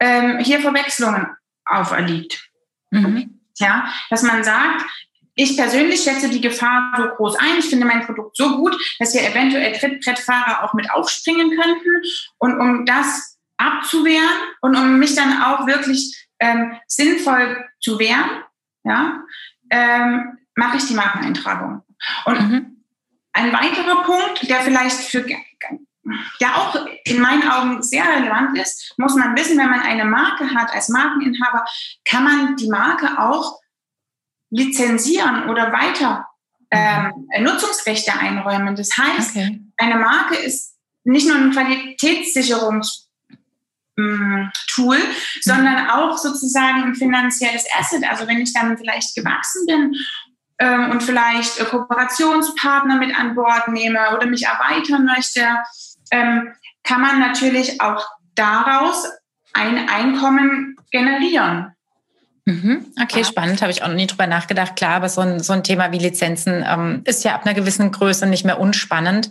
ähm, 0.00 0.38
hier 0.38 0.60
Verwechslungen 0.60 1.26
auferliegt. 1.64 2.48
Mhm. 2.90 3.40
Ja, 3.58 3.92
dass 4.10 4.22
man 4.22 4.42
sagt, 4.42 4.84
ich 5.34 5.56
persönlich 5.56 6.02
schätze 6.02 6.28
die 6.28 6.40
Gefahr 6.40 6.94
so 6.96 7.08
groß 7.16 7.36
ein. 7.36 7.58
Ich 7.58 7.66
finde 7.66 7.86
mein 7.86 8.04
Produkt 8.04 8.36
so 8.36 8.56
gut, 8.56 8.76
dass 8.98 9.12
hier 9.12 9.28
eventuell 9.28 9.72
Trittbrettfahrer 9.72 10.64
auch 10.64 10.74
mit 10.74 10.90
aufspringen 10.90 11.50
könnten. 11.50 12.02
Und 12.38 12.58
um 12.58 12.86
das 12.86 13.38
abzuwehren 13.58 14.28
und 14.62 14.76
um 14.76 14.98
mich 14.98 15.14
dann 15.14 15.42
auch 15.42 15.66
wirklich 15.66 16.28
ähm, 16.38 16.78
sinnvoll 16.86 17.64
zu 17.80 17.98
wehren, 17.98 18.42
ja, 18.84 19.22
ähm, 19.70 20.38
mache 20.54 20.78
ich 20.78 20.86
die 20.86 20.94
Markeneintragung. 20.94 21.82
Und 22.24 22.40
mhm. 22.40 22.81
Ein 23.32 23.52
weiterer 23.52 24.02
Punkt, 24.02 24.48
der 24.48 24.60
vielleicht 24.60 24.96
für 24.96 25.24
ja 26.40 26.56
auch 26.56 26.86
in 27.04 27.20
meinen 27.20 27.48
Augen 27.48 27.82
sehr 27.82 28.04
relevant 28.04 28.58
ist, 28.58 28.94
muss 28.98 29.14
man 29.14 29.36
wissen, 29.36 29.58
wenn 29.58 29.70
man 29.70 29.80
eine 29.80 30.04
Marke 30.04 30.52
hat 30.54 30.72
als 30.72 30.88
Markeninhaber, 30.88 31.64
kann 32.04 32.24
man 32.24 32.56
die 32.56 32.68
Marke 32.68 33.18
auch 33.18 33.60
lizenzieren 34.50 35.48
oder 35.48 35.72
weiter 35.72 36.28
ähm, 36.70 37.28
Nutzungsrechte 37.40 38.12
einräumen. 38.12 38.74
Das 38.76 38.90
heißt, 38.96 39.36
okay. 39.36 39.60
eine 39.76 39.96
Marke 39.96 40.36
ist 40.36 40.74
nicht 41.04 41.26
nur 41.26 41.36
ein 41.36 41.52
Qualitätssicherungstool, 41.52 43.08
mm, 43.96 44.50
mhm. 44.76 45.00
sondern 45.40 45.90
auch 45.90 46.18
sozusagen 46.18 46.82
ein 46.84 46.94
finanzielles 46.94 47.66
Asset. 47.78 48.04
Also 48.08 48.26
wenn 48.26 48.40
ich 48.40 48.52
dann 48.52 48.76
vielleicht 48.76 49.14
gewachsen 49.14 49.66
bin 49.66 49.94
ähm, 50.62 50.92
und 50.92 51.02
vielleicht 51.02 51.58
Kooperationspartner 51.58 52.96
mit 52.96 53.18
an 53.18 53.34
Bord 53.34 53.66
nehme 53.66 53.98
oder 54.16 54.26
mich 54.26 54.46
erweitern 54.46 55.04
möchte, 55.04 55.40
ähm, 56.12 56.52
kann 56.84 57.00
man 57.00 57.18
natürlich 57.18 57.80
auch 57.80 58.06
daraus 58.36 59.10
ein 59.54 59.88
Einkommen 59.88 60.76
generieren. 60.92 61.74
Mhm. 62.44 62.86
Okay, 63.00 63.20
ja. 63.20 63.24
spannend, 63.24 63.60
habe 63.60 63.72
ich 63.72 63.82
auch 63.82 63.88
noch 63.88 63.96
nie 63.96 64.06
drüber 64.06 64.28
nachgedacht. 64.28 64.76
Klar, 64.76 64.94
aber 64.94 65.08
so 65.08 65.20
ein, 65.20 65.40
so 65.40 65.52
ein 65.52 65.64
Thema 65.64 65.90
wie 65.90 65.98
Lizenzen 65.98 66.64
ähm, 66.66 67.02
ist 67.06 67.24
ja 67.24 67.34
ab 67.34 67.44
einer 67.44 67.54
gewissen 67.54 67.90
Größe 67.90 68.26
nicht 68.26 68.44
mehr 68.44 68.60
unspannend. 68.60 69.30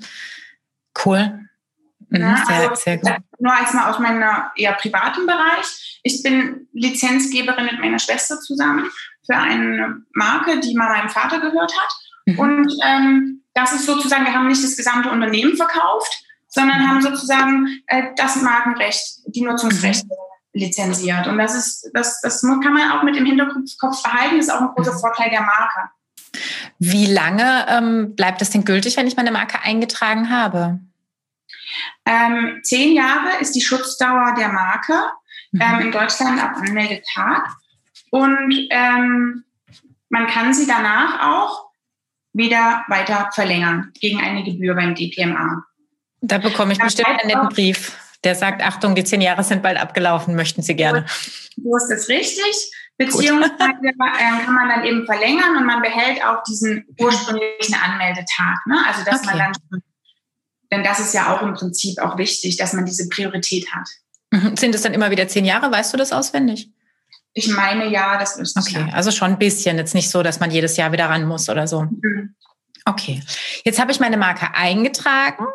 Cool. 1.05 1.39
Mhm, 2.09 2.21
ja, 2.21 2.43
sehr, 2.45 2.69
also, 2.69 2.75
sehr 2.75 2.97
gut. 2.97 3.11
Nur 3.39 3.53
als 3.53 3.73
mal 3.73 3.89
aus 3.89 3.99
meinem 3.99 4.21
eher 4.57 4.73
privaten 4.73 5.25
Bereich. 5.25 5.99
Ich 6.03 6.23
bin 6.23 6.67
Lizenzgeberin 6.73 7.65
mit 7.65 7.79
meiner 7.79 7.99
Schwester 7.99 8.37
zusammen 8.39 8.89
für 9.31 9.37
eine 9.37 10.01
Marke, 10.13 10.59
die 10.59 10.75
mal 10.75 10.89
meinem 10.89 11.09
Vater 11.09 11.39
gehört 11.39 11.73
hat. 11.73 11.89
Mhm. 12.25 12.39
Und 12.39 12.73
ähm, 12.85 13.43
das 13.53 13.73
ist 13.73 13.85
sozusagen, 13.85 14.25
wir 14.25 14.33
haben 14.33 14.47
nicht 14.47 14.63
das 14.63 14.75
gesamte 14.75 15.09
Unternehmen 15.09 15.55
verkauft, 15.55 16.23
sondern 16.47 16.87
haben 16.87 17.01
sozusagen 17.01 17.67
äh, 17.87 18.07
das 18.15 18.41
Markenrecht, 18.41 19.19
die 19.27 19.41
Nutzungsrechte 19.41 20.05
mhm 20.05 20.31
lizenziert. 20.53 21.27
Und 21.27 21.37
das 21.37 21.55
ist, 21.55 21.89
das, 21.93 22.21
das 22.21 22.41
kann 22.41 22.73
man 22.73 22.91
auch 22.91 23.03
mit 23.03 23.15
im 23.15 23.25
Hinterkopf 23.25 24.03
behalten, 24.03 24.37
das 24.37 24.47
ist 24.47 24.53
auch 24.53 24.61
ein 24.61 24.73
großer 24.75 24.93
mhm. 24.93 24.99
Vorteil 24.99 25.29
der 25.29 25.41
Marke. 25.41 25.89
Wie 26.79 27.05
lange 27.05 27.65
ähm, 27.69 28.15
bleibt 28.15 28.41
es 28.41 28.49
denn 28.49 28.65
gültig, 28.65 28.97
wenn 28.97 29.07
ich 29.07 29.17
meine 29.17 29.31
Marke 29.31 29.61
eingetragen 29.61 30.29
habe? 30.29 30.79
Ähm, 32.05 32.59
zehn 32.63 32.95
Jahre 32.95 33.39
ist 33.39 33.55
die 33.55 33.61
Schutzdauer 33.61 34.33
der 34.37 34.49
Marke 34.49 34.93
mhm. 35.51 35.61
ähm, 35.61 35.79
in 35.81 35.91
Deutschland 35.91 36.41
ab 36.41 36.55
Anmeldetag. 36.55 37.47
Und 38.11 38.67
ähm, 38.69 39.43
man 40.09 40.27
kann 40.27 40.53
sie 40.53 40.67
danach 40.67 41.23
auch 41.23 41.71
wieder 42.33 42.85
weiter 42.87 43.29
verlängern 43.33 43.91
gegen 43.99 44.21
eine 44.21 44.43
Gebühr 44.43 44.75
beim 44.75 44.95
DPMA. 44.95 45.63
Da 46.21 46.37
bekomme 46.37 46.73
ich 46.73 46.79
bestimmt 46.79 47.07
einen 47.07 47.27
netten 47.27 47.49
Brief 47.49 47.97
der 48.23 48.35
sagt, 48.35 48.61
Achtung, 48.61 48.95
die 48.95 49.03
zehn 49.03 49.21
Jahre 49.21 49.43
sind 49.43 49.63
bald 49.63 49.79
abgelaufen, 49.79 50.35
möchten 50.35 50.61
Sie 50.61 50.75
gerne. 50.75 51.05
So 51.55 51.75
ist 51.75 51.87
das 51.87 52.07
richtig. 52.07 52.71
Beziehungsweise 52.97 53.53
äh, 53.59 54.45
kann 54.45 54.53
man 54.53 54.69
dann 54.69 54.83
eben 54.83 55.05
verlängern 55.05 55.57
und 55.57 55.65
man 55.65 55.81
behält 55.81 56.23
auch 56.23 56.43
diesen 56.43 56.85
ursprünglichen 56.99 57.75
Anmeldetag. 57.75 58.65
Ne? 58.67 58.77
Also 58.85 59.03
dass 59.03 59.21
okay. 59.21 59.37
man 59.37 59.37
dann 59.39 59.81
denn 60.71 60.83
das 60.85 60.99
ist 61.01 61.13
ja 61.13 61.35
auch 61.35 61.41
im 61.41 61.53
Prinzip 61.53 61.99
auch 61.99 62.17
wichtig, 62.17 62.55
dass 62.55 62.71
man 62.71 62.85
diese 62.85 63.09
Priorität 63.09 63.69
hat. 63.73 63.89
Mhm. 64.31 64.55
Sind 64.55 64.73
es 64.73 64.81
dann 64.81 64.93
immer 64.93 65.11
wieder 65.11 65.27
zehn 65.27 65.43
Jahre? 65.43 65.69
Weißt 65.69 65.91
du 65.91 65.97
das 65.97 66.13
auswendig? 66.13 66.69
Ich 67.33 67.47
meine 67.47 67.87
ja, 67.87 68.17
das 68.17 68.37
ist 68.37 68.57
Okay, 68.57 68.85
ja. 68.87 68.93
also 68.93 69.11
schon 69.11 69.31
ein 69.31 69.39
bisschen. 69.39 69.77
Jetzt 69.77 69.95
nicht 69.95 70.09
so, 70.09 70.21
dass 70.23 70.39
man 70.39 70.51
jedes 70.51 70.77
Jahr 70.77 70.91
wieder 70.91 71.09
ran 71.09 71.25
muss 71.25 71.49
oder 71.49 71.67
so. 71.67 71.83
Mhm. 71.83 72.35
Okay, 72.85 73.21
jetzt 73.63 73.79
habe 73.79 73.91
ich 73.91 73.99
meine 73.99 74.17
Marke 74.17 74.55
eingetragen. 74.55 75.45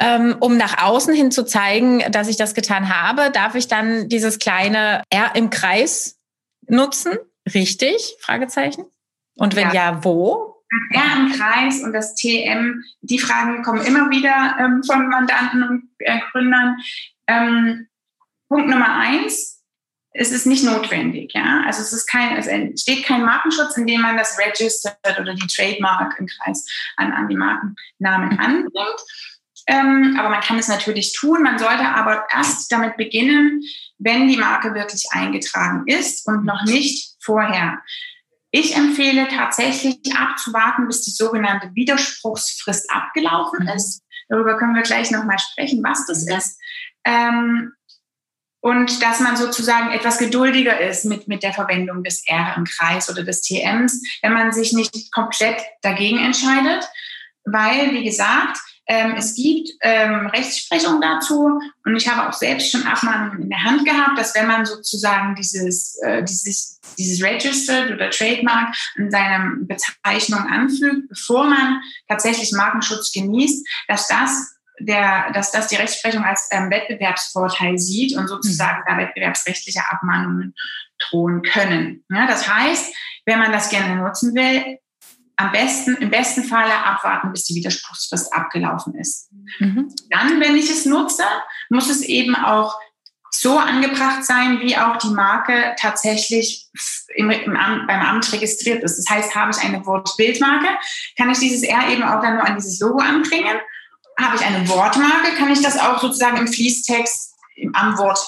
Ähm, 0.00 0.36
um 0.40 0.56
nach 0.56 0.82
außen 0.82 1.12
hin 1.12 1.30
zu 1.30 1.44
zeigen, 1.44 2.02
dass 2.12 2.28
ich 2.28 2.36
das 2.36 2.54
getan 2.54 2.88
habe, 2.88 3.30
darf 3.30 3.54
ich 3.54 3.68
dann 3.68 4.08
dieses 4.08 4.38
kleine 4.38 5.02
R 5.10 5.32
im 5.34 5.50
Kreis 5.50 6.18
nutzen? 6.68 7.12
Richtig? 7.52 8.16
Fragezeichen. 8.20 8.84
Und 9.36 9.56
wenn 9.56 9.68
ja, 9.68 9.74
ja 9.74 10.04
wo? 10.04 10.62
R 10.90 11.16
im 11.16 11.32
Kreis 11.32 11.82
und 11.82 11.92
das 11.92 12.14
TM, 12.14 12.82
die 13.02 13.18
Fragen 13.18 13.62
kommen 13.62 13.84
immer 13.84 14.10
wieder 14.10 14.56
ähm, 14.58 14.82
von 14.84 15.08
Mandanten 15.08 15.62
und 15.62 15.88
äh, 15.98 16.20
Gründern. 16.30 16.76
Ähm, 17.26 17.88
Punkt 18.48 18.68
Nummer 18.68 18.96
eins, 18.98 19.53
es 20.16 20.30
ist 20.30 20.46
nicht 20.46 20.64
notwendig, 20.64 21.32
ja. 21.34 21.64
Also 21.66 21.82
es 21.82 21.92
ist 21.92 22.06
kein, 22.06 22.36
es 22.36 22.46
entsteht 22.46 23.04
kein 23.04 23.24
Markenschutz, 23.24 23.76
indem 23.76 24.00
man 24.00 24.16
das 24.16 24.38
registered 24.38 25.18
oder 25.20 25.34
die 25.34 25.46
Trademark 25.48 26.18
im 26.20 26.28
Kreis 26.28 26.66
an, 26.96 27.12
an 27.12 27.28
die 27.28 27.36
Markennamen 27.36 28.30
mhm. 28.30 28.38
anbringt. 28.38 29.00
Ähm, 29.66 30.16
aber 30.18 30.28
man 30.28 30.40
kann 30.40 30.58
es 30.58 30.68
natürlich 30.68 31.14
tun. 31.14 31.42
Man 31.42 31.58
sollte 31.58 31.84
aber 31.84 32.26
erst 32.32 32.70
damit 32.70 32.96
beginnen, 32.96 33.62
wenn 33.98 34.28
die 34.28 34.36
Marke 34.36 34.74
wirklich 34.74 35.04
eingetragen 35.10 35.82
ist 35.86 36.28
und 36.28 36.44
noch 36.44 36.64
nicht 36.64 37.16
vorher. 37.20 37.82
Ich 38.52 38.76
empfehle 38.76 39.26
tatsächlich 39.26 39.98
abzuwarten, 40.16 40.86
bis 40.86 41.02
die 41.02 41.10
sogenannte 41.10 41.74
Widerspruchsfrist 41.74 42.88
abgelaufen 42.88 43.64
mhm. 43.64 43.70
ist. 43.70 44.02
Darüber 44.28 44.56
können 44.58 44.76
wir 44.76 44.82
gleich 44.82 45.10
nochmal 45.10 45.40
sprechen, 45.40 45.82
was 45.82 46.06
das 46.06 46.24
ist. 46.28 46.60
Ähm, 47.04 47.72
und 48.64 49.02
dass 49.02 49.20
man 49.20 49.36
sozusagen 49.36 49.92
etwas 49.92 50.16
geduldiger 50.16 50.80
ist 50.80 51.04
mit, 51.04 51.28
mit 51.28 51.42
der 51.42 51.52
Verwendung 51.52 52.02
des 52.02 52.26
R 52.26 52.54
im 52.56 52.64
Kreis 52.64 53.10
oder 53.10 53.22
des 53.22 53.42
TMs, 53.42 54.02
wenn 54.22 54.32
man 54.32 54.52
sich 54.52 54.72
nicht 54.72 55.12
komplett 55.12 55.60
dagegen 55.82 56.16
entscheidet. 56.18 56.88
Weil, 57.44 57.92
wie 57.92 58.04
gesagt, 58.04 58.56
ähm, 58.86 59.16
es 59.18 59.34
gibt 59.34 59.68
ähm, 59.82 60.28
Rechtsprechung 60.28 61.02
dazu 61.02 61.60
und 61.84 61.96
ich 61.96 62.08
habe 62.08 62.26
auch 62.26 62.32
selbst 62.32 62.72
schon 62.72 62.84
Abmahnungen 62.84 63.42
in 63.42 63.50
der 63.50 63.64
Hand 63.64 63.84
gehabt, 63.84 64.18
dass 64.18 64.34
wenn 64.34 64.46
man 64.46 64.64
sozusagen 64.64 65.34
dieses, 65.34 65.98
äh, 66.02 66.22
dieses, 66.22 66.80
dieses 66.96 67.22
Registered 67.22 67.92
oder 67.92 68.08
Trademark 68.08 68.74
an 68.96 69.10
seiner 69.10 69.56
Bezeichnung 69.58 70.40
anfügt, 70.40 71.10
bevor 71.10 71.44
man 71.44 71.82
tatsächlich 72.08 72.52
Markenschutz 72.52 73.12
genießt, 73.12 73.68
dass 73.88 74.08
das 74.08 74.53
der, 74.80 75.32
dass 75.32 75.52
das 75.52 75.68
die 75.68 75.76
Rechtsprechung 75.76 76.24
als 76.24 76.48
ähm, 76.50 76.70
Wettbewerbsvorteil 76.70 77.78
sieht 77.78 78.16
und 78.16 78.28
sozusagen 78.28 78.80
mhm. 78.80 78.84
da 78.86 78.98
wettbewerbsrechtliche 78.98 79.80
Abmahnungen 79.90 80.54
drohen 80.98 81.42
können. 81.42 82.04
Ja, 82.10 82.26
das 82.26 82.48
heißt, 82.48 82.94
wenn 83.26 83.38
man 83.38 83.52
das 83.52 83.70
gerne 83.70 83.96
nutzen 83.96 84.34
will, 84.34 84.78
am 85.36 85.50
besten, 85.52 85.96
im 85.96 86.10
besten 86.10 86.44
Falle 86.44 86.74
abwarten, 86.84 87.32
bis 87.32 87.44
die 87.44 87.56
Widerspruchsfrist 87.56 88.32
abgelaufen 88.32 88.94
ist. 88.94 89.30
Mhm. 89.58 89.92
Dann, 90.10 90.40
wenn 90.40 90.56
ich 90.56 90.70
es 90.70 90.84
nutze, 90.84 91.24
muss 91.70 91.90
es 91.90 92.02
eben 92.02 92.36
auch 92.36 92.78
so 93.30 93.58
angebracht 93.58 94.24
sein, 94.24 94.60
wie 94.60 94.76
auch 94.76 94.96
die 94.98 95.08
Marke 95.08 95.74
tatsächlich 95.76 96.68
im, 97.16 97.30
im 97.30 97.56
Amt, 97.56 97.88
beim 97.88 98.00
Amt 98.00 98.32
registriert 98.32 98.84
ist. 98.84 98.96
Das 98.96 99.10
heißt, 99.10 99.34
habe 99.34 99.50
ich 99.50 99.58
eine 99.58 99.84
Wortbildmarke, 99.84 100.68
kann 101.16 101.30
ich 101.30 101.38
dieses 101.38 101.64
R 101.64 101.88
eben 101.90 102.04
auch 102.04 102.20
dann 102.20 102.36
nur 102.36 102.46
an 102.46 102.54
dieses 102.54 102.78
Logo 102.78 102.98
anbringen. 102.98 103.58
Habe 104.20 104.36
ich 104.36 104.44
eine 104.44 104.68
Wortmarke, 104.68 105.34
kann 105.36 105.50
ich 105.50 105.62
das 105.62 105.78
auch 105.78 106.00
sozusagen 106.00 106.36
im 106.36 106.48
Fließtext 106.48 107.34
am 107.72 107.98
Wort 107.98 108.18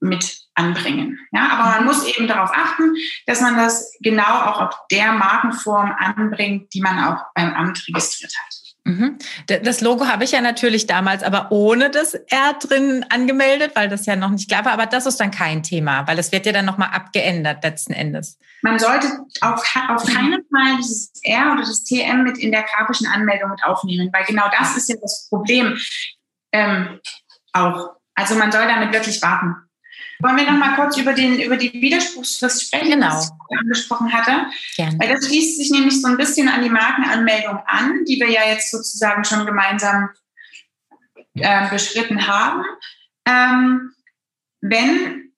mit 0.00 0.40
anbringen. 0.54 1.18
Ja, 1.32 1.48
aber 1.50 1.70
man 1.70 1.84
muss 1.84 2.04
eben 2.04 2.26
darauf 2.26 2.50
achten, 2.52 2.94
dass 3.26 3.40
man 3.40 3.56
das 3.56 3.92
genau 4.00 4.22
auch 4.22 4.60
auf 4.60 4.74
der 4.90 5.12
Markenform 5.12 5.94
anbringt, 5.98 6.72
die 6.74 6.80
man 6.80 7.04
auch 7.04 7.24
beim 7.34 7.54
Amt 7.54 7.86
registriert 7.88 8.32
hat. 8.36 8.49
Mhm. 8.90 9.18
Das 9.46 9.80
Logo 9.80 10.06
habe 10.06 10.24
ich 10.24 10.32
ja 10.32 10.40
natürlich 10.40 10.86
damals, 10.86 11.22
aber 11.22 11.52
ohne 11.52 11.90
das 11.90 12.14
R 12.14 12.54
drin 12.60 13.06
angemeldet, 13.08 13.72
weil 13.74 13.88
das 13.88 14.06
ja 14.06 14.16
noch 14.16 14.30
nicht 14.30 14.48
klar 14.48 14.64
war. 14.64 14.72
Aber 14.72 14.86
das 14.86 15.06
ist 15.06 15.20
dann 15.20 15.30
kein 15.30 15.62
Thema, 15.62 16.06
weil 16.08 16.18
es 16.18 16.32
wird 16.32 16.46
ja 16.46 16.52
dann 16.52 16.64
nochmal 16.64 16.90
abgeändert 16.92 17.62
letzten 17.62 17.92
Endes. 17.92 18.38
Man 18.62 18.78
sollte 18.78 19.06
auf, 19.40 19.62
auf 19.88 20.04
keinen 20.04 20.42
Fall 20.50 20.76
dieses 20.78 21.12
R 21.22 21.52
oder 21.52 21.62
das 21.62 21.84
TM 21.84 22.24
mit 22.24 22.38
in 22.38 22.50
der 22.50 22.64
grafischen 22.64 23.06
Anmeldung 23.06 23.50
mit 23.50 23.62
aufnehmen, 23.64 24.10
weil 24.12 24.24
genau 24.24 24.48
das 24.58 24.76
ist 24.76 24.88
ja 24.88 24.96
das 25.00 25.28
Problem 25.28 25.78
ähm, 26.52 26.98
auch. 27.52 27.90
Also 28.14 28.34
man 28.34 28.50
soll 28.50 28.66
damit 28.66 28.92
wirklich 28.92 29.22
warten. 29.22 29.54
Wollen 30.20 30.36
wir 30.36 30.50
noch 30.50 30.58
mal 30.58 30.76
kurz 30.76 30.96
über, 30.98 31.12
den, 31.14 31.40
über 31.40 31.56
die 31.56 31.72
Widerspruchsfrist 31.72 32.66
sprechen, 32.66 32.90
genau. 32.90 33.08
was 33.08 33.32
ich 33.50 33.58
angesprochen 33.58 34.12
hatte? 34.12 34.46
Gerne. 34.76 34.98
Weil 34.98 35.14
das 35.14 35.26
schließt 35.26 35.56
sich 35.56 35.70
nämlich 35.70 36.00
so 36.00 36.08
ein 36.08 36.16
bisschen 36.16 36.48
an 36.48 36.62
die 36.62 36.70
Markenanmeldung 36.70 37.58
an, 37.66 38.04
die 38.04 38.20
wir 38.20 38.30
ja 38.30 38.42
jetzt 38.46 38.70
sozusagen 38.70 39.24
schon 39.24 39.46
gemeinsam 39.46 40.10
äh, 41.34 41.68
beschritten 41.70 42.26
haben. 42.26 42.64
Ähm, 43.24 43.92
wenn 44.60 45.32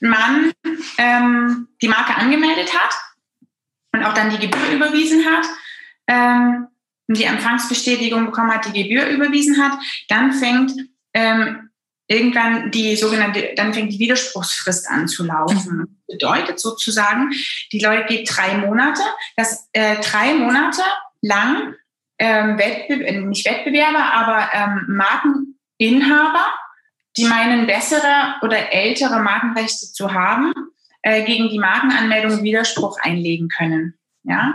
man 0.00 0.52
ähm, 0.98 1.68
die 1.80 1.88
Marke 1.88 2.14
angemeldet 2.14 2.74
hat 2.74 2.94
und 3.92 4.04
auch 4.04 4.12
dann 4.12 4.30
die 4.30 4.38
Gebühr 4.38 4.70
überwiesen 4.70 5.24
hat, 5.24 5.46
ähm, 6.06 6.68
die 7.08 7.24
Empfangsbestätigung 7.24 8.26
bekommen 8.26 8.52
hat, 8.52 8.66
die 8.66 8.82
Gebühr 8.82 9.06
überwiesen 9.08 9.62
hat, 9.62 9.78
dann 10.08 10.32
fängt 10.32 10.72
ähm, 11.14 11.70
irgendwann 12.06 12.70
die 12.70 12.96
sogenannte, 12.96 13.52
dann 13.56 13.72
fängt 13.72 13.92
die 13.92 13.98
Widerspruchsfrist 13.98 14.88
an 14.88 15.08
zu 15.08 15.24
laufen. 15.24 15.76
Mhm. 15.76 16.02
Bedeutet 16.06 16.60
sozusagen, 16.60 17.32
die 17.72 17.80
Leute 17.80 18.04
geht 18.06 18.30
drei 18.30 18.58
Monate, 18.58 19.02
dass 19.36 19.68
äh, 19.72 19.96
drei 20.00 20.34
Monate 20.34 20.82
lang 21.22 21.74
ähm, 22.18 22.58
Wettbe 22.58 23.04
äh, 23.04 23.20
nicht 23.20 23.46
Wettbewerber, 23.46 24.12
aber 24.12 24.50
ähm, 24.52 24.84
Markeninhaber, 24.88 26.46
die 27.16 27.24
meinen, 27.24 27.66
bessere 27.66 28.34
oder 28.42 28.72
ältere 28.72 29.20
Markenrechte 29.20 29.92
zu 29.92 30.12
haben, 30.12 30.52
äh, 31.02 31.24
gegen 31.24 31.48
die 31.48 31.58
Markenanmeldung 31.58 32.42
Widerspruch 32.42 32.98
einlegen 33.00 33.48
können. 33.48 33.94
Ja? 34.24 34.54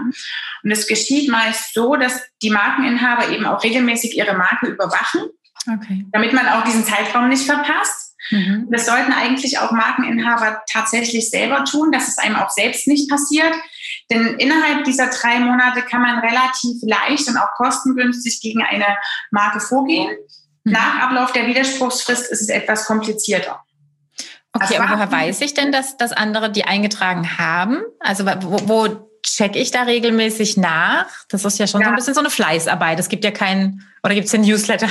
Und 0.64 0.72
es 0.72 0.88
geschieht 0.88 1.30
meist 1.30 1.74
so, 1.74 1.96
dass 1.96 2.22
die 2.42 2.50
Markeninhaber 2.50 3.30
eben 3.30 3.46
auch 3.46 3.64
regelmäßig 3.64 4.16
ihre 4.18 4.36
Marke 4.36 4.68
überwachen 4.68 5.30
Okay. 5.68 6.06
Damit 6.12 6.34
man 6.34 6.48
auch 6.48 6.64
diesen 6.64 6.86
Zeitraum 6.86 7.30
nicht 7.30 7.46
verpasst. 7.46 8.16
Mhm. 8.32 8.68
Das 8.70 8.86
sollten 8.86 9.12
eigentlich 9.12 9.60
auch 9.60 9.72
Markeninhaber 9.72 10.62
tatsächlich 10.72 11.30
selber 11.30 11.64
tun, 11.66 11.92
dass 11.92 12.08
es 12.08 12.18
einem 12.18 12.36
auch 12.36 12.50
selbst 12.50 12.88
nicht 12.88 13.10
passiert. 13.10 13.54
Denn 14.12 14.36
innerhalb 14.36 14.84
dieser 14.84 15.10
drei 15.10 15.40
Monate 15.40 15.82
kann 15.82 16.02
man 16.02 16.20
relativ 16.20 16.82
leicht 16.82 17.28
und 17.28 17.38
auch 17.38 17.54
kostengünstig 17.56 18.42
gegen 18.42 18.62
eine 18.62 18.86
Marke 19.32 19.60
vorgehen. 19.60 20.10
Mhm. 20.64 20.72
Nach 20.74 21.00
Ablauf 21.00 21.32
der 21.32 21.48
Widerspruchsfrist 21.48 22.32
ist 22.32 22.42
es 22.42 22.50
etwas 22.50 22.86
komplizierter. 22.86 23.64
Okay, 24.52 24.78
also, 24.78 24.84
aber 24.84 24.94
woher 24.96 25.12
weiß 25.12 25.42
ich 25.42 25.54
denn, 25.54 25.72
dass, 25.72 25.98
dass 25.98 26.12
andere 26.12 26.52
die 26.52 26.66
eingetragen 26.66 27.38
haben? 27.38 27.82
Also 28.00 28.26
wo, 28.26 28.68
wo 28.68 29.09
check 29.24 29.56
ich 29.56 29.72
da 29.72 29.84
regelmäßig 29.84 30.58
nach? 30.58 31.08
Das 31.30 31.46
ist 31.46 31.60
ja 31.60 31.68
schon 31.68 31.82
ja. 31.82 31.88
so 31.88 31.90
ein 31.92 31.96
bisschen 31.96 32.14
so 32.14 32.20
eine 32.20 32.30
Fleißarbeit. 32.30 33.00
Es 33.00 33.10
gibt 33.10 33.24
ja 33.24 33.32
keinen, 33.32 33.86
oder 34.04 34.14
gibt 34.14 34.26
es 34.26 34.32
den 34.32 34.42
Newsletter 34.42 34.90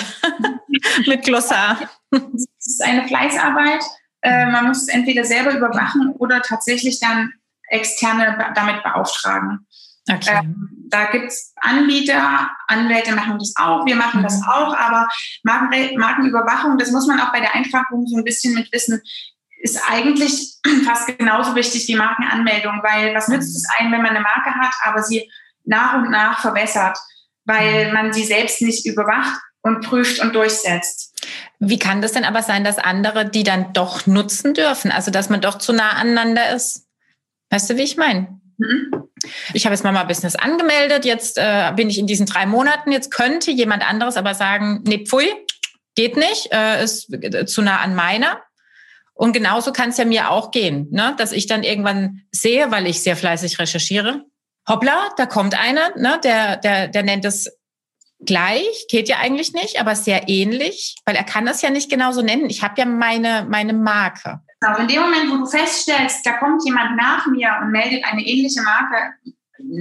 mit 1.07 1.25
Glossar? 1.25 1.79
Es 2.11 2.67
ist 2.67 2.83
eine 2.83 3.07
Fleißarbeit. 3.07 3.83
Äh, 4.23 4.47
man 4.47 4.67
muss 4.67 4.83
es 4.83 4.88
entweder 4.88 5.25
selber 5.25 5.53
überwachen 5.53 6.14
oder 6.19 6.43
tatsächlich 6.43 6.99
dann 7.01 7.33
externe 7.69 8.53
damit 8.55 8.83
beauftragen. 8.83 9.67
Okay. 10.11 10.41
Ähm, 10.43 10.69
da 10.88 11.11
gibt 11.11 11.27
es 11.27 11.53
Anbieter, 11.57 12.51
Anwälte 12.67 13.14
machen 13.14 13.38
das 13.38 13.53
auch, 13.57 13.85
wir 13.85 13.97
machen 13.97 14.23
das 14.23 14.41
mhm. 14.41 14.49
auch, 14.49 14.75
aber 14.75 15.07
Marken, 15.43 15.99
Markenüberwachung, 15.99 16.79
das 16.79 16.91
muss 16.91 17.07
man 17.07 17.21
auch 17.21 17.31
bei 17.31 17.41
der 17.41 17.55
Eintragung 17.55 18.07
so 18.07 18.17
ein 18.17 18.25
bisschen 18.25 18.55
mit 18.55 18.73
wissen, 18.73 19.03
ist 19.61 19.81
eigentlich 19.88 20.57
fast 20.87 21.18
genauso 21.18 21.55
wichtig 21.55 21.87
wie 21.88 21.97
Markenanmeldung, 21.97 22.81
weil 22.83 23.14
was 23.14 23.29
nützt 23.29 23.57
es 23.57 23.66
einem, 23.79 23.92
wenn 23.92 24.03
man 24.03 24.11
eine 24.11 24.21
Marke 24.21 24.51
hat, 24.51 24.73
aber 24.85 25.03
sie 25.03 25.31
nach 25.64 25.94
und 25.94 26.11
nach 26.11 26.40
verbessert, 26.40 26.99
weil 27.44 27.88
mhm. 27.88 27.94
man 27.94 28.12
sie 28.12 28.25
selbst 28.25 28.62
nicht 28.62 28.87
überwacht 28.87 29.40
und 29.62 29.85
prüft 29.85 30.21
und 30.21 30.35
durchsetzt. 30.35 31.14
Wie 31.59 31.79
kann 31.79 32.01
das 32.01 32.12
denn 32.12 32.25
aber 32.25 32.42
sein, 32.42 32.64
dass 32.64 32.79
andere 32.79 33.29
die 33.29 33.42
dann 33.42 33.73
doch 33.73 34.07
nutzen 34.07 34.55
dürfen? 34.55 34.90
Also 34.90 35.11
dass 35.11 35.29
man 35.29 35.40
doch 35.40 35.59
zu 35.59 35.73
nah 35.73 35.90
aneinander 35.90 36.51
ist? 36.55 36.87
Weißt 37.51 37.71
du, 37.71 37.77
wie 37.77 37.83
ich 37.83 37.97
meine? 37.97 38.40
Mhm. 38.59 39.09
Ich 39.53 39.64
habe 39.64 39.75
jetzt 39.75 39.83
Mama 39.83 40.05
Business 40.05 40.37
angemeldet, 40.37 41.05
jetzt 41.05 41.38
äh, 41.38 41.73
bin 41.75 41.90
ich 41.90 41.99
in 41.99 42.07
diesen 42.07 42.27
drei 42.27 42.47
Monaten, 42.47 42.92
jetzt 42.92 43.11
könnte 43.11 43.51
jemand 43.51 43.88
anderes 43.88 44.16
aber 44.16 44.35
sagen, 44.35 44.83
nee, 44.87 45.05
pfui, 45.05 45.29
geht 45.97 46.16
nicht, 46.16 46.53
äh, 46.53 46.85
ist 46.85 47.11
zu 47.47 47.62
nah 47.62 47.79
an 47.79 47.97
meiner. 47.97 48.40
Und 49.18 49.33
genauso 49.33 49.72
kann 49.72 49.88
es 49.88 49.96
ja 49.96 50.04
mir 50.04 50.31
auch 50.31 50.52
gehen, 50.52 50.87
ne? 50.92 51.12
dass 51.18 51.33
ich 51.33 51.48
dann 51.48 51.64
irgendwann 51.64 52.22
sehe, 52.31 52.70
weil 52.70 52.87
ich 52.87 53.02
sehr 53.02 53.16
fleißig 53.16 53.59
recherchiere, 53.59 54.24
hoppla, 54.68 55.09
da 55.16 55.26
kommt 55.26 55.59
einer, 55.61 55.90
ne? 55.96 56.20
der, 56.22 56.57
der, 56.59 56.87
der 56.87 57.02
nennt 57.02 57.24
es 57.24 57.50
gleich, 58.20 58.87
geht 58.88 59.09
ja 59.09 59.16
eigentlich 59.18 59.54
nicht, 59.54 59.81
aber 59.81 59.96
sehr 59.96 60.28
ähnlich, 60.28 60.94
weil 61.04 61.16
er 61.16 61.24
kann 61.24 61.46
das 61.46 61.62
ja 61.62 61.70
nicht 61.70 61.90
genauso 61.90 62.22
nennen. 62.22 62.48
Ich 62.48 62.62
habe 62.62 62.74
ja 62.78 62.85
meine, 62.85 63.44
meine 63.50 63.72
Marke. 63.72 64.38
Genau, 64.61 64.78
in 64.78 64.87
dem 64.87 65.00
Moment, 65.00 65.33
wo 65.33 65.37
du 65.38 65.46
feststellst, 65.46 66.24
da 66.24 66.35
kommt 66.35 66.64
jemand 66.64 66.96
nach 66.96 67.26
mir 67.26 67.59
und 67.61 67.72
meldet 67.72 68.04
eine 68.04 68.22
ähnliche 68.22 68.62
Marke, 68.62 69.14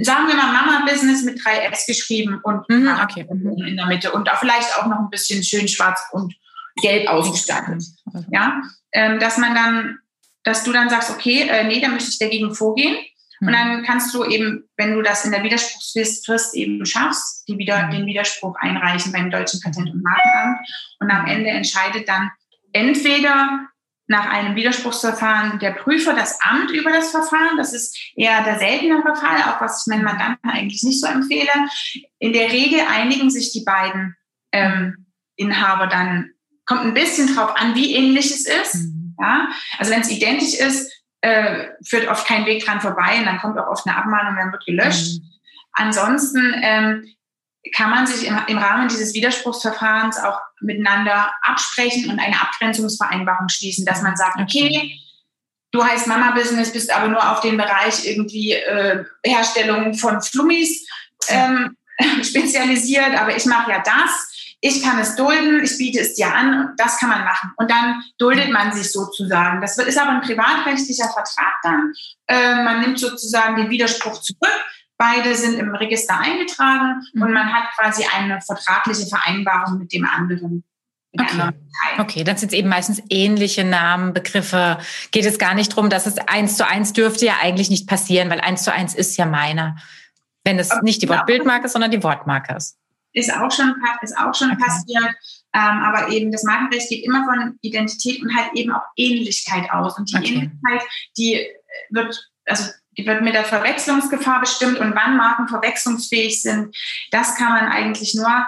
sagen 0.02 0.26
wir 0.26 0.34
mal 0.34 0.52
Mama 0.52 0.84
Business 0.84 1.22
mit 1.22 1.38
3S 1.38 1.86
geschrieben 1.86 2.40
und 2.42 2.68
mhm, 2.68 2.90
okay. 3.00 3.24
in 3.30 3.76
der 3.76 3.86
Mitte 3.86 4.10
und 4.10 4.26
da 4.26 4.34
vielleicht 4.34 4.76
auch 4.78 4.86
noch 4.86 4.98
ein 4.98 5.10
bisschen 5.10 5.44
schön 5.44 5.68
schwarz 5.68 6.00
und 6.10 6.34
gelb 6.80 7.08
ausgestattet. 7.08 7.82
Ja, 8.30 8.62
ähm, 8.92 9.18
dass 9.18 9.38
man 9.38 9.54
dann, 9.54 9.98
dass 10.44 10.64
du 10.64 10.72
dann 10.72 10.88
sagst, 10.88 11.10
okay, 11.10 11.42
äh, 11.48 11.64
nee, 11.64 11.80
da 11.80 11.88
möchte 11.88 12.10
ich 12.10 12.18
dagegen 12.18 12.54
vorgehen. 12.54 12.96
Und 13.40 13.52
dann 13.52 13.84
kannst 13.84 14.12
du 14.14 14.24
eben, 14.24 14.68
wenn 14.76 14.94
du 14.94 15.02
das 15.02 15.24
in 15.24 15.30
der 15.30 15.44
Widerspruchsfrist 15.44 16.56
eben 16.56 16.84
schaffst, 16.84 17.48
die 17.48 17.56
wieder, 17.56 17.86
mhm. 17.86 17.90
den 17.92 18.06
Widerspruch 18.06 18.56
einreichen 18.56 19.12
beim 19.12 19.30
Deutschen 19.30 19.60
Patent- 19.60 19.92
und 19.92 20.02
Markenamt. 20.02 20.58
Und 20.98 21.10
am 21.10 21.26
Ende 21.26 21.50
entscheidet 21.50 22.08
dann 22.08 22.30
entweder 22.72 23.68
nach 24.08 24.26
einem 24.26 24.56
Widerspruchsverfahren 24.56 25.58
der 25.58 25.72
Prüfer 25.72 26.14
das 26.14 26.40
Amt 26.40 26.70
über 26.70 26.90
das 26.90 27.10
Verfahren. 27.10 27.58
Das 27.58 27.74
ist 27.74 27.96
eher 28.16 28.42
der 28.42 28.58
seltenere 28.58 29.14
Fall, 29.14 29.42
auch 29.42 29.60
was 29.60 29.82
ich 29.82 29.92
meinen 29.92 30.04
Mandanten 30.04 30.50
eigentlich 30.50 30.82
nicht 30.82 31.00
so 31.00 31.06
empfehle. 31.06 31.50
In 32.18 32.32
der 32.32 32.50
Regel 32.50 32.80
einigen 32.90 33.30
sich 33.30 33.52
die 33.52 33.64
beiden 33.64 34.16
ähm, 34.50 35.06
Inhaber 35.36 35.86
dann 35.86 36.30
Kommt 36.68 36.82
ein 36.82 36.94
bisschen 36.94 37.34
drauf 37.34 37.56
an, 37.56 37.74
wie 37.74 37.94
ähnlich 37.94 38.26
es 38.26 38.46
ist. 38.46 38.74
Mhm. 38.74 39.16
Ja? 39.18 39.48
Also 39.78 39.90
wenn 39.90 40.02
es 40.02 40.10
identisch 40.10 40.54
ist, 40.54 40.92
äh, 41.22 41.68
führt 41.84 42.08
oft 42.08 42.26
kein 42.26 42.44
Weg 42.46 42.64
dran 42.64 42.80
vorbei 42.80 43.18
und 43.18 43.24
dann 43.24 43.38
kommt 43.38 43.58
auch 43.58 43.68
oft 43.68 43.86
eine 43.86 43.96
Abmahnung, 43.96 44.36
dann 44.36 44.52
wird 44.52 44.66
gelöscht. 44.66 45.18
Mhm. 45.18 45.30
Ansonsten 45.72 46.54
ähm, 46.62 47.14
kann 47.74 47.90
man 47.90 48.06
sich 48.06 48.26
im, 48.26 48.38
im, 48.48 48.58
Rahmen 48.58 48.88
dieses 48.88 49.14
Widerspruchsverfahrens 49.14 50.18
auch 50.18 50.38
miteinander 50.60 51.32
absprechen 51.42 52.10
und 52.10 52.18
eine 52.18 52.40
Abgrenzungsvereinbarung 52.40 53.48
schließen, 53.48 53.86
dass 53.86 54.02
man 54.02 54.16
sagt, 54.16 54.38
okay, 54.38 54.92
du 55.72 55.84
heißt 55.84 56.06
Mama 56.06 56.32
Business, 56.32 56.72
bist 56.72 56.94
aber 56.94 57.08
nur 57.08 57.32
auf 57.32 57.40
den 57.40 57.56
Bereich 57.56 58.06
irgendwie 58.06 58.52
äh, 58.52 59.04
Herstellung 59.24 59.94
von 59.94 60.20
Flummis 60.20 60.86
ähm, 61.28 61.76
spezialisiert, 62.22 63.18
aber 63.18 63.36
ich 63.36 63.46
mache 63.46 63.70
ja 63.70 63.82
das 63.82 64.27
ich 64.60 64.82
kann 64.82 64.98
es 64.98 65.14
dulden, 65.14 65.62
ich 65.62 65.78
biete 65.78 66.00
es 66.00 66.14
dir 66.14 66.34
an, 66.34 66.74
das 66.76 66.98
kann 66.98 67.08
man 67.08 67.24
machen. 67.24 67.52
Und 67.56 67.70
dann 67.70 68.02
duldet 68.18 68.50
man 68.50 68.72
sich 68.72 68.90
sozusagen. 68.90 69.60
Das 69.60 69.78
ist 69.78 69.98
aber 69.98 70.10
ein 70.10 70.20
privatrechtlicher 70.20 71.08
Vertrag 71.08 71.54
dann. 71.62 71.92
Äh, 72.26 72.62
man 72.64 72.80
nimmt 72.80 72.98
sozusagen 72.98 73.56
den 73.56 73.70
Widerspruch 73.70 74.20
zurück. 74.20 74.64
Beide 74.96 75.34
sind 75.36 75.58
im 75.58 75.74
Register 75.76 76.18
eingetragen 76.18 77.02
mhm. 77.12 77.22
und 77.22 77.32
man 77.32 77.52
hat 77.52 77.68
quasi 77.76 78.04
eine 78.12 78.40
vertragliche 78.40 79.06
Vereinbarung 79.06 79.78
mit 79.78 79.92
dem 79.92 80.04
anderen. 80.04 80.64
Okay. 81.18 81.50
okay, 81.98 82.24
das 82.24 82.40
sind 82.40 82.52
eben 82.52 82.68
meistens 82.68 83.00
ähnliche 83.08 83.64
Namen, 83.64 84.12
Begriffe. 84.12 84.78
Geht 85.10 85.24
es 85.24 85.38
gar 85.38 85.54
nicht 85.54 85.72
darum, 85.72 85.88
dass 85.88 86.06
es 86.06 86.18
eins 86.18 86.56
zu 86.56 86.66
eins 86.66 86.92
dürfte 86.92 87.26
ja 87.26 87.36
eigentlich 87.40 87.70
nicht 87.70 87.88
passieren, 87.88 88.28
weil 88.28 88.40
eins 88.40 88.62
zu 88.62 88.72
eins 88.72 88.94
ist 88.94 89.16
ja 89.16 89.24
meiner. 89.24 89.76
Wenn 90.44 90.58
es 90.58 90.70
nicht 90.82 91.00
die 91.00 91.08
Wortbildmarke, 91.08 91.66
ist, 91.66 91.72
sondern 91.72 91.90
die 91.90 92.02
Wortmarke 92.02 92.56
ist 92.56 92.76
ist 93.18 93.32
auch 93.32 93.50
schon, 93.50 93.74
ist 94.02 94.16
auch 94.18 94.34
schon 94.34 94.52
okay. 94.52 94.62
passiert. 94.62 95.14
Ähm, 95.54 95.82
aber 95.82 96.08
eben 96.10 96.30
das 96.30 96.44
Markenrecht 96.44 96.88
geht 96.88 97.04
immer 97.04 97.24
von 97.24 97.58
Identität 97.62 98.22
und 98.22 98.34
halt 98.36 98.50
eben 98.54 98.72
auch 98.72 98.82
Ähnlichkeit 98.96 99.70
aus. 99.70 99.98
Und 99.98 100.10
die 100.10 100.16
okay. 100.16 100.34
Ähnlichkeit, 100.34 100.88
die 101.16 101.46
wird, 101.90 102.30
also 102.46 102.70
die 102.96 103.06
wird 103.06 103.22
mit 103.22 103.34
der 103.34 103.44
Verwechslungsgefahr 103.44 104.40
bestimmt 104.40 104.78
und 104.78 104.94
wann 104.94 105.16
Marken 105.16 105.48
verwechslungsfähig 105.48 106.42
sind, 106.42 106.76
das 107.10 107.36
kann 107.36 107.52
man 107.52 107.66
eigentlich 107.66 108.14
nur 108.14 108.46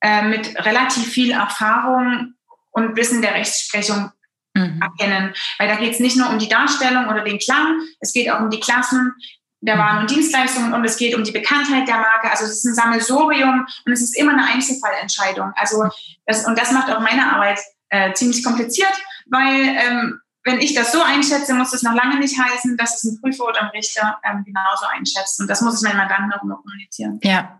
äh, 0.00 0.22
mit 0.22 0.56
relativ 0.64 1.06
viel 1.08 1.30
Erfahrung 1.30 2.34
und 2.72 2.96
Wissen 2.96 3.22
der 3.22 3.34
Rechtsprechung 3.34 4.10
mhm. 4.54 4.80
erkennen. 4.82 5.34
Weil 5.58 5.68
da 5.68 5.76
geht 5.76 5.92
es 5.92 6.00
nicht 6.00 6.16
nur 6.16 6.28
um 6.28 6.38
die 6.38 6.48
Darstellung 6.48 7.08
oder 7.08 7.22
den 7.22 7.38
Klang, 7.38 7.80
es 8.00 8.12
geht 8.12 8.30
auch 8.30 8.40
um 8.40 8.50
die 8.50 8.60
Klassen 8.60 9.14
der 9.62 9.78
Waren 9.78 10.00
und 10.00 10.10
Dienstleistungen 10.10 10.74
und 10.74 10.84
es 10.84 10.96
geht 10.96 11.14
um 11.14 11.22
die 11.22 11.30
Bekanntheit 11.30 11.86
der 11.86 11.96
Marke. 11.96 12.30
Also 12.30 12.44
es 12.44 12.58
ist 12.58 12.64
ein 12.66 12.74
Sammelsorium 12.74 13.64
und 13.86 13.92
es 13.92 14.02
ist 14.02 14.18
immer 14.18 14.32
eine 14.32 14.44
Einzelfallentscheidung. 14.44 15.52
Also 15.54 15.84
das, 16.26 16.46
und 16.46 16.58
das 16.58 16.72
macht 16.72 16.90
auch 16.92 17.00
meine 17.00 17.32
Arbeit 17.32 17.60
äh, 17.88 18.12
ziemlich 18.12 18.44
kompliziert, 18.44 18.92
weil 19.26 19.60
ähm, 19.60 20.20
wenn 20.44 20.58
ich 20.58 20.74
das 20.74 20.90
so 20.90 21.00
einschätze, 21.00 21.54
muss 21.54 21.70
das 21.70 21.82
noch 21.82 21.94
lange 21.94 22.18
nicht 22.18 22.36
heißen, 22.36 22.76
dass 22.76 22.96
es 22.96 23.04
ein 23.04 23.20
Prüfer 23.20 23.44
oder 23.44 23.62
ein 23.62 23.68
Richter 23.68 24.20
ähm, 24.24 24.42
genauso 24.44 24.86
einschätzt. 24.86 25.40
Und 25.40 25.48
das 25.48 25.60
muss 25.60 25.80
ich 25.80 25.88
meinen 25.88 25.98
Mandanten 25.98 26.32
auch 26.32 26.42
immer 26.42 26.56
kommunizieren. 26.56 27.20
Ja, 27.22 27.56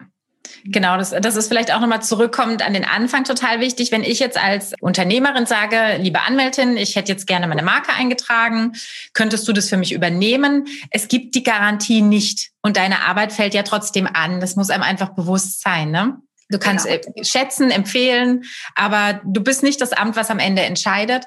Genau, 0.64 0.96
das, 0.96 1.10
das 1.10 1.36
ist 1.36 1.48
vielleicht 1.48 1.72
auch 1.72 1.80
nochmal 1.80 2.02
zurückkommend 2.02 2.64
an 2.64 2.74
den 2.74 2.84
Anfang 2.84 3.24
total 3.24 3.60
wichtig. 3.60 3.92
Wenn 3.92 4.04
ich 4.04 4.18
jetzt 4.20 4.38
als 4.38 4.72
Unternehmerin 4.80 5.46
sage, 5.46 5.98
liebe 6.00 6.20
Anwältin, 6.22 6.76
ich 6.76 6.96
hätte 6.96 7.10
jetzt 7.12 7.26
gerne 7.26 7.46
meine 7.48 7.62
Marke 7.62 7.92
eingetragen, 7.92 8.72
könntest 9.12 9.46
du 9.48 9.52
das 9.52 9.68
für 9.68 9.76
mich 9.76 9.92
übernehmen? 9.92 10.66
Es 10.90 11.08
gibt 11.08 11.34
die 11.34 11.42
Garantie 11.42 12.02
nicht 12.02 12.50
und 12.62 12.76
deine 12.76 13.06
Arbeit 13.06 13.32
fällt 13.32 13.54
ja 13.54 13.62
trotzdem 13.62 14.06
an. 14.06 14.40
Das 14.40 14.56
muss 14.56 14.70
einem 14.70 14.82
einfach 14.82 15.10
bewusst 15.10 15.62
sein. 15.62 15.90
Ne? 15.90 16.16
Du 16.48 16.58
kannst 16.58 16.86
genau. 16.86 17.22
schätzen, 17.22 17.70
empfehlen, 17.70 18.44
aber 18.74 19.20
du 19.24 19.42
bist 19.42 19.62
nicht 19.62 19.80
das 19.80 19.92
Amt, 19.92 20.16
was 20.16 20.30
am 20.30 20.38
Ende 20.38 20.62
entscheidet. 20.62 21.24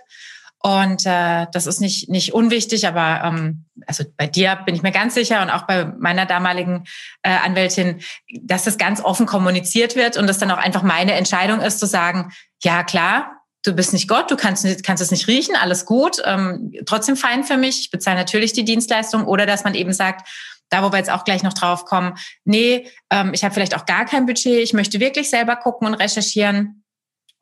Und 0.66 1.06
äh, 1.06 1.46
das 1.52 1.68
ist 1.68 1.80
nicht, 1.80 2.10
nicht 2.10 2.34
unwichtig, 2.34 2.88
aber 2.88 3.24
ähm, 3.24 3.66
also 3.86 4.04
bei 4.18 4.26
dir 4.26 4.58
bin 4.66 4.74
ich 4.74 4.82
mir 4.82 4.92
ganz 4.92 5.14
sicher 5.14 5.44
und 5.44 5.52
auch 5.52 5.68
bei 5.68 5.86
meiner 5.86 6.26
damaligen 6.26 6.86
äh, 7.22 7.30
Anwältin, 7.30 8.02
dass 8.42 8.64
das 8.64 8.80
ganz 8.80 9.00
offen 9.00 9.28
kommuniziert 9.28 9.96
wird 9.96 10.18
und 10.18 10.26
das 10.26 10.40
dann 10.40 10.50
auch 10.50 10.58
einfach 10.58 10.82
meine 10.82 11.14
Entscheidung 11.14 11.62
ist, 11.62 11.80
zu 11.80 11.86
sagen, 11.86 12.32
ja 12.64 12.82
klar, 12.82 13.44
du 13.62 13.74
bist 13.74 13.94
nicht 13.94 14.08
Gott, 14.08 14.32
du 14.32 14.38
kannst, 14.38 14.84
kannst 14.84 15.04
es 15.04 15.12
nicht 15.12 15.28
riechen, 15.28 15.56
alles 15.56 15.86
gut, 15.86 16.18
ähm, 16.26 16.74
trotzdem 16.88 17.16
fein 17.16 17.44
für 17.44 17.58
mich, 17.58 17.82
ich 17.82 17.92
bezahle 17.92 18.18
natürlich 18.18 18.52
die 18.52 18.66
Dienstleistung. 18.66 19.26
Oder 19.26 19.46
dass 19.46 19.66
man 19.66 19.76
eben 19.76 19.94
sagt, 19.94 20.28
da 20.70 20.82
wo 20.82 20.92
wir 20.92 20.98
jetzt 20.98 21.12
auch 21.12 21.26
gleich 21.26 21.44
noch 21.44 21.54
drauf 21.54 21.86
kommen, 21.86 22.16
nee, 22.44 22.90
ähm, 23.12 23.36
ich 23.36 23.44
habe 23.44 23.54
vielleicht 23.54 23.76
auch 23.76 23.86
gar 23.86 24.06
kein 24.06 24.26
Budget, 24.26 24.64
ich 24.64 24.74
möchte 24.74 25.00
wirklich 25.00 25.30
selber 25.30 25.58
gucken 25.58 25.88
und 25.88 25.94
recherchieren 25.94 26.85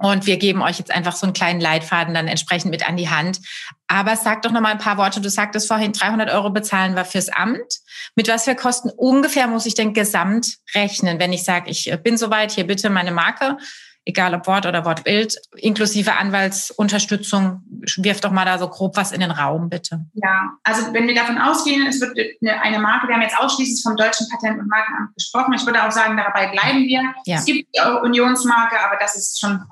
und 0.03 0.25
wir 0.25 0.35
geben 0.35 0.61
euch 0.61 0.79
jetzt 0.79 0.91
einfach 0.91 1.15
so 1.15 1.25
einen 1.25 1.31
kleinen 1.31 1.61
Leitfaden 1.61 2.13
dann 2.13 2.27
entsprechend 2.27 2.71
mit 2.71 2.85
an 2.85 2.97
die 2.97 3.09
Hand. 3.09 3.39
Aber 3.87 4.17
sag 4.17 4.41
doch 4.41 4.51
noch 4.51 4.59
mal 4.59 4.73
ein 4.73 4.77
paar 4.77 4.97
Worte. 4.97 5.21
Du 5.21 5.29
sagtest 5.29 5.65
vorhin, 5.65 5.93
300 5.93 6.29
Euro 6.29 6.49
bezahlen 6.49 6.93
wir 6.97 7.05
fürs 7.05 7.29
Amt. 7.29 7.79
Mit 8.13 8.27
was 8.27 8.43
für 8.43 8.53
Kosten 8.53 8.89
ungefähr 8.89 9.47
muss 9.47 9.65
ich 9.65 9.75
denn 9.75 9.93
gesamt 9.93 10.57
rechnen, 10.75 11.19
wenn 11.19 11.31
ich 11.31 11.45
sage, 11.45 11.69
ich 11.69 11.89
bin 12.03 12.17
soweit, 12.17 12.51
hier 12.51 12.67
bitte 12.67 12.89
meine 12.89 13.13
Marke, 13.13 13.55
egal 14.03 14.35
ob 14.35 14.45
Wort 14.45 14.65
oder 14.65 14.83
Wortbild, 14.83 15.37
inklusive 15.55 16.17
Anwaltsunterstützung. 16.17 17.63
Wirf 17.95 18.19
doch 18.19 18.31
mal 18.31 18.43
da 18.43 18.57
so 18.57 18.67
grob 18.67 18.97
was 18.97 19.13
in 19.13 19.21
den 19.21 19.31
Raum, 19.31 19.69
bitte. 19.69 20.05
Ja, 20.15 20.49
also 20.63 20.93
wenn 20.93 21.07
wir 21.07 21.15
davon 21.15 21.37
ausgehen, 21.37 21.87
es 21.87 22.01
wird 22.01 22.19
eine 22.61 22.79
Marke, 22.79 23.07
wir 23.07 23.15
haben 23.15 23.21
jetzt 23.21 23.39
ausschließlich 23.39 23.81
vom 23.81 23.95
Deutschen 23.95 24.27
Patent- 24.27 24.59
und 24.59 24.67
Markenamt 24.67 25.15
gesprochen. 25.15 25.53
Ich 25.53 25.65
würde 25.65 25.81
auch 25.81 25.91
sagen, 25.91 26.17
dabei 26.17 26.47
bleiben 26.47 26.79
wir. 26.79 27.03
Ja. 27.25 27.37
Es 27.37 27.45
gibt 27.45 27.73
die 27.73 27.79
Unionsmarke, 27.79 28.77
aber 28.85 28.97
das 28.99 29.15
ist 29.15 29.39
schon 29.39 29.63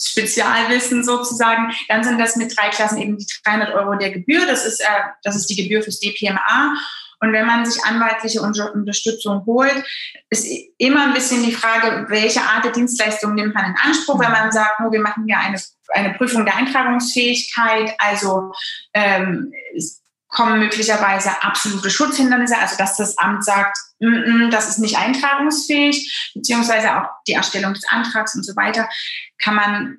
Spezialwissen 0.00 1.04
sozusagen, 1.04 1.72
dann 1.88 2.04
sind 2.04 2.18
das 2.18 2.36
mit 2.36 2.56
drei 2.56 2.68
Klassen 2.68 2.98
eben 2.98 3.18
die 3.18 3.26
300 3.44 3.74
Euro 3.74 3.94
der 3.96 4.10
Gebühr. 4.10 4.46
Das 4.46 4.66
ist, 4.66 4.80
äh, 4.80 4.84
das 5.22 5.36
ist 5.36 5.46
die 5.46 5.56
Gebühr 5.56 5.82
fürs 5.82 6.00
DPMA. 6.00 6.74
Und 7.20 7.32
wenn 7.32 7.46
man 7.46 7.64
sich 7.64 7.82
anwaltliche 7.82 8.42
Unterstützung 8.42 9.46
holt, 9.46 9.84
ist 10.28 10.46
immer 10.76 11.04
ein 11.04 11.14
bisschen 11.14 11.42
die 11.44 11.52
Frage, 11.52 12.06
welche 12.10 12.42
Art 12.42 12.64
der 12.64 12.72
Dienstleistung 12.72 13.34
nimmt 13.34 13.54
man 13.54 13.66
in 13.66 13.74
Anspruch, 13.82 14.20
wenn 14.20 14.32
man 14.32 14.52
sagt, 14.52 14.80
oh, 14.80 14.92
wir 14.92 15.00
machen 15.00 15.24
hier 15.26 15.38
eine, 15.38 15.58
eine 15.88 16.14
Prüfung 16.14 16.44
der 16.44 16.56
Eintragungsfähigkeit, 16.56 17.94
also 17.98 18.52
ähm, 18.92 19.50
kommen 20.28 20.58
möglicherweise 20.58 21.42
absolute 21.42 21.90
Schutzhindernisse, 21.90 22.58
also 22.58 22.76
dass 22.76 22.96
das 22.96 23.16
Amt 23.18 23.44
sagt, 23.44 23.76
mm 24.00 24.06
-mm, 24.06 24.50
das 24.50 24.68
ist 24.68 24.78
nicht 24.78 24.98
eintragungsfähig, 24.98 26.32
beziehungsweise 26.34 26.96
auch 26.96 27.08
die 27.26 27.32
Erstellung 27.32 27.74
des 27.74 27.86
Antrags 27.88 28.34
und 28.34 28.44
so 28.44 28.54
weiter, 28.56 28.88
kann 29.38 29.54
man 29.54 29.98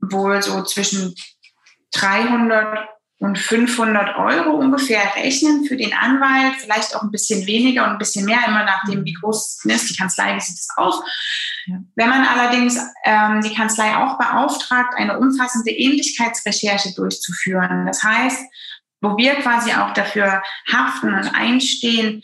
wohl 0.00 0.42
so 0.42 0.62
zwischen 0.62 1.14
300 1.92 2.88
und 3.18 3.38
500 3.38 4.18
Euro 4.18 4.56
ungefähr 4.56 5.00
rechnen 5.16 5.64
für 5.64 5.76
den 5.76 5.94
Anwalt, 5.94 6.56
vielleicht 6.58 6.94
auch 6.94 7.02
ein 7.02 7.10
bisschen 7.10 7.46
weniger 7.46 7.84
und 7.84 7.92
ein 7.92 7.98
bisschen 7.98 8.26
mehr, 8.26 8.40
immer 8.46 8.64
nachdem, 8.64 9.04
wie 9.06 9.14
groß 9.14 9.64
ist 9.64 9.90
die 9.90 9.96
Kanzlei, 9.96 10.36
wie 10.36 10.40
sieht 10.40 10.58
es 10.58 10.68
aus. 10.76 11.02
Ja. 11.64 11.76
Wenn 11.94 12.10
man 12.10 12.26
allerdings 12.26 12.78
ähm, 13.04 13.40
die 13.40 13.54
Kanzlei 13.54 13.96
auch 13.96 14.18
beauftragt, 14.18 14.94
eine 14.96 15.18
umfassende 15.18 15.70
Ähnlichkeitsrecherche 15.70 16.94
durchzuführen, 16.94 17.86
das 17.86 18.02
heißt, 18.02 18.38
wo 19.06 19.16
wir 19.16 19.34
quasi 19.36 19.72
auch 19.72 19.92
dafür 19.92 20.42
haften 20.72 21.14
und 21.14 21.34
einstehen, 21.34 22.22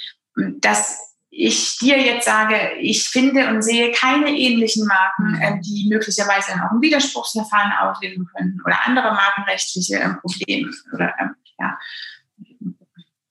dass 0.58 0.98
ich 1.30 1.78
dir 1.78 1.98
jetzt 1.98 2.26
sage, 2.26 2.72
ich 2.78 3.04
finde 3.08 3.48
und 3.48 3.62
sehe 3.62 3.90
keine 3.92 4.30
ähnlichen 4.30 4.86
Marken, 4.86 5.40
äh, 5.40 5.60
die 5.60 5.88
möglicherweise 5.88 6.52
auch 6.52 6.72
ein 6.72 6.82
Widerspruchsverfahren 6.82 7.72
auslösen 7.80 8.28
könnten 8.36 8.60
oder 8.64 8.86
andere 8.86 9.12
markenrechtliche 9.12 9.96
äh, 9.96 10.14
Probleme 10.20 10.70
oder 10.92 11.08
äh, 11.18 11.26
ja, 11.58 11.78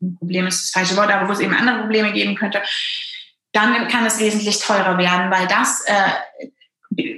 ein 0.01 0.15
Problem 0.17 0.47
ist 0.47 0.63
das 0.63 0.71
falsche 0.71 0.97
Wort, 0.97 1.11
aber 1.11 1.27
wo 1.27 1.33
es 1.33 1.39
eben 1.39 1.53
andere 1.53 1.81
Probleme 1.81 2.11
geben 2.11 2.35
könnte, 2.35 2.63
dann 3.51 3.87
kann 3.87 4.05
es 4.05 4.19
wesentlich 4.19 4.59
teurer 4.59 4.97
werden, 4.97 5.29
weil 5.29 5.47
das 5.47 5.83
äh, 5.85 6.49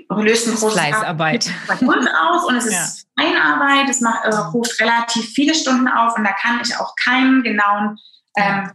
löst 0.10 0.48
eine 0.48 0.58
große 0.58 0.78
Fleißarbeit 0.78 1.50
aus 1.70 2.46
und 2.46 2.56
es 2.56 2.66
ist. 2.66 3.03
Einarbeit, 3.16 3.90
es 3.90 4.02
macht, 4.02 4.26
äh, 4.26 4.36
ruft 4.36 4.80
relativ 4.80 5.30
viele 5.34 5.54
Stunden 5.54 5.88
auf 5.88 6.18
und 6.18 6.24
da 6.24 6.32
kann 6.32 6.62
ich 6.62 6.76
auch 6.78 6.96
keinen 6.96 7.44
genauen 7.44 7.98
ähm, 8.38 8.72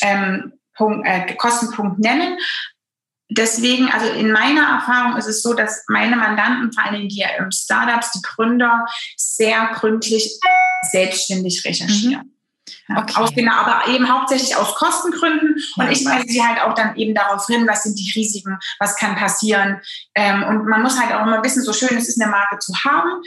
ähm, 0.00 0.52
Punkt, 0.74 1.06
äh, 1.06 1.34
Kostenpunkt 1.34 1.98
nennen. 1.98 2.38
Deswegen, 3.28 3.90
also 3.90 4.12
in 4.12 4.30
meiner 4.30 4.62
Erfahrung 4.62 5.16
ist 5.16 5.26
es 5.26 5.42
so, 5.42 5.54
dass 5.54 5.84
meine 5.88 6.16
Mandanten, 6.16 6.72
vor 6.72 6.84
allem 6.84 7.08
die 7.08 7.22
ähm, 7.22 7.50
Startups, 7.50 8.12
die 8.12 8.22
Gründer, 8.22 8.84
sehr 9.16 9.70
gründlich 9.74 10.38
selbstständig 10.90 11.64
recherchieren. 11.64 12.24
Mhm. 12.24 12.32
Okay. 12.96 13.14
Aus, 13.16 13.34
genau, 13.34 13.52
aber 13.52 13.88
eben 13.88 14.08
hauptsächlich 14.08 14.56
aus 14.56 14.74
Kostengründen. 14.74 15.56
Und 15.76 15.90
ich 15.90 16.04
weise 16.04 16.26
sie 16.28 16.42
halt 16.42 16.60
auch 16.60 16.74
dann 16.74 16.96
eben 16.96 17.14
darauf 17.14 17.46
hin, 17.46 17.66
was 17.66 17.84
sind 17.84 17.98
die 17.98 18.12
Risiken, 18.14 18.58
was 18.78 18.96
kann 18.96 19.16
passieren. 19.16 19.80
Ähm, 20.14 20.42
und 20.44 20.66
man 20.66 20.82
muss 20.82 21.00
halt 21.00 21.14
auch 21.14 21.26
immer 21.26 21.42
wissen, 21.42 21.62
so 21.62 21.72
schön 21.72 21.96
es 21.96 22.08
ist, 22.08 22.20
eine 22.20 22.30
Marke 22.30 22.58
zu 22.58 22.72
haben. 22.84 23.22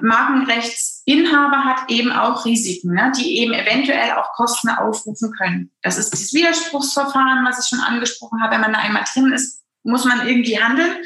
Markenrechtsinhaber 0.00 1.64
hat 1.64 1.90
eben 1.90 2.12
auch 2.12 2.44
Risiken, 2.44 2.94
ne, 2.94 3.12
die 3.16 3.38
eben 3.38 3.52
eventuell 3.52 4.12
auch 4.12 4.32
Kosten 4.34 4.68
aufrufen 4.68 5.32
können. 5.32 5.70
Das 5.82 5.98
ist 5.98 6.12
das 6.12 6.32
Widerspruchsverfahren, 6.32 7.44
was 7.44 7.62
ich 7.62 7.68
schon 7.68 7.84
angesprochen 7.84 8.40
habe. 8.42 8.54
Wenn 8.54 8.60
man 8.60 8.72
da 8.72 8.80
einmal 8.80 9.04
drin 9.12 9.32
ist, 9.32 9.62
muss 9.82 10.04
man 10.04 10.26
irgendwie 10.26 10.62
handeln. 10.62 10.96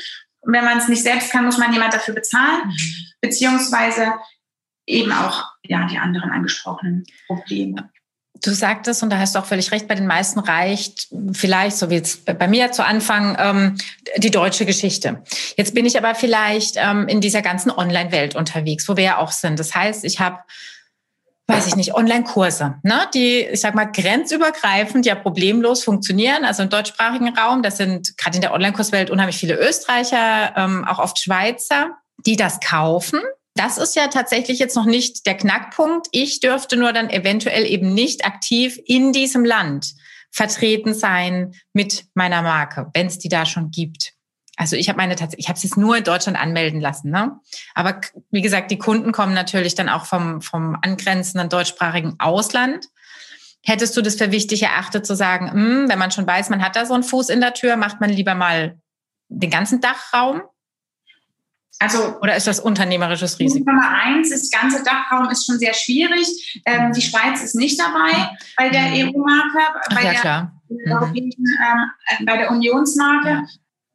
Und 0.40 0.52
wenn 0.52 0.64
man 0.64 0.78
es 0.78 0.88
nicht 0.88 1.02
selbst 1.02 1.30
kann, 1.30 1.44
muss 1.44 1.58
man 1.58 1.72
jemand 1.72 1.94
dafür 1.94 2.14
bezahlen. 2.14 2.66
Mhm. 2.66 2.76
Beziehungsweise 3.20 4.14
eben 4.86 5.12
auch 5.12 5.44
ja, 5.64 5.86
die 5.86 5.98
anderen 5.98 6.30
angesprochenen 6.30 7.04
Probleme. 7.26 7.90
Du 8.42 8.52
sagtest, 8.52 9.02
und 9.02 9.10
da 9.10 9.18
hast 9.18 9.34
du 9.34 9.38
auch 9.38 9.46
völlig 9.46 9.72
recht, 9.72 9.88
bei 9.88 9.94
den 9.94 10.06
meisten 10.06 10.40
reicht 10.40 11.08
vielleicht, 11.32 11.76
so 11.76 11.90
wie 11.90 11.94
jetzt 11.94 12.24
bei 12.24 12.48
mir 12.48 12.72
zu 12.72 12.84
Anfang, 12.84 13.36
ähm, 13.38 13.78
die 14.18 14.30
deutsche 14.30 14.66
Geschichte. 14.66 15.22
Jetzt 15.56 15.74
bin 15.74 15.86
ich 15.86 15.96
aber 15.98 16.14
vielleicht 16.14 16.76
ähm, 16.76 17.08
in 17.08 17.20
dieser 17.20 17.42
ganzen 17.42 17.70
Online-Welt 17.70 18.34
unterwegs, 18.34 18.88
wo 18.88 18.96
wir 18.96 19.04
ja 19.04 19.18
auch 19.18 19.32
sind. 19.32 19.58
Das 19.58 19.74
heißt, 19.74 20.04
ich 20.04 20.20
habe 20.20 20.38
weiß 21.48 21.68
ich 21.68 21.76
nicht, 21.76 21.94
Online-Kurse, 21.94 22.74
ne, 22.82 23.08
die, 23.14 23.42
ich 23.42 23.60
sag 23.60 23.76
mal, 23.76 23.84
grenzübergreifend 23.84 25.06
ja 25.06 25.14
problemlos 25.14 25.84
funktionieren, 25.84 26.44
also 26.44 26.64
im 26.64 26.70
deutschsprachigen 26.70 27.36
Raum. 27.38 27.62
Das 27.62 27.76
sind 27.76 28.18
gerade 28.18 28.36
in 28.36 28.40
der 28.40 28.52
Online-Kurswelt 28.52 29.10
unheimlich 29.10 29.38
viele 29.38 29.54
Österreicher, 29.54 30.54
ähm, 30.56 30.84
auch 30.84 30.98
oft 30.98 31.20
Schweizer, 31.20 31.98
die 32.26 32.36
das 32.36 32.58
kaufen 32.58 33.20
das 33.56 33.78
ist 33.78 33.96
ja 33.96 34.08
tatsächlich 34.08 34.58
jetzt 34.58 34.76
noch 34.76 34.84
nicht 34.84 35.26
der 35.26 35.36
Knackpunkt. 35.36 36.08
Ich 36.12 36.40
dürfte 36.40 36.76
nur 36.76 36.92
dann 36.92 37.10
eventuell 37.10 37.66
eben 37.66 37.94
nicht 37.94 38.24
aktiv 38.24 38.78
in 38.84 39.12
diesem 39.12 39.44
Land 39.44 39.94
vertreten 40.30 40.94
sein 40.94 41.54
mit 41.72 42.04
meiner 42.14 42.42
Marke, 42.42 42.90
wenn 42.92 43.06
es 43.06 43.18
die 43.18 43.28
da 43.28 43.46
schon 43.46 43.70
gibt. 43.70 44.12
Also 44.56 44.76
ich 44.76 44.88
habe 44.88 44.96
meine 44.96 45.14
ich 45.14 45.48
habe 45.48 45.56
es 45.56 45.62
jetzt 45.62 45.76
nur 45.76 45.96
in 45.96 46.04
Deutschland 46.04 46.38
anmelden 46.38 46.80
lassen, 46.80 47.10
ne? 47.10 47.38
Aber 47.74 48.00
wie 48.30 48.40
gesagt, 48.40 48.70
die 48.70 48.78
Kunden 48.78 49.12
kommen 49.12 49.34
natürlich 49.34 49.74
dann 49.74 49.88
auch 49.88 50.06
vom 50.06 50.40
vom 50.40 50.76
angrenzenden 50.80 51.48
deutschsprachigen 51.48 52.16
Ausland. 52.18 52.86
Hättest 53.62 53.96
du 53.96 54.02
das 54.02 54.14
für 54.14 54.32
wichtig 54.32 54.62
erachtet 54.62 55.06
zu 55.06 55.14
sagen, 55.14 55.46
mh, 55.46 55.52
hm, 55.52 55.88
wenn 55.88 55.98
man 55.98 56.10
schon 56.10 56.26
weiß, 56.26 56.50
man 56.50 56.62
hat 56.62 56.76
da 56.76 56.86
so 56.86 56.94
einen 56.94 57.02
Fuß 57.02 57.28
in 57.28 57.40
der 57.40 57.52
Tür, 57.52 57.76
macht 57.76 58.00
man 58.00 58.10
lieber 58.10 58.34
mal 58.34 58.78
den 59.28 59.50
ganzen 59.50 59.80
Dachraum? 59.80 60.42
Also, 61.78 62.18
Oder 62.20 62.36
ist 62.36 62.46
das 62.46 62.60
unternehmerisches 62.60 63.38
Risiko? 63.38 63.70
Nummer 63.70 63.88
eins, 63.88 64.30
das 64.30 64.50
ganze 64.50 64.82
Dachraum 64.82 65.28
ist 65.28 65.46
schon 65.46 65.58
sehr 65.58 65.74
schwierig. 65.74 66.62
Ähm, 66.64 66.92
die 66.92 67.02
Schweiz 67.02 67.42
ist 67.42 67.54
nicht 67.54 67.78
dabei 67.78 68.30
bei 68.56 68.70
der 68.70 68.82
mhm. 68.82 69.14
EU-Marke, 69.14 69.58
bei, 69.94 70.02
ja, 70.02 70.22
der, 70.22 70.52
mhm. 70.68 71.16
ähm, 71.16 71.90
äh, 72.08 72.24
bei 72.24 72.36
der 72.38 72.50
Unionsmarke. 72.50 73.28
Ja. 73.28 73.46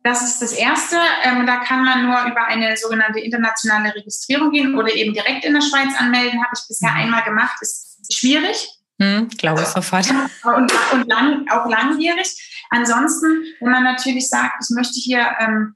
Das 0.03 0.23
ist 0.23 0.41
das 0.41 0.51
Erste. 0.53 0.97
Ähm, 1.23 1.45
da 1.45 1.57
kann 1.57 1.83
man 1.83 2.05
nur 2.05 2.19
über 2.31 2.45
eine 2.47 2.75
sogenannte 2.77 3.19
internationale 3.19 3.93
Registrierung 3.95 4.51
gehen 4.51 4.75
oder 4.75 4.93
eben 4.95 5.13
direkt 5.13 5.45
in 5.45 5.53
der 5.53 5.61
Schweiz 5.61 5.93
anmelden. 5.97 6.39
Habe 6.39 6.51
ich 6.55 6.67
bisher 6.67 6.91
mhm. 6.91 6.97
einmal 6.97 7.23
gemacht. 7.23 7.57
Ist 7.61 8.13
schwierig. 8.13 8.67
Hm, 9.01 9.29
glaube 9.29 9.61
ich 9.61 9.67
sofort. 9.67 10.07
Und, 10.43 10.71
und 10.93 11.07
lang, 11.07 11.49
auch 11.49 11.67
langwierig. 11.67 12.65
Ansonsten, 12.69 13.43
wenn 13.59 13.71
man 13.71 13.83
natürlich 13.83 14.29
sagt, 14.29 14.63
ich 14.63 14.75
möchte 14.75 14.99
hier, 14.99 15.25
ähm, 15.39 15.75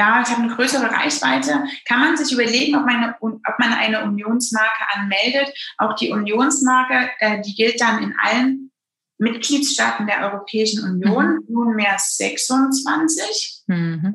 ja, 0.00 0.22
ich 0.22 0.30
habe 0.30 0.42
eine 0.42 0.54
größere 0.54 0.90
Reichweite, 0.90 1.62
kann 1.86 2.00
man 2.00 2.16
sich 2.16 2.32
überlegen, 2.32 2.74
ob, 2.74 2.86
meine, 2.86 3.16
ob 3.20 3.58
man 3.58 3.74
eine 3.74 4.02
Unionsmarke 4.04 4.84
anmeldet. 4.94 5.52
Auch 5.76 5.94
die 5.94 6.10
Unionsmarke, 6.10 7.10
äh, 7.18 7.42
die 7.42 7.54
gilt 7.54 7.82
dann 7.82 8.02
in 8.02 8.14
allen 8.18 8.72
Mitgliedstaaten 9.18 10.06
der 10.06 10.32
Europäischen 10.32 10.84
Union, 10.84 11.34
mhm. 11.34 11.44
nunmehr 11.48 11.96
26, 11.98 13.64
mhm. 13.66 14.14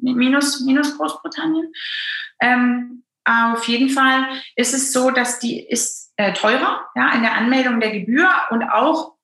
minus, 0.00 0.60
minus 0.60 0.96
Großbritannien. 0.96 1.72
Ähm, 2.40 3.02
auf 3.24 3.66
jeden 3.66 3.88
Fall 3.88 4.28
ist 4.54 4.72
es 4.72 4.92
so, 4.92 5.10
dass 5.10 5.40
die 5.40 5.66
ist 5.66 6.12
äh, 6.16 6.32
teurer 6.32 6.86
ja, 6.94 7.12
in 7.12 7.22
der 7.22 7.34
Anmeldung 7.34 7.80
der 7.80 7.90
Gebühr 7.90 8.30
und 8.50 8.62
auch 8.62 9.14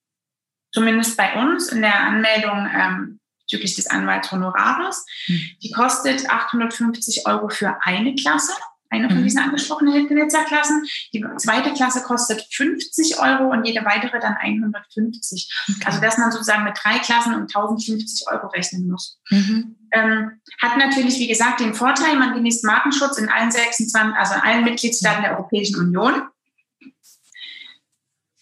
zumindest 0.73 1.17
bei 1.17 1.41
uns 1.41 1.69
in 1.69 1.83
der 1.83 2.01
Anmeldung 2.01 2.69
ähm, 2.75 3.20
bezüglich 3.51 3.75
des 3.75 3.89
Anwaltshonorares. 3.89 5.05
Mhm. 5.27 5.41
Die 5.63 5.71
kostet 5.73 6.31
850 6.31 7.27
Euro 7.27 7.49
für 7.49 7.77
eine 7.83 8.15
Klasse 8.15 8.53
eine 8.93 9.09
von 9.09 9.19
mhm. 9.19 9.23
diesen 9.23 9.41
angesprochenen 9.41 10.09
Blitzerklassen. 10.09 10.85
Die 11.15 11.25
zweite 11.37 11.73
Klasse 11.75 12.03
kostet 12.03 12.45
50 12.51 13.21
Euro 13.21 13.53
und 13.53 13.65
jede 13.65 13.85
weitere 13.85 14.19
dann 14.19 14.35
150. 14.35 15.49
Okay. 15.69 15.85
Also 15.87 16.01
dass 16.01 16.19
man 16.19 16.33
sozusagen 16.33 16.65
mit 16.65 16.77
drei 16.83 16.99
Klassen 16.99 17.35
um 17.35 17.43
1050 17.43 18.27
Euro 18.33 18.49
rechnen 18.49 18.89
muss. 18.89 19.21
Mhm. 19.31 19.77
Ähm, 19.93 20.41
hat 20.61 20.77
natürlich, 20.77 21.21
wie 21.21 21.29
gesagt, 21.29 21.61
den 21.61 21.75
Vorteil, 21.75 22.17
man 22.17 22.35
genießt 22.35 22.65
Markenschutz 22.65 23.17
in 23.19 23.29
allen 23.29 23.53
26, 23.53 24.17
also 24.19 24.35
in 24.35 24.41
allen 24.41 24.65
Mitgliedstaaten 24.65 25.23
der 25.23 25.39
Europäischen 25.39 25.79
Union. 25.79 26.23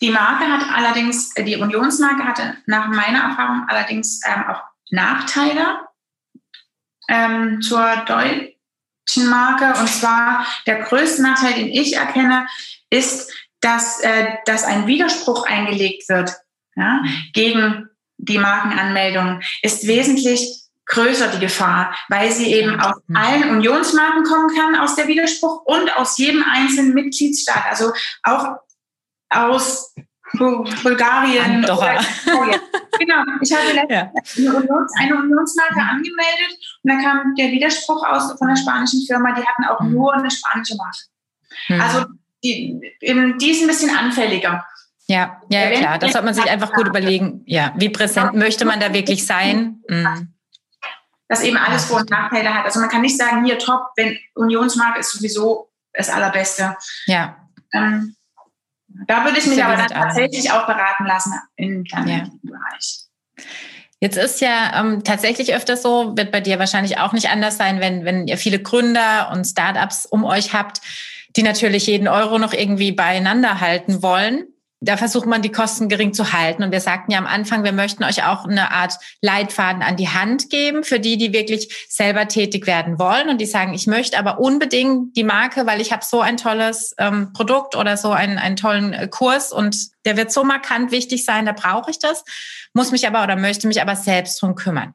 Die 0.01 0.11
Marke 0.11 0.47
hat 0.47 0.65
allerdings, 0.73 1.35
die 1.35 1.57
Unionsmarke 1.57 2.25
hatte 2.25 2.57
nach 2.67 2.89
meiner 2.89 3.21
Erfahrung 3.21 3.65
allerdings 3.69 4.21
ähm, 4.27 4.45
auch 4.49 4.63
Nachteile. 4.91 5.79
Ähm, 7.11 7.63
zur 7.63 8.05
Deutsch 8.07 9.17
Marke. 9.17 9.79
Und 9.81 9.89
zwar 9.89 10.47
der 10.67 10.83
größte 10.83 11.23
Nachteil, 11.23 11.55
den 11.55 11.69
ich 11.69 11.97
erkenne, 11.97 12.47
ist, 12.91 13.33
dass, 13.61 14.01
äh, 14.01 14.37
dass 14.45 14.65
ein 14.65 14.87
Widerspruch 14.87 15.47
eingelegt 15.47 16.09
wird 16.09 16.33
ja, 16.77 17.03
gegen 17.33 17.89
die 18.19 18.39
Markenanmeldung, 18.39 19.41
ist 19.63 19.87
wesentlich 19.87 20.65
größer 20.87 21.29
die 21.29 21.41
Gefahr, 21.41 21.95
weil 22.09 22.33
sie 22.33 22.53
eben 22.53 22.81
aus 22.81 22.97
allen 23.15 23.51
Unionsmarken 23.51 24.25
kommen 24.25 24.55
kann, 24.57 24.75
aus 24.75 24.97
der 24.97 25.07
Widerspruch 25.07 25.63
und 25.65 25.95
aus 25.97 26.17
jedem 26.19 26.43
einzelnen 26.43 26.95
Mitgliedsstaat. 26.95 27.67
Also 27.69 27.93
auch 28.23 28.57
aus 29.29 29.95
Bulgarien. 30.33 31.45
Andorra. 31.45 32.01
Oder, 32.27 32.61
genau, 32.99 33.23
ich 33.41 33.53
habe 33.53 33.73
letztens 33.73 34.37
ja. 34.37 34.51
eine, 34.51 34.57
Unions, 34.57 34.93
eine 34.99 35.17
Unionsmarke 35.17 35.81
angemeldet 35.81 36.59
und 36.83 36.93
da 36.93 37.01
kam 37.01 37.35
der 37.37 37.51
Widerspruch 37.51 38.05
aus 38.07 38.33
von 38.39 38.49
der 38.49 38.57
spanischen 38.57 39.05
Firma, 39.07 39.33
die 39.33 39.45
hatten 39.45 39.65
auch 39.65 39.81
nur 39.81 40.15
eine 40.15 40.31
spanische 40.31 40.77
Marke. 40.77 40.99
Mhm. 41.69 41.81
Also 41.81 42.07
die, 42.45 42.81
die 43.01 43.51
ist 43.51 43.63
ein 43.63 43.69
bisschen 43.69 43.97
anfälliger. 43.97 44.65
Ja, 45.07 45.41
ja, 45.49 45.71
ja 45.71 45.79
klar. 45.79 45.99
Das 45.99 46.13
sollte 46.13 46.27
man 46.27 46.35
sich 46.35 46.49
einfach 46.49 46.73
gut 46.73 46.87
überlegen. 46.87 47.43
Ja, 47.47 47.73
wie 47.77 47.89
präsent 47.89 48.35
möchte 48.35 48.65
man 48.65 48.79
da 48.79 48.93
wirklich 48.93 49.27
sein? 49.27 49.83
Mhm. 49.89 50.35
Dass 51.29 51.43
eben 51.43 51.57
alles 51.57 51.87
Vor- 51.87 52.01
und 52.01 52.11
Nachteile 52.11 52.55
hat. 52.55 52.65
Also 52.65 52.81
man 52.81 52.89
kann 52.89 53.01
nicht 53.01 53.17
sagen, 53.17 53.45
hier 53.45 53.59
top, 53.59 53.89
wenn 53.97 54.19
Unionsmarke 54.35 55.01
ist 55.01 55.13
sowieso 55.13 55.71
das 55.93 56.11
Allerbeste. 56.11 56.77
Ja. 57.07 57.37
Ähm, 57.73 58.17
da 59.07 59.25
würde 59.25 59.39
ich 59.39 59.47
mich 59.47 59.63
aber 59.63 59.77
dann 59.77 59.89
tatsächlich 59.89 60.51
auch 60.51 60.67
beraten 60.67 61.07
lassen 61.07 61.33
im 61.57 61.85
kleinen 61.85 62.41
Bereich. 62.43 63.05
Jetzt 64.01 64.17
ist 64.17 64.41
ja 64.41 64.81
ähm, 64.81 65.03
tatsächlich 65.03 65.55
öfters 65.55 65.83
so, 65.83 66.17
wird 66.17 66.31
bei 66.31 66.41
dir 66.41 66.59
wahrscheinlich 66.59 66.99
auch 66.99 67.13
nicht 67.13 67.31
anders 67.31 67.57
sein, 67.57 67.81
wenn, 67.81 68.05
wenn 68.05 68.29
ihr 68.29 68.39
viele 68.39 68.61
Gründer 68.61 69.31
und 69.33 69.45
Startups 69.45 70.07
um 70.07 70.25
euch 70.25 70.53
habt, 70.53 70.81
die 71.37 71.43
natürlich 71.43 71.87
jeden 71.87 72.07
Euro 72.07 72.39
noch 72.39 72.53
irgendwie 72.53 72.93
beieinander 72.93 73.61
halten 73.61 74.03
wollen 74.03 74.47
da 74.81 74.97
versucht 74.97 75.27
man 75.27 75.43
die 75.43 75.51
Kosten 75.51 75.89
gering 75.89 76.13
zu 76.13 76.33
halten. 76.33 76.63
Und 76.63 76.71
wir 76.71 76.81
sagten 76.81 77.11
ja 77.11 77.19
am 77.19 77.27
Anfang, 77.27 77.65
wir 77.65 77.73
möchten 77.73 78.05
euch 78.05 78.25
auch 78.25 78.45
eine 78.45 78.71
Art 78.71 78.95
Leitfaden 79.21 79.83
an 79.83 79.97
die 79.97 80.09
Hand 80.09 80.51
geben 80.51 80.85
für 80.85 81.01
die, 81.01 81.17
die 81.17 81.33
wirklich 81.33 81.87
selber 81.89 82.29
tätig 82.29 82.67
werden 82.67 82.99
wollen 82.99 83.29
und 83.29 83.41
die 83.41 83.47
sagen, 83.47 83.75
ich 83.75 83.89
möchte 83.89 84.19
aber 84.19 84.39
unbedingt 84.39 85.17
die 85.17 85.25
Marke, 85.25 85.67
weil 85.67 85.81
ich 85.81 85.93
habe 85.93 86.05
so 86.05 86.21
ein 86.21 86.37
tolles 86.37 86.95
ähm, 86.99 87.33
Produkt 87.33 87.75
oder 87.75 87.97
so 87.97 88.11
einen, 88.11 88.39
einen 88.39 88.57
tollen 88.57 88.93
äh, 88.93 89.09
Kurs 89.09 89.53
und 89.53 89.77
der 90.05 90.17
wird 90.17 90.31
so 90.31 90.45
markant 90.45 90.93
wichtig 90.93 91.25
sein, 91.25 91.45
da 91.45 91.53
brauche 91.53 91.91
ich 91.91 91.99
das, 91.99 92.25
muss 92.73 92.93
mich 92.93 93.07
aber 93.07 93.25
oder 93.25 93.35
möchte 93.35 93.67
mich 93.67 93.83
aber 93.83 93.97
selbst 93.97 94.41
drum 94.41 94.55
kümmern. 94.55 94.95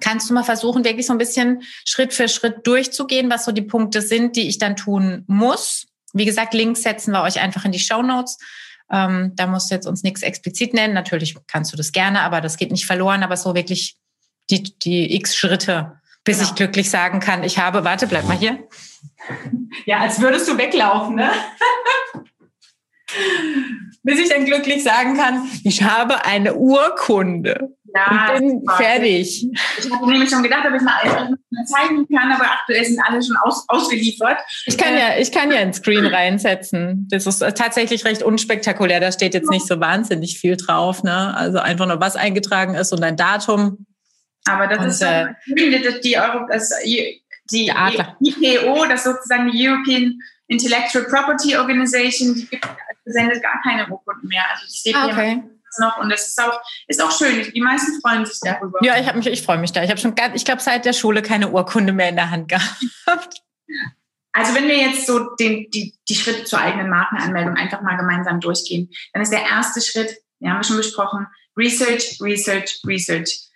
Kannst 0.00 0.28
du 0.28 0.34
mal 0.34 0.42
versuchen, 0.42 0.84
wirklich 0.84 1.06
so 1.06 1.12
ein 1.12 1.18
bisschen 1.18 1.62
Schritt 1.84 2.12
für 2.12 2.28
Schritt 2.28 2.66
durchzugehen, 2.66 3.30
was 3.30 3.44
so 3.44 3.52
die 3.52 3.62
Punkte 3.62 4.02
sind, 4.02 4.34
die 4.34 4.48
ich 4.48 4.58
dann 4.58 4.74
tun 4.74 5.22
muss? 5.28 5.86
Wie 6.12 6.24
gesagt, 6.24 6.52
Links 6.52 6.82
setzen 6.82 7.12
wir 7.12 7.22
euch 7.22 7.40
einfach 7.40 7.64
in 7.64 7.72
die 7.72 7.78
Show 7.78 8.02
Notes 8.02 8.38
ähm, 8.90 9.32
da 9.34 9.46
musst 9.46 9.70
du 9.70 9.74
jetzt 9.74 9.86
uns 9.86 10.02
nichts 10.02 10.22
explizit 10.22 10.74
nennen. 10.74 10.94
Natürlich 10.94 11.36
kannst 11.46 11.72
du 11.72 11.76
das 11.76 11.92
gerne, 11.92 12.20
aber 12.20 12.40
das 12.40 12.56
geht 12.56 12.70
nicht 12.70 12.86
verloren. 12.86 13.22
Aber 13.22 13.36
so 13.36 13.54
wirklich 13.54 13.96
die, 14.50 14.62
die 14.78 15.14
x 15.16 15.36
Schritte, 15.36 16.00
bis 16.24 16.38
genau. 16.38 16.50
ich 16.50 16.54
glücklich 16.56 16.90
sagen 16.90 17.20
kann, 17.20 17.42
ich 17.42 17.58
habe, 17.58 17.84
warte, 17.84 18.06
bleib 18.06 18.26
mal 18.26 18.36
hier. 18.36 18.66
Ja, 19.86 20.00
als 20.00 20.20
würdest 20.20 20.48
du 20.48 20.58
weglaufen, 20.58 21.16
ne? 21.16 21.30
bis 24.02 24.20
ich 24.20 24.28
dann 24.28 24.44
glücklich 24.44 24.82
sagen 24.84 25.16
kann, 25.16 25.48
ich 25.64 25.82
habe 25.82 26.24
eine 26.24 26.54
Urkunde. 26.54 27.70
Ja, 27.94 28.34
und 28.34 28.40
bin 28.40 28.64
fertig. 28.76 29.46
Ich 29.78 29.90
habe 29.90 30.10
nämlich 30.10 30.28
schon 30.28 30.42
gedacht, 30.42 30.66
ob 30.66 30.74
ich 30.74 30.82
mal 30.82 31.36
zeigen 31.64 32.06
kann, 32.08 32.32
aber 32.32 32.44
aktuell 32.44 32.84
sind 32.84 33.00
alle 33.06 33.22
schon 33.22 33.36
aus, 33.36 33.64
ausgeliefert. 33.68 34.38
Ich 34.66 34.76
kann 34.76 34.94
ja, 34.94 35.16
ich 35.16 35.30
kann 35.30 35.52
ja 35.52 35.58
ein 35.58 35.72
Screen 35.72 36.04
reinsetzen. 36.04 37.06
Das 37.10 37.26
ist 37.26 37.38
tatsächlich 37.38 38.04
recht 38.04 38.24
unspektakulär. 38.24 38.98
Da 38.98 39.12
steht 39.12 39.32
jetzt 39.32 39.48
nicht 39.48 39.66
so 39.66 39.78
wahnsinnig 39.78 40.38
viel 40.40 40.56
drauf. 40.56 41.04
Ne? 41.04 41.36
Also 41.36 41.58
einfach 41.58 41.86
nur 41.86 42.00
was 42.00 42.16
eingetragen 42.16 42.74
ist 42.74 42.92
und 42.92 43.04
ein 43.04 43.16
Datum. 43.16 43.86
Aber 44.46 44.66
das 44.66 44.78
und, 44.78 44.86
ist 44.86 45.02
äh, 45.02 45.26
die, 45.46 46.00
die, 46.02 46.18
Euro, 46.18 46.46
das, 46.50 46.72
die, 46.84 47.22
die 47.50 47.68
IPO, 47.68 48.86
das 48.86 49.04
sozusagen 49.04 49.50
die 49.52 49.68
European 49.68 50.18
Intellectual 50.48 51.04
Property 51.04 51.56
Organization, 51.56 52.34
die 52.34 52.46
gibt, 52.46 52.66
sendet 53.04 53.42
gar 53.42 53.60
keine 53.62 53.88
Urkunden 53.88 54.28
mehr. 54.28 54.44
Also 54.50 54.64
das 54.64 54.76
steht 54.76 54.96
ah, 54.96 55.06
okay. 55.06 55.42
noch 55.78 55.98
und 55.98 56.10
das 56.10 56.28
ist 56.28 56.40
auch, 56.40 56.60
ist 56.86 57.02
auch 57.02 57.16
schön. 57.16 57.50
Die 57.52 57.60
meisten 57.60 58.00
freuen 58.00 58.24
sich 58.24 58.38
darüber. 58.40 58.78
Ja, 58.82 58.98
ich, 58.98 59.12
mich, 59.14 59.26
ich 59.26 59.42
freue 59.42 59.58
mich 59.58 59.72
da. 59.72 59.82
Ich 59.82 59.90
habe 59.90 60.00
schon, 60.00 60.14
ich 60.34 60.44
glaube, 60.44 60.62
seit 60.62 60.84
der 60.84 60.92
Schule 60.92 61.22
keine 61.22 61.50
Urkunde 61.50 61.92
mehr 61.92 62.08
in 62.08 62.16
der 62.16 62.30
Hand 62.30 62.48
gehabt. 62.48 62.82
Also 64.36 64.52
wenn 64.56 64.66
wir 64.66 64.76
jetzt 64.76 65.06
so 65.06 65.36
den, 65.36 65.70
die, 65.70 65.94
die 66.08 66.14
Schritte 66.16 66.42
zur 66.42 66.60
eigenen 66.60 66.90
Markenanmeldung 66.90 67.54
einfach 67.54 67.82
mal 67.82 67.96
gemeinsam 67.96 68.40
durchgehen, 68.40 68.90
dann 69.12 69.22
ist 69.22 69.32
der 69.32 69.44
erste 69.44 69.80
Schritt, 69.80 70.12
den 70.40 70.50
haben 70.50 70.58
wir 70.58 70.64
schon 70.64 70.76
besprochen, 70.76 71.28
Research, 71.56 72.18
Research, 72.20 72.80
Research. 72.84 73.48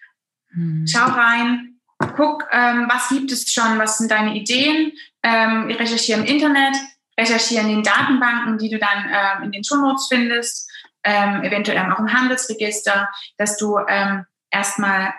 Hm. 0.52 0.86
Schau 0.86 1.04
rein, 1.04 1.80
guck, 2.16 2.44
ähm, 2.52 2.86
was 2.88 3.08
gibt 3.08 3.32
es 3.32 3.52
schon, 3.52 3.76
was 3.78 3.98
sind 3.98 4.12
deine 4.12 4.36
Ideen, 4.36 4.92
ähm, 5.24 5.66
recherchiere 5.66 6.20
im 6.20 6.26
Internet, 6.26 6.76
recherchiere 7.18 7.62
in 7.62 7.68
den 7.68 7.82
Datenbanken, 7.82 8.58
die 8.58 8.70
du 8.70 8.78
dann 8.78 9.10
ähm, 9.10 9.44
in 9.44 9.52
den 9.52 9.64
Shownotes 9.64 10.06
findest, 10.08 10.70
ähm, 11.04 11.42
eventuell 11.42 11.78
auch 11.78 11.98
im 11.98 12.12
Handelsregister, 12.12 13.10
dass 13.36 13.56
du 13.56 13.78
ähm, 13.88 14.24
erstmal 14.50 15.12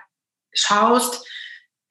schaust, 0.54 1.28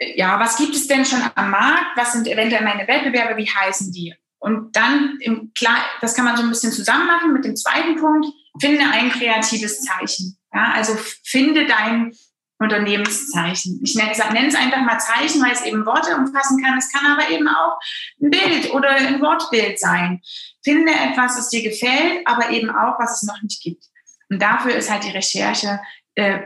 ja, 0.00 0.38
was 0.38 0.56
gibt 0.56 0.74
es 0.74 0.86
denn 0.86 1.04
schon 1.04 1.20
am 1.34 1.50
Markt? 1.50 1.96
Was 1.96 2.12
sind 2.12 2.28
eventuell 2.28 2.62
meine 2.62 2.86
Wettbewerber? 2.86 3.36
Wie 3.36 3.50
heißen 3.50 3.92
die? 3.92 4.14
Und 4.38 4.76
dann, 4.76 5.18
im 5.20 5.52
Kle 5.54 5.70
das 6.00 6.14
kann 6.14 6.24
man 6.24 6.36
so 6.36 6.44
ein 6.44 6.48
bisschen 6.48 6.70
zusammen 6.70 7.06
machen 7.06 7.32
mit 7.32 7.44
dem 7.44 7.56
zweiten 7.56 7.96
Punkt, 7.96 8.26
finde 8.60 8.84
ein 8.92 9.10
kreatives 9.10 9.82
Zeichen. 9.82 10.38
Ja, 10.54 10.72
also 10.74 10.96
finde 11.24 11.66
dein 11.66 12.12
Unternehmenszeichen. 12.58 13.80
Ich 13.82 13.94
nenne, 13.94 14.10
es 14.10 14.54
einfach 14.54 14.80
mal 14.80 14.98
Zeichen, 14.98 15.42
weil 15.42 15.52
es 15.52 15.62
eben 15.62 15.86
Worte 15.86 16.16
umfassen 16.16 16.62
kann. 16.62 16.76
Es 16.76 16.92
kann 16.92 17.12
aber 17.12 17.30
eben 17.30 17.48
auch 17.48 17.78
ein 18.20 18.30
Bild 18.30 18.72
oder 18.72 18.90
ein 18.90 19.20
Wortbild 19.20 19.78
sein. 19.78 20.20
Finde 20.64 20.92
etwas, 20.92 21.36
das 21.36 21.50
dir 21.50 21.62
gefällt, 21.62 22.26
aber 22.26 22.50
eben 22.50 22.70
auch, 22.70 22.98
was 22.98 23.22
es 23.22 23.28
noch 23.28 23.40
nicht 23.42 23.62
gibt. 23.62 23.84
Und 24.28 24.42
dafür 24.42 24.74
ist 24.74 24.90
halt 24.90 25.04
die 25.04 25.10
Recherche 25.10 25.80
äh, 26.16 26.40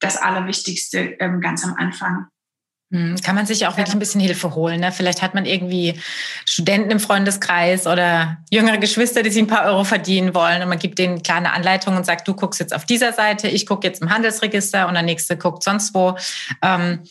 das 0.00 0.16
Allerwichtigste 0.16 1.16
ähm, 1.20 1.40
ganz 1.40 1.64
am 1.64 1.74
Anfang. 1.74 2.28
Hm, 2.92 3.16
kann 3.24 3.36
man 3.36 3.46
sich 3.46 3.66
auch 3.66 3.76
wirklich 3.76 3.94
ein 3.94 4.00
bisschen 4.00 4.20
Hilfe 4.20 4.54
holen. 4.54 4.80
Ne? 4.80 4.90
Vielleicht 4.90 5.22
hat 5.22 5.34
man 5.34 5.44
irgendwie 5.46 6.00
Studenten 6.44 6.90
im 6.90 6.98
Freundeskreis 6.98 7.86
oder 7.86 8.38
jüngere 8.50 8.78
Geschwister, 8.78 9.22
die 9.22 9.30
sich 9.30 9.42
ein 9.42 9.46
paar 9.46 9.64
Euro 9.66 9.84
verdienen 9.84 10.34
wollen. 10.34 10.60
Und 10.62 10.68
man 10.68 10.78
gibt 10.78 10.98
denen 10.98 11.22
kleine 11.22 11.52
Anleitungen 11.52 11.98
und 11.98 12.04
sagt, 12.04 12.26
du 12.26 12.34
guckst 12.34 12.58
jetzt 12.58 12.74
auf 12.74 12.84
dieser 12.84 13.12
Seite, 13.12 13.46
ich 13.48 13.64
gucke 13.64 13.86
jetzt 13.86 14.02
im 14.02 14.10
Handelsregister 14.10 14.88
und 14.88 14.94
der 14.94 15.04
nächste 15.04 15.36
guckt 15.36 15.62
sonst 15.62 15.94
wo. 15.94 16.16
Ähm, 16.62 17.04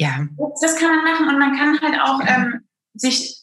Ja. 0.00 0.26
Das 0.62 0.76
kann 0.76 0.94
man 0.94 1.04
machen 1.04 1.28
und 1.28 1.38
man 1.38 1.56
kann 1.58 1.80
halt 1.82 2.00
auch 2.00 2.20
ähm, 2.26 2.60
sich, 2.94 3.36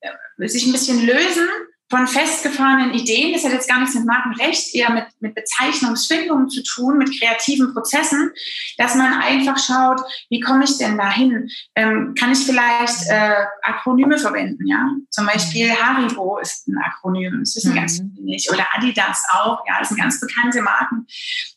äh, 0.00 0.48
sich 0.48 0.64
ein 0.64 0.72
bisschen 0.72 1.04
lösen 1.04 1.48
von 1.90 2.06
festgefahrenen 2.06 2.92
Ideen. 2.92 3.32
Das 3.32 3.44
hat 3.44 3.52
jetzt 3.52 3.68
gar 3.68 3.80
nichts 3.80 3.94
mit 3.94 4.06
Markenrecht, 4.06 4.74
eher 4.74 4.90
mit, 4.90 5.06
mit 5.20 5.34
Bezeichnungsfindungen 5.34 6.48
zu 6.48 6.62
tun, 6.62 6.98
mit 6.98 7.18
kreativen 7.18 7.72
Prozessen, 7.72 8.30
dass 8.76 8.94
man 8.94 9.14
einfach 9.14 9.58
schaut, 9.58 10.00
wie 10.28 10.40
komme 10.40 10.64
ich 10.64 10.76
denn 10.78 10.98
dahin? 10.98 11.48
Ähm, 11.74 12.14
kann 12.18 12.32
ich 12.32 12.40
vielleicht 12.40 13.08
äh, 13.08 13.44
Akronyme 13.62 14.18
verwenden? 14.18 14.66
Ja, 14.66 14.90
zum 15.10 15.26
Beispiel 15.26 15.70
Haribo 15.70 16.38
ist 16.38 16.68
ein 16.68 16.78
Akronym, 16.78 17.40
das 17.40 17.56
wissen 17.56 17.72
mhm. 17.72 17.76
ganz 17.76 17.98
viele 17.98 18.24
nicht. 18.24 18.50
Oder 18.52 18.66
Adidas 18.74 19.24
auch, 19.32 19.62
ja, 19.66 19.78
das 19.78 19.88
sind 19.88 19.98
ganz 19.98 20.20
bekannte 20.20 20.62
Marken. 20.62 21.06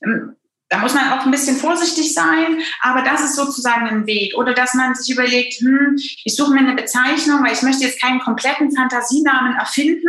Ähm, 0.04 0.36
da 0.72 0.78
muss 0.78 0.94
man 0.94 1.12
auch 1.12 1.26
ein 1.26 1.32
bisschen 1.32 1.58
vorsichtig 1.58 2.14
sein, 2.14 2.62
aber 2.82 3.02
das 3.02 3.22
ist 3.22 3.36
sozusagen 3.36 3.88
ein 3.90 4.08
Weg. 4.08 4.38
Oder 4.38 4.54
dass 4.54 4.74
man 4.74 4.96
sich 4.96 5.14
überlegt, 5.14 5.56
hm, 5.60 5.98
ich 6.24 6.34
suche 6.34 6.54
mir 6.54 6.62
eine 6.62 6.76
Bezeichnung, 6.76 7.44
weil 7.44 7.52
ich 7.52 7.62
möchte 7.62 7.84
jetzt 7.84 8.02
keinen 8.02 8.22
kompletten 8.22 8.72
Fantasienamen 8.72 9.58
erfinden. 9.58 10.08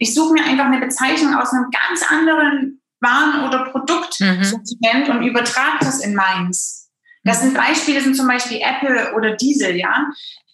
Ich 0.00 0.12
suche 0.12 0.32
mir 0.32 0.44
einfach 0.44 0.64
eine 0.64 0.80
Bezeichnung 0.80 1.36
aus 1.36 1.52
einem 1.52 1.66
ganz 1.70 2.02
anderen 2.10 2.82
Waren- 2.98 3.46
oder 3.46 3.70
Produktsortiment 3.70 5.08
mhm. 5.08 5.14
und 5.14 5.22
übertrage 5.22 5.84
das 5.84 6.00
in 6.00 6.16
meins. 6.16 6.90
Das 7.22 7.40
sind 7.40 7.54
Beispiele, 7.54 8.00
sind 8.00 8.16
zum 8.16 8.26
Beispiel 8.26 8.60
Apple 8.60 9.14
oder 9.14 9.36
Diesel, 9.36 9.76
ja. 9.76 10.08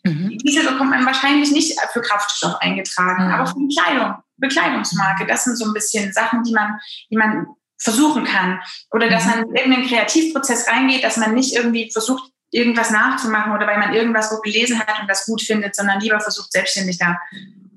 Mhm. 0.05 0.37
Diesel 0.45 0.67
bekommt 0.67 0.91
man 0.91 1.07
wahrscheinlich 1.07 1.51
nicht 1.51 1.81
für 1.95 2.03
Kraftstoff 2.03 2.57
eingetragen, 2.61 3.27
mhm. 3.27 3.33
aber 3.33 3.47
für 3.47 3.69
Kleidung, 3.75 4.17
Bekleidungsmarke. 4.37 5.27
Das 5.27 5.45
sind 5.45 5.57
so 5.57 5.65
ein 5.65 5.73
bisschen 5.73 6.13
Sachen, 6.13 6.43
die 6.43 6.53
man, 6.53 6.79
die 7.11 7.17
man 7.17 7.47
versuchen 7.81 8.25
kann. 8.25 8.61
Oder 8.93 9.09
dass 9.09 9.25
mhm. 9.25 9.31
man 9.31 9.39
in 9.49 9.55
irgendeinen 9.57 9.89
Kreativprozess 9.89 10.69
reingeht, 10.69 11.03
dass 11.03 11.17
man 11.17 11.35
nicht 11.35 11.55
irgendwie 11.55 11.91
versucht, 11.91 12.31
irgendwas 12.53 12.91
nachzumachen 12.91 13.53
oder 13.53 13.67
weil 13.67 13.79
man 13.79 13.95
irgendwas 13.95 14.33
wo 14.33 14.41
gelesen 14.41 14.79
hat 14.79 15.01
und 15.01 15.09
das 15.09 15.25
gut 15.25 15.41
findet, 15.41 15.77
sondern 15.77 16.01
lieber 16.01 16.21
versucht, 16.21 16.53
selbstständig 16.53 16.99
da 16.99 17.17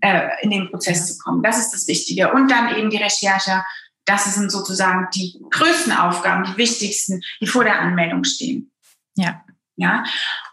äh, 0.02 0.30
in 0.42 0.50
den 0.50 0.70
Prozess 0.70 1.08
zu 1.08 1.18
kommen. 1.20 1.44
Das 1.44 1.60
ist 1.60 1.72
das 1.72 1.88
Wichtige. 1.88 2.34
Und 2.34 2.50
dann 2.50 2.76
eben 2.76 2.90
die 2.90 2.98
Recherche. 2.98 3.64
Das 4.06 4.36
sind 4.36 4.52
sozusagen 4.52 5.08
die 5.16 5.40
größten 5.50 5.94
Aufgaben, 5.94 6.44
die 6.44 6.58
wichtigsten, 6.58 7.22
die 7.40 7.48
vor 7.48 7.64
der 7.64 7.80
Anmeldung 7.80 8.26
stehen. 8.26 8.70
Ja. 9.16 9.42
Ja, 9.76 10.04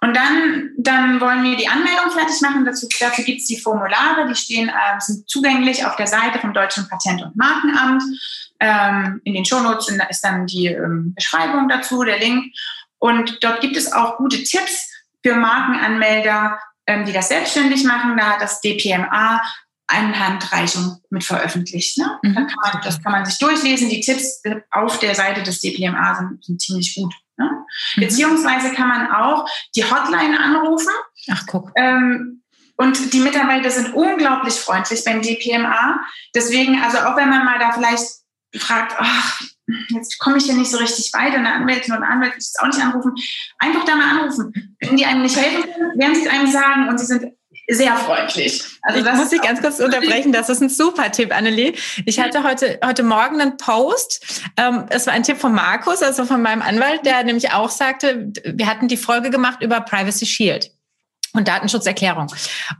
und 0.00 0.16
dann, 0.16 0.70
dann 0.78 1.20
wollen 1.20 1.44
wir 1.44 1.54
die 1.54 1.68
Anmeldung 1.68 2.10
fertig 2.10 2.40
machen. 2.40 2.64
Dazu, 2.64 2.88
dafür 3.00 3.22
gibt 3.22 3.42
es 3.42 3.48
die 3.48 3.60
Formulare, 3.60 4.26
die 4.26 4.34
stehen, 4.34 4.70
äh, 4.70 4.98
sind 4.98 5.28
zugänglich 5.28 5.84
auf 5.84 5.96
der 5.96 6.06
Seite 6.06 6.38
vom 6.38 6.54
Deutschen 6.54 6.88
Patent- 6.88 7.20
und 7.20 7.36
Markenamt. 7.36 8.02
Ähm, 8.60 9.20
in 9.24 9.34
den 9.34 9.44
Shownotes 9.44 9.88
ist 10.10 10.22
dann 10.22 10.46
die 10.46 10.66
ähm, 10.66 11.14
Beschreibung 11.14 11.68
dazu, 11.68 12.04
der 12.04 12.18
Link. 12.18 12.52
Und 12.98 13.42
dort 13.42 13.60
gibt 13.60 13.76
es 13.76 13.92
auch 13.92 14.18
gute 14.18 14.42
Tipps 14.44 14.88
für 15.24 15.34
Markenanmelder, 15.34 16.58
ähm, 16.86 17.04
die 17.04 17.12
das 17.12 17.28
selbstständig 17.28 17.84
machen. 17.84 18.16
Da 18.16 18.32
hat 18.32 18.42
das 18.42 18.60
DPMA 18.60 19.40
eine 19.86 20.18
Handreichung 20.18 20.98
mit 21.10 21.24
veröffentlicht. 21.24 21.98
Ne? 21.98 22.18
Mhm. 22.22 22.34
Kann 22.34 22.46
man, 22.62 22.82
das 22.84 23.02
kann 23.02 23.12
man 23.12 23.24
sich 23.24 23.38
durchlesen. 23.38 23.88
Die 23.88 24.00
Tipps 24.00 24.42
auf 24.70 24.98
der 25.00 25.14
Seite 25.14 25.42
des 25.42 25.60
DPMA 25.60 26.14
sind, 26.14 26.44
sind 26.44 26.60
ziemlich 26.60 26.94
gut. 26.94 27.12
Ne? 27.36 27.50
Mhm. 27.96 28.00
Beziehungsweise 28.00 28.72
kann 28.72 28.88
man 28.88 29.10
auch 29.10 29.46
die 29.74 29.84
Hotline 29.84 30.38
anrufen. 30.38 30.92
Ach, 31.30 31.44
guck. 31.46 31.72
Ähm, 31.76 32.42
und 32.76 33.12
die 33.12 33.20
Mitarbeiter 33.20 33.70
sind 33.70 33.92
unglaublich 33.94 34.54
freundlich 34.54 35.04
beim 35.04 35.20
DPMA. 35.20 36.00
Deswegen, 36.34 36.80
also 36.80 36.98
auch 36.98 37.16
wenn 37.16 37.28
man 37.28 37.44
mal 37.44 37.58
da 37.58 37.72
vielleicht 37.72 38.19
fragt, 38.58 38.94
ach, 38.98 39.40
jetzt 39.90 40.18
komme 40.18 40.38
ich 40.38 40.44
hier 40.44 40.54
nicht 40.54 40.70
so 40.70 40.78
richtig 40.78 41.12
weiter, 41.12 41.36
eine 41.36 41.52
Anwältin 41.52 41.94
oder 41.94 42.08
Anwalt 42.08 42.32
will 42.32 42.40
ich 42.40 42.60
auch 42.60 42.66
nicht 42.66 42.80
anrufen. 42.80 43.14
Einfach 43.58 43.84
da 43.84 43.94
mal 43.94 44.18
anrufen. 44.18 44.76
Wenn 44.80 44.96
die 44.96 45.06
einem 45.06 45.22
nicht 45.22 45.36
helfen 45.36 45.72
können, 45.72 45.98
werden 45.98 46.14
sie 46.14 46.26
es 46.26 46.28
einem 46.28 46.50
sagen 46.50 46.88
und 46.88 46.98
sie 46.98 47.06
sind 47.06 47.32
sehr 47.68 47.96
freundlich. 47.96 48.64
Also 48.82 49.04
das 49.04 49.16
muss 49.16 49.32
ich 49.32 49.40
ganz 49.42 49.60
kurz 49.60 49.78
unterbrechen. 49.78 50.32
Das 50.32 50.48
ist 50.48 50.60
ein 50.60 50.68
super 50.68 51.12
Tipp, 51.12 51.34
Annelie. 51.34 51.74
Ich 52.04 52.18
hatte 52.18 52.42
heute, 52.42 52.80
heute 52.84 53.02
Morgen 53.02 53.40
einen 53.40 53.56
Post. 53.56 54.42
Ähm, 54.56 54.86
es 54.90 55.06
war 55.06 55.14
ein 55.14 55.22
Tipp 55.22 55.38
von 55.38 55.52
Markus, 55.52 56.02
also 56.02 56.24
von 56.24 56.42
meinem 56.42 56.62
Anwalt, 56.62 57.06
der 57.06 57.22
nämlich 57.22 57.52
auch 57.52 57.70
sagte, 57.70 58.32
wir 58.44 58.66
hatten 58.66 58.88
die 58.88 58.96
Folge 58.96 59.30
gemacht 59.30 59.62
über 59.62 59.80
Privacy 59.80 60.26
Shield 60.26 60.72
und 61.32 61.46
Datenschutzerklärung. 61.46 62.26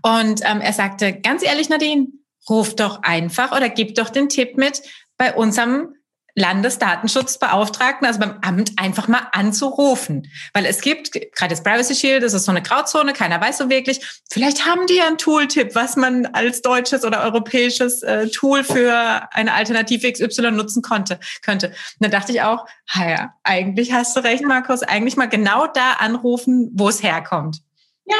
Und 0.03 0.41
ähm, 0.45 0.61
er 0.61 0.73
sagte, 0.73 1.12
ganz 1.12 1.45
ehrlich, 1.45 1.68
Nadine, 1.68 2.09
ruf 2.49 2.75
doch 2.75 3.03
einfach 3.03 3.53
oder 3.53 3.68
gib 3.68 3.95
doch 3.95 4.11
den 4.11 4.29
Tipp 4.29 4.57
mit 4.57 4.83
bei 5.21 5.35
unserem 5.35 5.95
Landesdatenschutzbeauftragten, 6.35 8.07
also 8.07 8.21
beim 8.21 8.39
Amt, 8.41 8.73
einfach 8.79 9.07
mal 9.07 9.29
anzurufen. 9.33 10.27
Weil 10.55 10.64
es 10.64 10.81
gibt, 10.81 11.12
gerade 11.12 11.51
das 11.51 11.62
Privacy 11.62 11.95
Shield, 11.95 12.23
das 12.23 12.33
ist 12.33 12.47
so 12.47 12.53
eine 12.53 12.62
Grauzone, 12.62 13.12
keiner 13.12 13.39
weiß 13.39 13.59
so 13.59 13.68
wirklich. 13.68 14.01
Vielleicht 14.31 14.64
haben 14.64 14.87
die 14.87 14.95
ja 14.95 15.07
einen 15.07 15.18
Tooltip, 15.18 15.75
was 15.75 15.97
man 15.97 16.25
als 16.25 16.62
deutsches 16.62 17.05
oder 17.05 17.23
europäisches 17.23 18.03
äh, 18.03 18.29
Tool 18.29 18.64
für 18.64 19.29
eine 19.33 19.53
Alternative 19.53 20.11
XY 20.11 20.53
nutzen 20.53 20.81
konnte, 20.81 21.21
könnte. 21.43 21.66
Und 21.66 21.75
da 22.01 22.09
dachte 22.09 22.33
ich 22.33 22.41
auch, 22.41 22.64
ja, 22.95 23.35
eigentlich 23.43 23.93
hast 23.93 24.16
du 24.16 24.21
recht, 24.21 24.43
Markus, 24.43 24.83
eigentlich 24.83 25.18
mal 25.18 25.29
genau 25.29 25.66
da 25.66 25.97
anrufen, 25.99 26.71
wo 26.73 26.89
es 26.89 27.03
herkommt. 27.03 27.59
Ja. 28.07 28.16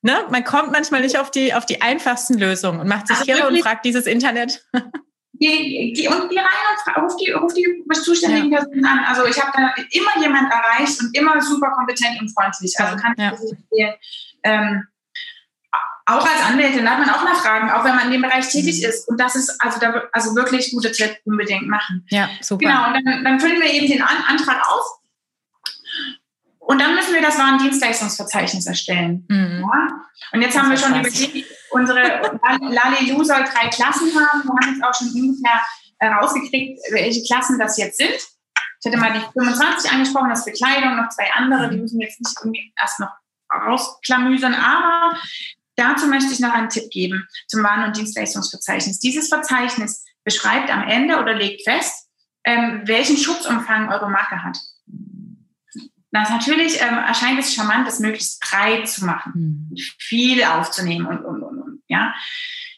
Ne? 0.00 0.24
Man 0.30 0.44
kommt 0.44 0.72
manchmal 0.72 1.02
nicht 1.02 1.18
auf 1.18 1.30
die, 1.30 1.52
auf 1.52 1.66
die 1.66 1.82
einfachsten 1.82 2.38
Lösungen 2.38 2.80
und 2.80 2.88
macht 2.88 3.08
sich 3.08 3.30
also 3.30 3.46
und 3.46 3.58
fragt 3.58 3.84
dieses 3.84 4.06
Internet. 4.06 4.64
Geh, 5.40 5.92
geh, 5.94 6.06
und 6.06 6.28
geh 6.28 6.38
rein 6.38 6.46
und 6.86 7.02
ruf 7.02 7.16
die, 7.16 7.30
ruf 7.32 7.54
die 7.54 7.64
zuständigen 7.94 8.52
ja. 8.52 8.58
Personen 8.58 8.84
an. 8.84 8.98
Also 9.06 9.24
ich 9.24 9.40
habe 9.40 9.50
da 9.54 9.72
immer 9.90 10.22
jemand 10.22 10.52
erreicht 10.52 11.00
und 11.00 11.16
immer 11.16 11.40
super 11.40 11.70
kompetent 11.70 12.20
und 12.20 12.28
freundlich. 12.28 12.78
Also 12.78 12.96
kann 12.96 13.14
ich 13.16 13.22
ja. 13.22 13.30
das 13.30 13.50
empfehlen. 13.50 13.94
Ähm, 14.44 14.86
auch 16.04 16.26
als 16.26 16.44
Anwältin 16.44 16.88
hat 16.88 16.98
man 16.98 17.08
auch 17.08 17.24
mal 17.24 17.34
Fragen, 17.34 17.70
auch 17.70 17.84
wenn 17.84 17.96
man 17.96 18.06
in 18.06 18.12
dem 18.12 18.22
Bereich 18.22 18.48
tätig 18.48 18.82
mhm. 18.82 18.88
ist. 18.88 19.08
Und 19.08 19.18
das 19.18 19.34
ist 19.34 19.56
also, 19.60 19.80
da, 19.80 20.02
also 20.12 20.34
wirklich 20.34 20.72
gute 20.72 20.92
Tipp 20.92 21.16
unbedingt 21.24 21.68
machen. 21.68 22.04
Ja, 22.10 22.28
super. 22.42 22.66
Genau, 22.66 22.88
und 22.88 22.94
dann, 22.94 23.24
dann 23.24 23.40
füllen 23.40 23.60
wir 23.60 23.72
eben 23.72 23.86
den 23.86 24.02
An 24.02 24.16
Antrag 24.28 24.60
aus 24.68 24.99
und 26.70 26.80
dann 26.80 26.94
müssen 26.94 27.12
wir 27.14 27.20
das 27.20 27.36
Warendienstleistungsverzeichnis 27.36 28.64
erstellen. 28.64 29.26
Mhm. 29.28 29.60
Ja? 29.60 29.88
Und 30.30 30.40
jetzt 30.40 30.54
das 30.54 30.62
haben 30.62 30.70
wir 30.70 30.76
schon 30.76 31.00
überlegt, 31.00 31.50
unsere 31.70 32.00
Lalilu 32.60 33.24
soll 33.24 33.42
drei 33.42 33.68
Klassen 33.70 34.08
haben. 34.14 34.44
Wir 34.44 34.50
haben 34.50 34.74
jetzt 34.74 34.84
auch 34.84 34.94
schon 34.94 35.08
ungefähr 35.08 35.60
herausgekriegt, 35.98 36.80
welche 36.92 37.24
Klassen 37.24 37.58
das 37.58 37.76
jetzt 37.76 37.98
sind. 37.98 38.14
Ich 38.14 38.86
hatte 38.86 38.98
mal 38.98 39.12
die 39.12 39.40
25 39.40 39.90
angesprochen, 39.90 40.30
das 40.30 40.44
für 40.44 40.52
Kleidung, 40.52 40.94
noch 40.94 41.08
zwei 41.08 41.32
andere, 41.32 41.70
die 41.70 41.76
müssen 41.76 42.00
jetzt 42.00 42.20
nicht 42.20 42.36
irgendwie 42.40 42.72
erst 42.80 43.00
noch 43.00 43.10
rausklamüsern, 43.52 44.54
aber 44.54 45.18
dazu 45.74 46.06
möchte 46.06 46.32
ich 46.32 46.38
noch 46.38 46.54
einen 46.54 46.68
Tipp 46.68 46.88
geben 46.92 47.26
zum 47.48 47.64
Waren- 47.64 47.82
und 47.82 47.96
Dienstleistungsverzeichnis. 47.96 49.00
Dieses 49.00 49.28
Verzeichnis 49.28 50.04
beschreibt 50.22 50.70
am 50.72 50.86
Ende 50.86 51.18
oder 51.18 51.34
legt 51.34 51.68
fest, 51.68 52.06
ähm, 52.44 52.82
welchen 52.84 53.16
Schutzumfang 53.16 53.88
eure 53.90 54.08
Marke 54.08 54.44
hat. 54.44 54.56
Das 56.12 56.30
natürlich 56.30 56.80
ähm, 56.80 56.98
erscheint 56.98 57.38
es 57.38 57.54
charmant, 57.54 57.86
das 57.86 58.00
möglichst 58.00 58.40
breit 58.40 58.88
zu 58.88 59.04
machen, 59.04 59.68
mhm. 59.70 59.76
viel 59.98 60.42
aufzunehmen 60.44 61.06
und, 61.06 61.24
und, 61.24 61.42
und, 61.42 61.58
und, 61.58 61.82
ja. 61.88 62.14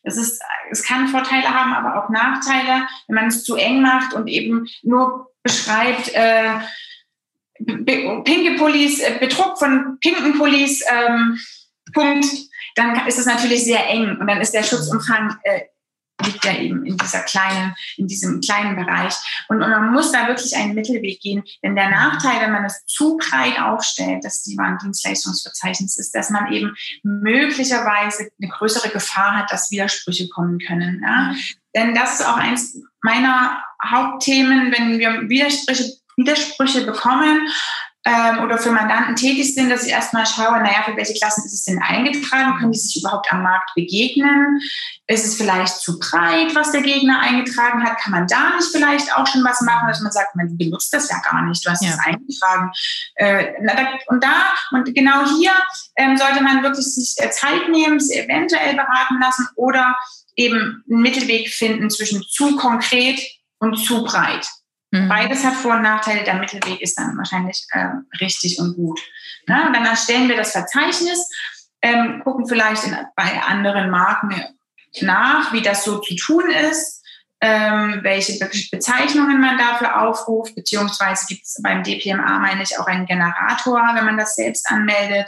Es 0.04 0.16
ist, 0.16 0.42
es 0.70 0.84
kann 0.84 1.08
Vorteile 1.08 1.48
haben, 1.48 1.72
aber 1.72 2.02
auch 2.02 2.10
Nachteile, 2.10 2.86
wenn 3.06 3.14
man 3.14 3.26
es 3.28 3.44
zu 3.44 3.54
eng 3.54 3.82
macht 3.82 4.14
und 4.14 4.26
eben 4.26 4.66
nur 4.82 5.28
beschreibt, 5.44 6.12
äh, 6.12 6.58
pinke 7.64 8.56
Pullis, 8.58 9.00
äh, 9.00 9.18
Betrug 9.20 9.58
von 9.58 9.98
pinken 10.00 10.36
Pullis, 10.36 10.82
ähm, 10.90 11.38
Punkt, 11.92 12.26
dann 12.74 13.06
ist 13.06 13.18
es 13.18 13.26
natürlich 13.26 13.64
sehr 13.64 13.88
eng 13.88 14.16
und 14.18 14.26
dann 14.26 14.40
ist 14.40 14.54
der 14.54 14.62
Schutzumfang 14.62 15.36
äh, 15.44 15.60
liegt 16.22 16.44
ja 16.44 16.56
eben 16.56 16.84
in 16.84 16.96
dieser 16.96 17.20
kleinen, 17.20 17.74
in 17.96 18.06
diesem 18.06 18.40
kleinen 18.40 18.76
Bereich. 18.76 19.14
Und, 19.48 19.62
und 19.62 19.70
man 19.70 19.92
muss 19.92 20.12
da 20.12 20.28
wirklich 20.28 20.56
einen 20.56 20.74
Mittelweg 20.74 21.20
gehen. 21.20 21.42
Denn 21.62 21.74
der 21.74 21.90
Nachteil, 21.90 22.40
wenn 22.40 22.52
man 22.52 22.64
es 22.64 22.84
zu 22.86 23.16
breit 23.16 23.60
aufstellt, 23.60 24.24
dass 24.24 24.42
die 24.42 24.56
Warendienstleistungsverzeichnis 24.56 25.98
ist, 25.98 26.14
dass 26.14 26.30
man 26.30 26.52
eben 26.52 26.74
möglicherweise 27.02 28.30
eine 28.40 28.50
größere 28.50 28.90
Gefahr 28.90 29.36
hat, 29.36 29.52
dass 29.52 29.70
Widersprüche 29.70 30.28
kommen 30.28 30.58
können. 30.58 31.02
Ja? 31.04 31.32
Mhm. 31.32 31.36
Denn 31.74 31.94
das 31.94 32.20
ist 32.20 32.26
auch 32.26 32.36
eins 32.36 32.78
meiner 33.02 33.62
Hauptthemen, 33.84 34.72
wenn 34.72 34.98
wir 34.98 35.28
Widersprüche, 35.28 35.84
Widersprüche 36.16 36.84
bekommen, 36.84 37.48
ähm, 38.04 38.40
oder 38.42 38.58
für 38.58 38.72
Mandanten 38.72 39.14
tätig 39.14 39.54
sind, 39.54 39.70
dass 39.70 39.84
ich 39.84 39.92
erstmal 39.92 40.26
schaue, 40.26 40.58
naja, 40.60 40.82
für 40.84 40.96
welche 40.96 41.14
Klassen 41.14 41.44
ist 41.44 41.52
es 41.52 41.64
denn 41.64 41.80
eingetragen? 41.80 42.58
Können 42.58 42.72
die 42.72 42.78
sich 42.78 43.00
überhaupt 43.00 43.32
am 43.32 43.42
Markt 43.42 43.70
begegnen? 43.76 44.60
Ist 45.06 45.24
es 45.24 45.36
vielleicht 45.36 45.76
zu 45.76 45.98
breit, 46.00 46.54
was 46.54 46.72
der 46.72 46.82
Gegner 46.82 47.20
eingetragen 47.20 47.84
hat? 47.84 47.98
Kann 47.98 48.12
man 48.12 48.26
da 48.26 48.56
nicht 48.56 48.68
vielleicht 48.72 49.16
auch 49.16 49.26
schon 49.26 49.44
was 49.44 49.60
machen, 49.60 49.86
dass 49.86 50.00
man 50.00 50.10
sagt, 50.10 50.34
man 50.34 50.56
benutzt 50.58 50.92
das 50.92 51.10
ja 51.10 51.18
gar 51.20 51.42
nicht, 51.44 51.64
du 51.64 51.70
hast 51.70 51.84
es 51.84 51.98
eingetragen. 51.98 52.72
Äh, 53.14 53.52
und 54.08 54.24
da, 54.24 54.52
und 54.72 54.92
genau 54.94 55.24
hier 55.38 55.52
ähm, 55.96 56.16
sollte 56.16 56.42
man 56.42 56.62
wirklich 56.64 56.86
sich 56.86 57.14
äh, 57.18 57.30
Zeit 57.30 57.68
nehmen, 57.68 58.00
sie 58.00 58.18
eventuell 58.18 58.74
beraten 58.74 59.20
lassen 59.20 59.46
oder 59.54 59.96
eben 60.34 60.82
einen 60.90 61.02
Mittelweg 61.02 61.50
finden 61.50 61.88
zwischen 61.88 62.22
zu 62.22 62.56
konkret 62.56 63.20
und 63.58 63.76
zu 63.76 64.02
breit. 64.02 64.48
Mhm. 64.92 65.08
Beides 65.08 65.42
hat 65.44 65.54
Vor- 65.54 65.72
und 65.74 65.82
Nachteile. 65.82 66.22
Der 66.22 66.34
Mittelweg 66.34 66.80
ist 66.80 66.98
dann 66.98 67.16
wahrscheinlich 67.16 67.66
äh, 67.72 67.86
richtig 68.20 68.60
und 68.60 68.76
gut. 68.76 69.00
Ne? 69.48 69.66
Und 69.66 69.74
dann 69.74 69.86
erstellen 69.86 70.28
wir 70.28 70.36
das 70.36 70.52
Verzeichnis, 70.52 71.28
ähm, 71.80 72.20
gucken 72.22 72.46
vielleicht 72.46 72.84
in, 72.84 72.96
bei 73.16 73.42
anderen 73.42 73.90
Marken 73.90 74.34
nach, 75.00 75.52
wie 75.52 75.62
das 75.62 75.84
so 75.84 75.98
zu 75.98 76.14
tun 76.14 76.50
ist, 76.50 77.02
ähm, 77.40 78.00
welche 78.02 78.38
Be 78.38 78.50
Bezeichnungen 78.70 79.40
man 79.40 79.58
dafür 79.58 80.02
aufruft, 80.02 80.54
beziehungsweise 80.54 81.26
gibt 81.26 81.44
es 81.44 81.60
beim 81.62 81.82
DPMA, 81.82 82.38
meine 82.38 82.62
ich, 82.62 82.78
auch 82.78 82.86
einen 82.86 83.06
Generator, 83.06 83.82
wenn 83.94 84.04
man 84.04 84.18
das 84.18 84.36
selbst 84.36 84.70
anmeldet. 84.70 85.26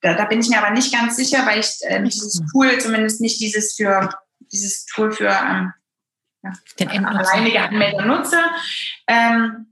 Da, 0.00 0.14
da 0.14 0.24
bin 0.24 0.40
ich 0.40 0.48
mir 0.48 0.58
aber 0.58 0.70
nicht 0.70 0.92
ganz 0.92 1.16
sicher, 1.16 1.46
weil 1.46 1.60
ich 1.60 1.76
äh, 1.82 2.02
dieses 2.02 2.42
Tool 2.50 2.78
zumindest 2.80 3.20
nicht 3.20 3.40
dieses 3.40 3.74
für 3.74 4.08
dieses 4.50 4.86
Tool 4.86 5.12
für 5.12 5.28
ähm, 5.28 5.72
ja, 6.44 6.86
den 6.86 7.04
alleinige 7.04 7.62
Anmelder 7.62 8.04
nutze. 8.04 8.38
Ähm, 9.06 9.66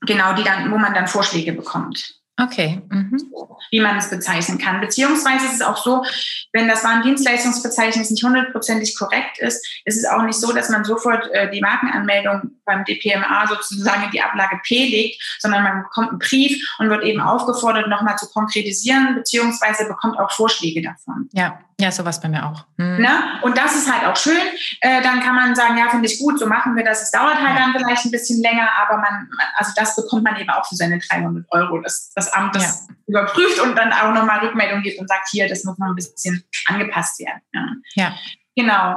genau, 0.00 0.34
die 0.34 0.44
dann, 0.44 0.70
wo 0.70 0.78
man 0.78 0.94
dann 0.94 1.08
Vorschläge 1.08 1.52
bekommt. 1.52 2.22
Okay. 2.40 2.80
Mhm. 2.88 3.22
Wie 3.70 3.80
man 3.80 3.98
es 3.98 4.08
bezeichnen 4.08 4.58
kann. 4.58 4.80
Beziehungsweise 4.80 5.46
ist 5.46 5.54
es 5.54 5.62
auch 5.62 5.76
so, 5.76 6.04
wenn 6.52 6.66
das 6.66 6.82
Warendienstleistungsverzeichnis 6.82 8.10
nicht 8.10 8.24
hundertprozentig 8.24 8.98
korrekt 8.98 9.38
ist, 9.38 9.64
ist 9.84 9.98
es 9.98 10.06
auch 10.06 10.22
nicht 10.22 10.40
so, 10.40 10.52
dass 10.52 10.70
man 10.70 10.84
sofort 10.84 11.30
äh, 11.32 11.50
die 11.50 11.60
Markenanmeldung 11.60 12.52
beim 12.64 12.84
DPMA 12.84 13.46
sozusagen 13.46 14.04
in 14.04 14.10
die 14.10 14.22
Ablage 14.22 14.60
P 14.64 14.86
legt, 14.86 15.22
sondern 15.40 15.62
man 15.62 15.82
bekommt 15.82 16.08
einen 16.08 16.18
Brief 16.18 16.62
und 16.78 16.88
wird 16.88 17.04
eben 17.04 17.20
aufgefordert, 17.20 17.88
nochmal 17.88 18.16
zu 18.16 18.26
konkretisieren, 18.28 19.14
beziehungsweise 19.14 19.86
bekommt 19.86 20.18
auch 20.18 20.32
Vorschläge 20.32 20.82
davon. 20.82 21.28
Ja, 21.32 21.60
ja, 21.80 21.90
sowas 21.90 22.20
bei 22.20 22.28
mir 22.28 22.46
auch. 22.46 22.64
Mhm. 22.76 23.02
Ne? 23.02 23.40
Und 23.42 23.56
das 23.56 23.74
ist 23.74 23.92
halt 23.92 24.06
auch 24.06 24.16
schön. 24.16 24.38
Äh, 24.80 25.02
dann 25.02 25.20
kann 25.20 25.34
man 25.34 25.54
sagen, 25.54 25.76
ja, 25.76 25.88
finde 25.88 26.06
ich 26.06 26.18
gut, 26.18 26.38
so 26.38 26.46
machen 26.46 26.76
wir 26.76 26.84
das. 26.84 27.02
Es 27.02 27.10
dauert 27.10 27.40
halt 27.40 27.58
ja. 27.58 27.66
dann 27.66 27.72
vielleicht 27.72 28.04
ein 28.04 28.10
bisschen 28.10 28.40
länger, 28.40 28.68
aber 28.80 28.98
man, 28.98 29.28
also 29.56 29.72
das 29.74 29.96
bekommt 29.96 30.24
man 30.24 30.36
eben 30.36 30.50
auch 30.50 30.66
für 30.66 30.76
seine 30.76 30.98
300 30.98 31.44
Euro. 31.50 31.80
Das, 31.80 32.12
das 32.14 32.32
Amt 32.32 32.54
das 32.54 32.86
ja. 32.88 32.94
überprüft 33.06 33.60
und 33.60 33.76
dann 33.76 33.92
auch 33.92 34.12
nochmal 34.12 34.40
Rückmeldung 34.40 34.82
gibt 34.82 35.00
und 35.00 35.08
sagt, 35.08 35.28
hier, 35.30 35.48
das 35.48 35.64
muss 35.64 35.78
noch 35.78 35.88
ein 35.88 35.94
bisschen 35.94 36.44
angepasst 36.66 37.18
werden. 37.20 37.40
Ja. 37.52 37.66
ja. 37.94 38.14
Genau. 38.54 38.96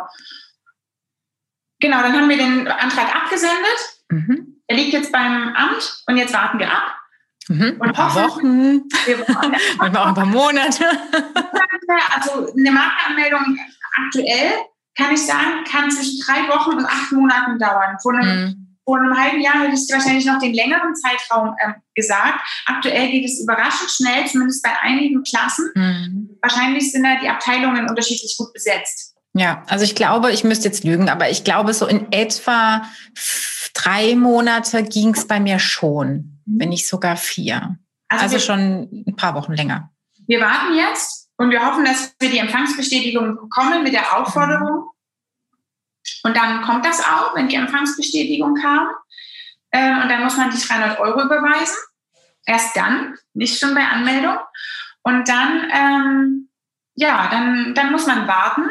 Genau, 1.79 2.01
dann 2.01 2.13
haben 2.13 2.29
wir 2.29 2.37
den 2.37 2.67
Antrag 2.67 3.15
abgesendet. 3.15 3.99
Mhm. 4.09 4.61
Er 4.67 4.75
liegt 4.75 4.93
jetzt 4.93 5.11
beim 5.11 5.53
Amt 5.55 6.03
und 6.07 6.17
jetzt 6.17 6.33
warten 6.33 6.59
wir 6.59 6.71
ab. 6.71 6.95
Mhm. 7.47 7.77
Und 7.79 7.87
ein 7.87 7.93
paar 7.93 8.15
Wochen, 8.15 8.83
manchmal 9.77 10.01
auch 10.01 10.07
ein 10.07 10.15
paar 10.15 10.25
Monate. 10.25 10.85
Also 12.15 12.53
eine 12.53 12.71
Markenanmeldung 12.71 13.57
aktuell, 14.05 14.51
kann 14.97 15.13
ich 15.13 15.25
sagen, 15.25 15.63
kann 15.69 15.91
zwischen 15.91 16.19
drei 16.25 16.47
Wochen 16.49 16.77
und 16.77 16.85
acht 16.85 17.11
Monaten 17.11 17.59
dauern. 17.59 17.97
Vor 18.01 18.13
einem, 18.13 18.45
mhm. 18.45 18.77
vor 18.83 18.97
einem 18.97 19.15
halben 19.15 19.41
Jahr 19.41 19.59
hätte 19.59 19.75
ich 19.75 19.87
wahrscheinlich 19.91 20.25
noch 20.25 20.39
den 20.39 20.53
längeren 20.53 20.95
Zeitraum 20.95 21.55
ähm, 21.63 21.75
gesagt. 21.93 22.39
Aktuell 22.65 23.11
geht 23.11 23.25
es 23.25 23.39
überraschend 23.41 23.91
schnell, 23.91 24.25
zumindest 24.25 24.63
bei 24.63 24.71
einigen 24.81 25.21
Klassen. 25.23 25.71
Mhm. 25.75 26.29
Wahrscheinlich 26.41 26.91
sind 26.91 27.03
da 27.03 27.19
die 27.21 27.29
Abteilungen 27.29 27.89
unterschiedlich 27.89 28.35
gut 28.37 28.53
besetzt. 28.53 29.15
Ja, 29.33 29.63
also 29.67 29.83
ich 29.83 29.95
glaube, 29.95 30.31
ich 30.31 30.45
müsste 30.45 30.69
jetzt 30.69 30.85
lügen, 30.85 31.09
aber 31.09 31.29
ich 31.29 31.43
glaube, 31.43 31.73
so 31.73 31.85
in 31.85 32.11
etwa 32.11 32.83
drei 33.73 34.15
Monate 34.15 34.81
ging 34.83 35.13
es 35.13 35.27
bei 35.27 35.41
mir 35.41 35.59
schon. 35.59 36.34
Wenn 36.45 36.69
nicht 36.69 36.87
sogar 36.87 37.17
vier. 37.17 37.77
Also, 38.07 38.23
also 38.23 38.39
schon 38.39 39.03
ein 39.07 39.15
paar 39.15 39.35
Wochen 39.35 39.53
länger. 39.53 39.91
Wir 40.27 40.39
warten 40.39 40.75
jetzt 40.75 41.29
und 41.37 41.49
wir 41.51 41.65
hoffen, 41.65 41.85
dass 41.85 42.15
wir 42.19 42.29
die 42.29 42.37
Empfangsbestätigung 42.37 43.35
bekommen 43.35 43.83
mit 43.83 43.93
der 43.93 44.17
Aufforderung. 44.17 44.89
Und 46.23 46.35
dann 46.35 46.61
kommt 46.61 46.85
das 46.85 47.01
auch, 47.01 47.35
wenn 47.35 47.47
die 47.47 47.55
Empfangsbestätigung 47.55 48.55
kam. 48.55 48.87
Ähm, 49.71 50.01
und 50.01 50.09
dann 50.09 50.23
muss 50.23 50.37
man 50.37 50.51
die 50.51 50.61
300 50.61 50.99
Euro 50.99 51.23
überweisen. 51.23 51.75
Erst 52.45 52.75
dann, 52.77 53.15
nicht 53.33 53.59
schon 53.59 53.73
bei 53.73 53.85
Anmeldung. 53.85 54.37
Und 55.03 55.27
dann, 55.27 55.69
ähm, 55.71 56.49
ja, 56.95 57.27
dann, 57.29 57.73
dann 57.73 57.91
muss 57.91 58.07
man 58.07 58.27
warten. 58.27 58.69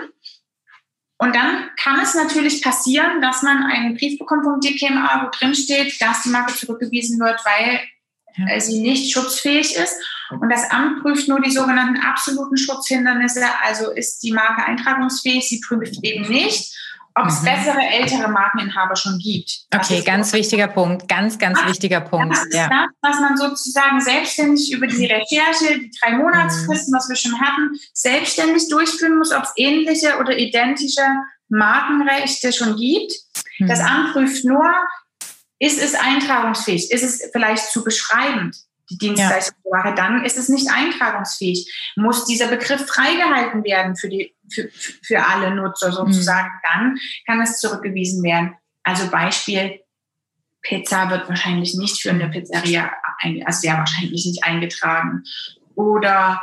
Und 1.18 1.34
dann 1.34 1.70
kann 1.80 2.00
es 2.00 2.14
natürlich 2.14 2.62
passieren, 2.62 3.22
dass 3.22 3.42
man 3.42 3.62
einen 3.64 3.96
Brief 3.96 4.18
bekommt 4.18 4.44
vom 4.44 4.60
DPMA, 4.60 5.24
wo 5.24 5.30
drin 5.30 5.54
steht, 5.54 6.00
dass 6.00 6.22
die 6.22 6.30
Marke 6.30 6.54
zurückgewiesen 6.54 7.20
wird, 7.20 7.40
weil 7.44 7.80
ja. 8.36 8.48
Äh, 8.48 8.60
sie 8.60 8.80
nicht 8.80 9.12
schutzfähig 9.12 9.76
ist. 9.76 9.94
Und 10.30 10.50
das 10.50 10.70
Amt 10.70 11.02
prüft 11.02 11.28
nur 11.28 11.40
die 11.40 11.52
sogenannten 11.52 12.00
absoluten 12.00 12.56
Schutzhindernisse. 12.56 13.44
Also 13.62 13.90
ist 13.90 14.22
die 14.22 14.32
Marke 14.32 14.64
eintragungsfähig, 14.64 15.48
sie 15.48 15.60
prüft 15.60 16.02
eben 16.02 16.28
nicht, 16.28 16.74
ob 17.16 17.28
es 17.28 17.40
mhm. 17.40 17.46
bessere 17.46 17.80
ältere 17.80 18.28
Markeninhaber 18.28 18.96
schon 18.96 19.18
gibt. 19.18 19.66
Okay, 19.74 20.02
ganz 20.02 20.32
wichtiger 20.32 20.66
Punkt, 20.66 21.08
ganz, 21.08 21.38
ganz 21.38 21.60
das, 21.60 21.68
wichtiger 21.68 22.00
Punkt. 22.00 22.34
Das 22.34 22.44
ist 22.46 22.54
ja. 22.54 22.68
das, 22.68 22.88
was 23.02 23.20
man 23.20 23.36
sozusagen 23.36 24.00
selbstständig 24.00 24.72
über 24.72 24.86
die 24.86 25.06
Recherche, 25.06 25.78
die 25.78 25.90
drei 26.00 26.16
Monatsfristen, 26.16 26.92
mhm. 26.92 26.96
was 26.96 27.08
wir 27.08 27.16
schon 27.16 27.40
hatten, 27.40 27.70
selbstständig 27.92 28.68
durchführen 28.68 29.18
muss, 29.18 29.32
ob 29.32 29.44
es 29.44 29.52
ähnliche 29.56 30.18
oder 30.18 30.36
identische 30.36 31.06
Markenrechte 31.48 32.52
schon 32.52 32.76
gibt. 32.76 33.12
Mhm. 33.58 33.68
Das 33.68 33.80
Amt 33.80 34.12
prüft 34.12 34.44
nur, 34.44 34.64
ist 35.60 35.80
es 35.80 35.94
eintragungsfähig? 35.94 36.90
Ist 36.90 37.04
es 37.04 37.30
vielleicht 37.32 37.70
zu 37.70 37.84
beschreibend? 37.84 38.56
Die 38.90 38.98
Dienstleistungsware, 38.98 39.90
ja. 39.90 39.94
dann 39.94 40.24
ist 40.24 40.36
es 40.36 40.48
nicht 40.48 40.68
eintragungsfähig. 40.70 41.92
Muss 41.96 42.24
dieser 42.26 42.48
Begriff 42.48 42.86
freigehalten 42.86 43.64
werden 43.64 43.96
für, 43.96 44.08
die, 44.08 44.34
für, 44.52 44.68
für 45.02 45.24
alle 45.24 45.54
Nutzer 45.54 45.92
sozusagen, 45.92 46.48
mhm. 46.48 46.60
dann 46.72 46.98
kann 47.26 47.40
es 47.40 47.60
zurückgewiesen 47.60 48.22
werden. 48.22 48.54
Also 48.82 49.10
Beispiel, 49.10 49.80
Pizza 50.62 51.10
wird 51.10 51.28
wahrscheinlich 51.28 51.74
nicht 51.74 52.00
für 52.00 52.10
eine 52.10 52.28
Pizzeria, 52.28 52.90
also 53.44 53.60
sehr 53.60 53.78
wahrscheinlich 53.78 54.26
nicht 54.26 54.44
eingetragen. 54.44 55.22
Oder 55.74 56.42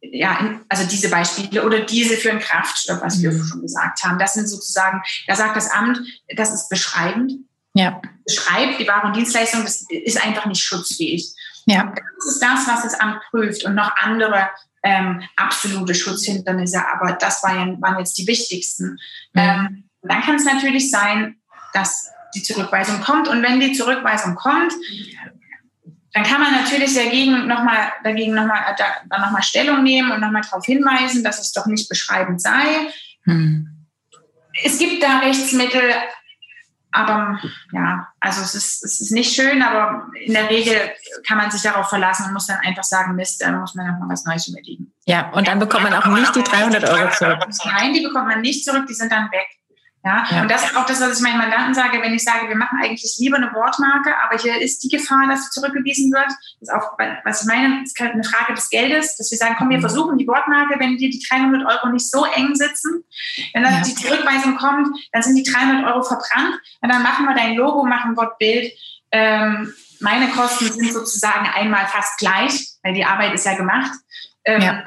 ja, 0.00 0.60
also 0.68 0.86
diese 0.88 1.10
Beispiele 1.10 1.64
oder 1.64 1.80
diese 1.80 2.16
für 2.16 2.30
einen 2.30 2.40
Kraftstoff, 2.40 3.02
was 3.02 3.20
wir 3.20 3.32
mhm. 3.32 3.44
schon 3.44 3.62
gesagt 3.62 4.02
haben. 4.02 4.18
Das 4.18 4.34
sind 4.34 4.48
sozusagen, 4.48 5.02
da 5.26 5.34
sagt 5.34 5.56
das 5.56 5.70
Amt, 5.70 6.00
das 6.34 6.52
ist 6.52 6.68
beschreibend 6.68 7.32
ja. 7.74 8.00
beschreibt, 8.24 8.80
die 8.80 8.86
Ware 8.86 9.06
und 9.06 9.16
Dienstleistung, 9.16 9.62
das 9.62 9.84
ist 9.88 10.22
einfach 10.24 10.46
nicht 10.46 10.62
schutzfähig. 10.62 11.32
Ja. 11.72 11.94
Das 11.94 12.26
ist 12.26 12.42
das, 12.42 12.66
was 12.66 12.82
das 12.82 13.00
Amt 13.00 13.20
prüft 13.30 13.64
und 13.64 13.74
noch 13.74 13.92
andere 13.98 14.50
ähm, 14.82 15.22
absolute 15.36 15.94
Schutzhindernisse, 15.94 16.82
aber 16.86 17.12
das 17.12 17.42
waren, 17.42 17.80
waren 17.80 17.98
jetzt 17.98 18.16
die 18.18 18.26
wichtigsten. 18.26 18.98
Mhm. 19.32 19.40
Ähm, 19.40 19.84
dann 20.02 20.22
kann 20.22 20.36
es 20.36 20.44
natürlich 20.44 20.90
sein, 20.90 21.36
dass 21.72 22.10
die 22.34 22.42
Zurückweisung 22.42 23.00
kommt 23.00 23.28
und 23.28 23.42
wenn 23.42 23.60
die 23.60 23.72
Zurückweisung 23.72 24.34
kommt, 24.34 24.72
dann 26.12 26.24
kann 26.24 26.40
man 26.40 26.52
natürlich 26.52 26.94
dagegen 26.94 27.46
nochmal 27.46 27.92
dagegen 28.02 28.34
noch 28.34 28.46
mal, 28.46 28.74
da, 28.76 29.18
noch 29.18 29.30
mal 29.30 29.42
Stellung 29.42 29.82
nehmen 29.82 30.10
und 30.10 30.20
nochmal 30.20 30.42
darauf 30.42 30.64
hinweisen, 30.64 31.22
dass 31.22 31.38
es 31.38 31.52
doch 31.52 31.66
nicht 31.66 31.88
beschreibend 31.88 32.40
sei. 32.40 32.90
Mhm. 33.24 33.86
Es 34.64 34.78
gibt 34.78 35.02
da 35.02 35.20
Rechtsmittel, 35.20 35.82
aber 36.92 37.38
ja, 37.72 38.08
also 38.18 38.42
es 38.42 38.54
ist, 38.54 38.84
es 38.84 39.00
ist 39.00 39.12
nicht 39.12 39.32
schön, 39.34 39.62
aber 39.62 40.06
in 40.24 40.32
der 40.32 40.50
Regel 40.50 40.74
kann 41.26 41.38
man 41.38 41.50
sich 41.50 41.62
darauf 41.62 41.88
verlassen 41.88 42.26
und 42.26 42.32
muss 42.32 42.46
dann 42.46 42.58
einfach 42.58 42.82
sagen, 42.82 43.14
Mist, 43.14 43.40
dann 43.42 43.60
muss 43.60 43.74
man 43.74 43.86
nochmal 43.86 44.08
was 44.08 44.24
Neues 44.24 44.48
überlegen. 44.48 44.92
Ja, 45.06 45.30
und 45.30 45.46
dann 45.46 45.58
bekommt 45.58 45.84
man 45.84 45.94
auch 45.94 46.06
nicht 46.06 46.34
die 46.34 46.42
300 46.42 46.88
Euro 46.88 47.10
zurück. 47.10 47.38
Nein, 47.64 47.94
die 47.94 48.00
bekommt 48.00 48.28
man 48.28 48.40
nicht 48.40 48.64
zurück, 48.64 48.86
die 48.88 48.94
sind 48.94 49.12
dann 49.12 49.30
weg. 49.30 49.46
Ja? 50.04 50.24
ja? 50.30 50.42
Und 50.42 50.50
das 50.50 50.64
ist 50.64 50.76
auch 50.76 50.86
das, 50.86 51.00
was 51.00 51.18
ich 51.18 51.22
meinen 51.22 51.38
Mandanten 51.38 51.74
sage, 51.74 52.00
wenn 52.00 52.14
ich 52.14 52.24
sage, 52.24 52.48
wir 52.48 52.56
machen 52.56 52.78
eigentlich 52.82 53.16
lieber 53.18 53.36
eine 53.36 53.52
Wortmarke, 53.52 54.14
aber 54.22 54.38
hier 54.38 54.60
ist 54.60 54.82
die 54.82 54.88
Gefahr, 54.88 55.26
dass 55.28 55.44
sie 55.44 55.50
zurückgewiesen 55.50 56.10
wird. 56.12 56.28
Das 56.28 56.68
ist 56.68 56.72
auch, 56.72 56.98
was 57.24 57.42
ich 57.42 57.48
meine, 57.48 57.82
ist 57.82 57.98
halt 58.00 58.12
eine 58.12 58.24
Frage 58.24 58.54
des 58.54 58.70
Geldes, 58.70 59.16
dass 59.16 59.30
wir 59.30 59.38
sagen, 59.38 59.56
komm, 59.58 59.68
wir 59.68 59.76
mhm. 59.76 59.82
versuchen 59.82 60.18
die 60.18 60.26
Wortmarke, 60.26 60.78
wenn 60.78 60.96
dir 60.96 61.10
die 61.10 61.22
300 61.28 61.66
Euro 61.66 61.92
nicht 61.92 62.10
so 62.10 62.24
eng 62.24 62.54
sitzen, 62.54 63.04
wenn 63.52 63.62
dann 63.62 63.74
ja. 63.74 63.82
die 63.82 63.94
Zurückweisung 63.94 64.56
kommt, 64.56 64.88
dann 65.12 65.22
sind 65.22 65.36
die 65.36 65.42
300 65.42 65.86
Euro 65.86 66.02
verbrannt 66.02 66.58
und 66.80 66.92
dann 66.92 67.02
machen 67.02 67.26
wir 67.26 67.34
dein 67.34 67.56
Logo, 67.56 67.84
machen 67.84 68.16
Wortbild. 68.16 68.72
Ähm, 69.12 69.74
meine 70.00 70.28
Kosten 70.28 70.72
sind 70.72 70.92
sozusagen 70.92 71.46
einmal 71.54 71.86
fast 71.86 72.18
gleich, 72.18 72.68
weil 72.82 72.94
die 72.94 73.04
Arbeit 73.04 73.34
ist 73.34 73.44
ja 73.44 73.54
gemacht. 73.54 73.92
Ähm, 74.44 74.62
ja. 74.62 74.84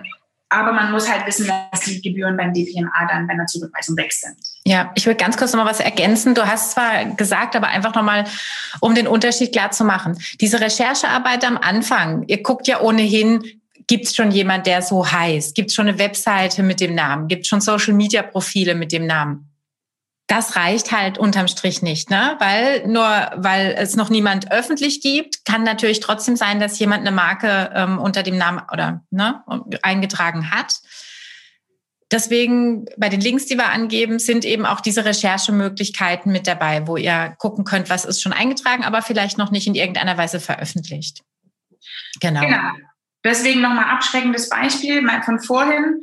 Aber 0.49 0.71
man 0.71 0.91
muss 0.91 1.09
halt 1.09 1.25
wissen, 1.27 1.47
dass 1.71 1.81
die 1.81 2.01
Gebühren 2.01 2.37
beim 2.37 2.53
DPMA 2.53 3.07
dann 3.07 3.27
bei 3.27 3.33
einer 3.33 3.45
Zurückweisung 3.45 3.97
weg 3.97 4.11
sind. 4.13 4.37
Ja, 4.65 4.91
ich 4.95 5.05
würde 5.05 5.17
ganz 5.17 5.35
kurz 5.35 5.51
noch 5.51 5.63
mal 5.63 5.69
was 5.69 5.81
ergänzen. 5.81 6.35
Du 6.35 6.47
hast 6.47 6.71
zwar 6.71 7.05
gesagt, 7.05 7.55
aber 7.55 7.67
einfach 7.67 7.93
noch 7.95 8.03
mal, 8.03 8.23
um 8.79 8.95
den 8.95 9.07
Unterschied 9.07 9.51
klar 9.51 9.71
zu 9.71 9.83
machen. 9.83 10.17
Diese 10.39 10.61
Recherchearbeit 10.61 11.43
am 11.45 11.57
Anfang, 11.57 12.23
ihr 12.27 12.41
guckt 12.41 12.67
ja 12.67 12.79
ohnehin, 12.79 13.43
gibt 13.87 14.05
es 14.05 14.15
schon 14.15 14.31
jemand, 14.31 14.65
der 14.65 14.81
so 14.81 15.11
heißt? 15.11 15.53
Gibt 15.55 15.69
es 15.69 15.75
schon 15.75 15.89
eine 15.89 15.99
Webseite 15.99 16.63
mit 16.63 16.79
dem 16.79 16.95
Namen? 16.95 17.27
Gibt 17.27 17.41
es 17.41 17.49
schon 17.49 17.59
Social-Media-Profile 17.59 18.75
mit 18.75 18.93
dem 18.93 19.05
Namen? 19.05 19.53
das 20.27 20.55
reicht 20.55 20.91
halt 20.91 21.17
unterm 21.17 21.47
Strich 21.47 21.81
nicht, 21.81 22.09
ne? 22.09 22.35
Weil 22.39 22.87
nur 22.87 23.05
weil 23.35 23.75
es 23.77 23.95
noch 23.95 24.09
niemand 24.09 24.51
öffentlich 24.51 25.01
gibt, 25.01 25.45
kann 25.45 25.63
natürlich 25.63 25.99
trotzdem 25.99 26.35
sein, 26.35 26.59
dass 26.59 26.79
jemand 26.79 27.01
eine 27.01 27.15
Marke 27.15 27.71
ähm, 27.75 27.99
unter 27.99 28.23
dem 28.23 28.37
Namen 28.37 28.61
oder 28.71 29.03
ne, 29.11 29.43
eingetragen 29.81 30.49
hat. 30.51 30.79
Deswegen 32.13 32.85
bei 32.97 33.09
den 33.09 33.19
Links, 33.19 33.45
die 33.47 33.57
wir 33.57 33.69
angeben, 33.69 34.19
sind 34.19 34.45
eben 34.45 34.65
auch 34.65 34.79
diese 34.79 35.03
Recherchemöglichkeiten 35.03 36.31
mit 36.31 36.47
dabei, 36.47 36.87
wo 36.87 36.95
ihr 36.95 37.35
gucken 37.39 37.65
könnt, 37.65 37.89
was 37.89 38.05
ist 38.05 38.21
schon 38.21 38.33
eingetragen, 38.33 38.83
aber 38.83 39.01
vielleicht 39.01 39.37
noch 39.37 39.51
nicht 39.51 39.67
in 39.67 39.75
irgendeiner 39.75 40.17
Weise 40.17 40.39
veröffentlicht. 40.39 41.23
Genau. 42.21 42.41
genau. 42.41 42.71
Deswegen 43.23 43.61
nochmal 43.61 43.85
abschreckendes 43.85 44.49
Beispiel 44.49 45.05
von 45.25 45.39
vorhin. 45.39 46.01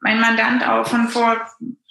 Mein 0.00 0.20
Mandant 0.20 0.66
auch 0.66 0.86
von 0.86 1.08
vor 1.08 1.36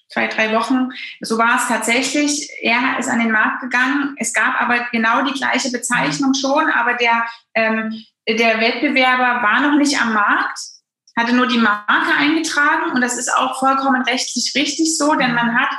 zwei, 0.10 0.28
drei 0.28 0.54
Wochen. 0.54 0.90
So 1.22 1.38
war 1.38 1.56
es 1.58 1.68
tatsächlich. 1.68 2.50
Er 2.62 3.00
ist 3.00 3.10
an 3.10 3.20
den 3.20 3.32
Markt 3.32 3.62
gegangen. 3.62 4.16
Es 4.18 4.34
gab 4.34 4.62
aber 4.62 4.88
genau 4.92 5.24
die 5.24 5.34
gleiche 5.34 5.72
Bezeichnung 5.72 6.34
schon, 6.34 6.70
aber 6.70 6.96
der, 6.96 7.26
ähm, 7.56 8.04
der 8.28 8.60
Wettbewerber 8.60 9.42
war 9.42 9.62
noch 9.62 9.78
nicht 9.78 10.00
am 10.02 10.14
Markt, 10.14 10.60
hatte 11.18 11.34
nur 11.36 11.48
die 11.48 11.58
Marke 11.58 12.16
eingetragen 12.18 12.92
und 12.94 13.02
das 13.02 13.18
ist 13.18 13.34
auch 13.34 13.60
vollkommen 13.60 14.02
rechtlich 14.04 14.54
richtig 14.56 14.98
so, 14.98 15.16
denn 15.16 15.34
man 15.34 15.56
hat 15.60 15.72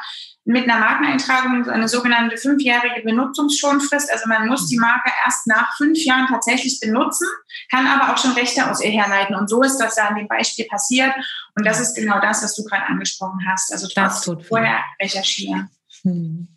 mit 0.45 0.65
einer 0.65 0.81
Markeneintragung 0.81 1.69
eine 1.69 1.89
sogenannte 1.89 2.37
fünfjährige 2.37 3.03
Benutzungsschonfrist. 3.03 4.13
Also 4.13 4.29
man 4.29 4.49
muss 4.49 4.67
die 4.67 4.79
Marke 4.79 5.11
erst 5.25 5.47
nach 5.47 5.77
fünf 5.77 5.99
Jahren 6.05 6.27
tatsächlich 6.27 6.81
benutzen, 6.81 7.29
kann 7.71 7.87
aber 7.87 8.13
auch 8.13 8.19
schon 8.19 8.33
Rechte 8.33 8.69
aus 8.69 8.83
ihr 8.83 8.91
herleiten. 8.91 9.37
Und 9.37 9.49
so 9.49 9.63
ist 9.63 9.79
das 9.79 9.95
da 9.95 10.09
in 10.09 10.17
dem 10.17 10.29
Beispiel 10.29 10.67
passiert. 10.67 11.13
Und 11.55 11.65
das 11.65 11.81
ist 11.81 11.95
genau 11.95 12.21
das, 12.21 12.43
was 12.43 12.57
du 12.57 12.65
gerade 12.65 12.87
angesprochen 12.87 13.39
hast. 13.49 13.73
Also 13.73 13.87
das 13.95 14.23
tut 14.23 14.45
vorher 14.45 14.81
recherchieren. 15.01 15.71
Hm. 16.03 16.49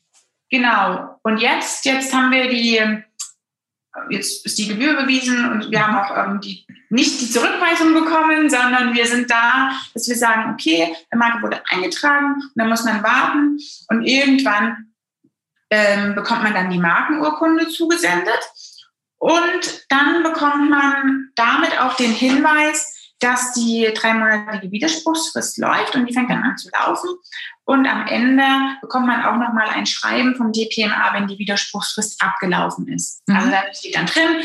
Genau. 0.49 1.19
Und 1.23 1.37
jetzt, 1.37 1.85
jetzt 1.85 2.13
haben 2.13 2.31
wir 2.31 2.49
die 2.49 3.03
jetzt 4.09 4.45
ist 4.45 4.57
die 4.57 4.67
Gebühr 4.67 4.93
bewiesen 4.93 5.51
und 5.51 5.71
wir 5.71 5.85
haben 5.85 5.97
auch 5.97 6.17
ähm, 6.17 6.41
die, 6.41 6.65
nicht 6.89 7.21
die 7.21 7.29
Zurückweisung 7.29 7.93
bekommen, 7.93 8.49
sondern 8.49 8.93
wir 8.93 9.05
sind 9.05 9.29
da, 9.29 9.71
dass 9.93 10.07
wir 10.07 10.15
sagen, 10.15 10.53
okay, 10.53 10.95
der 11.11 11.17
Marke 11.17 11.41
wurde 11.41 11.61
eingetragen 11.69 12.35
und 12.35 12.53
dann 12.55 12.69
muss 12.69 12.83
man 12.83 13.03
warten 13.03 13.59
und 13.89 14.03
irgendwann 14.03 14.93
ähm, 15.69 16.15
bekommt 16.15 16.43
man 16.43 16.53
dann 16.53 16.69
die 16.69 16.79
Markenurkunde 16.79 17.67
zugesendet 17.69 18.39
und 19.17 19.85
dann 19.89 20.23
bekommt 20.23 20.69
man 20.69 21.31
damit 21.35 21.79
auch 21.79 21.95
den 21.95 22.11
Hinweis, 22.11 22.94
dass 23.19 23.53
die 23.53 23.89
dreimonatige 23.93 24.71
Widerspruchsfrist 24.71 25.57
läuft 25.57 25.95
und 25.95 26.05
die 26.05 26.13
fängt 26.13 26.29
dann 26.29 26.43
an 26.43 26.57
zu 26.57 26.69
laufen. 26.69 27.09
Und 27.63 27.87
am 27.87 28.05
Ende 28.07 28.43
bekommt 28.81 29.07
man 29.07 29.23
auch 29.23 29.37
nochmal 29.37 29.69
ein 29.69 29.85
Schreiben 29.85 30.35
vom 30.35 30.51
DPMA, 30.51 31.13
wenn 31.13 31.27
die 31.27 31.39
Widerspruchsfrist 31.39 32.21
abgelaufen 32.21 32.87
ist. 32.89 33.27
Mhm. 33.27 33.35
Also 33.35 33.49
da 33.49 33.73
steht 33.73 33.95
dann 33.95 34.05
drin, 34.05 34.43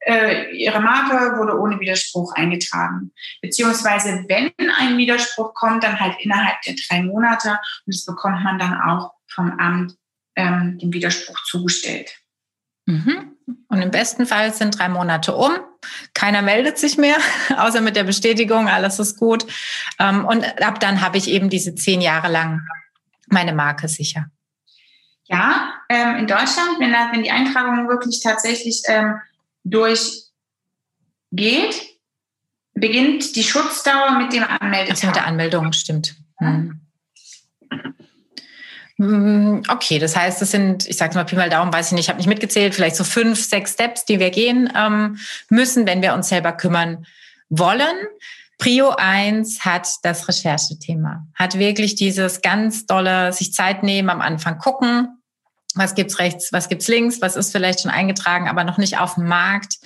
äh, 0.00 0.50
Ihre 0.56 0.80
Marke 0.80 1.36
wurde 1.36 1.58
ohne 1.58 1.78
Widerspruch 1.78 2.34
eingetragen. 2.34 3.12
Beziehungsweise 3.40 4.24
wenn 4.28 4.52
ein 4.78 4.96
Widerspruch 4.96 5.54
kommt, 5.54 5.84
dann 5.84 5.98
halt 5.98 6.16
innerhalb 6.20 6.60
der 6.62 6.74
drei 6.88 7.02
Monate 7.02 7.50
und 7.86 7.94
das 7.94 8.04
bekommt 8.04 8.42
man 8.42 8.58
dann 8.58 8.80
auch 8.80 9.12
vom 9.28 9.58
Amt 9.58 9.96
ähm, 10.36 10.78
den 10.78 10.92
Widerspruch 10.92 11.42
zugestellt. 11.44 12.10
Mhm. 12.86 13.36
Und 13.68 13.82
im 13.82 13.90
besten 13.90 14.26
Fall 14.26 14.52
sind 14.52 14.78
drei 14.78 14.88
Monate 14.88 15.34
um. 15.34 15.52
Keiner 16.14 16.42
meldet 16.42 16.78
sich 16.78 16.96
mehr, 16.98 17.16
außer 17.56 17.80
mit 17.80 17.96
der 17.96 18.04
Bestätigung, 18.04 18.68
alles 18.68 18.98
ist 18.98 19.18
gut. 19.18 19.46
Ähm, 19.98 20.24
und 20.24 20.44
ab 20.62 20.80
dann 20.80 21.00
habe 21.00 21.18
ich 21.18 21.28
eben 21.28 21.50
diese 21.50 21.74
zehn 21.74 22.00
Jahre 22.00 22.28
lang 22.28 22.62
meine 23.26 23.52
Marke 23.52 23.88
sicher. 23.88 24.26
Ja, 25.24 25.72
ähm, 25.88 26.16
in 26.16 26.26
Deutschland, 26.26 26.78
wenn, 26.78 27.22
die 27.22 27.30
Eintragung 27.30 27.88
wirklich 27.88 28.20
tatsächlich 28.22 28.82
ähm, 28.86 29.14
durchgeht, 29.64 30.30
beginnt 32.74 33.36
die 33.36 33.44
Schutzdauer 33.44 34.18
mit 34.18 34.32
dem 34.32 34.44
Anmeldetag. 34.44 34.90
Also 34.90 35.06
mit 35.06 35.16
der 35.16 35.26
Anmeldung, 35.26 35.72
stimmt. 35.72 36.16
Mhm. 36.40 36.80
Hm, 39.02 39.64
okay, 39.68 39.98
das 39.98 40.14
heißt, 40.14 40.40
das 40.40 40.52
sind, 40.52 40.86
ich 40.86 40.96
sage 40.96 41.16
mal 41.16 41.24
Pi 41.24 41.34
mal 41.34 41.50
Daumen, 41.50 41.72
weiß 41.72 41.88
ich 41.88 41.92
nicht, 41.92 42.04
ich 42.04 42.08
habe 42.08 42.18
nicht 42.18 42.28
mitgezählt, 42.28 42.72
vielleicht 42.72 42.94
so 42.94 43.02
fünf, 43.02 43.44
sechs 43.44 43.72
Steps, 43.72 44.04
die 44.04 44.20
wir 44.20 44.30
gehen 44.30 44.72
ähm, 44.76 45.18
müssen, 45.48 45.88
wenn 45.88 46.02
wir 46.02 46.14
uns 46.14 46.28
selber 46.28 46.52
kümmern 46.52 47.04
wollen. 47.48 47.96
Prio 48.58 48.90
1 48.90 49.64
hat 49.64 49.88
das 50.04 50.28
Recherchethema, 50.28 51.26
hat 51.34 51.58
wirklich 51.58 51.96
dieses 51.96 52.42
ganz 52.42 52.86
dolle, 52.86 53.32
sich 53.32 53.52
Zeit 53.52 53.82
nehmen, 53.82 54.08
am 54.08 54.20
Anfang 54.20 54.58
gucken, 54.58 55.20
was 55.74 55.96
gibt's 55.96 56.20
rechts, 56.20 56.52
was 56.52 56.68
gibt's 56.68 56.86
links, 56.86 57.20
was 57.20 57.34
ist 57.34 57.50
vielleicht 57.50 57.80
schon 57.80 57.90
eingetragen, 57.90 58.48
aber 58.48 58.62
noch 58.62 58.78
nicht 58.78 58.98
auf 58.98 59.14
dem 59.14 59.26
Markt 59.26 59.78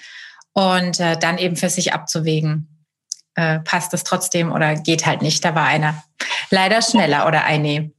und 0.53 1.01
äh, 1.01 1.17
dann 1.17 1.39
eben 1.39 1.57
für 1.57 1.71
sich 1.71 1.95
abzuwägen. 1.95 2.85
Äh, 3.35 3.61
passt 3.61 3.95
es 3.95 4.05
trotzdem 4.05 4.53
oder 4.53 4.75
geht 4.75 5.07
halt 5.07 5.23
nicht? 5.23 5.43
Da 5.43 5.55
war 5.55 5.65
einer 5.65 6.03
leider 6.51 6.83
schneller 6.83 7.27
oder 7.27 7.45
eine. 7.45 7.93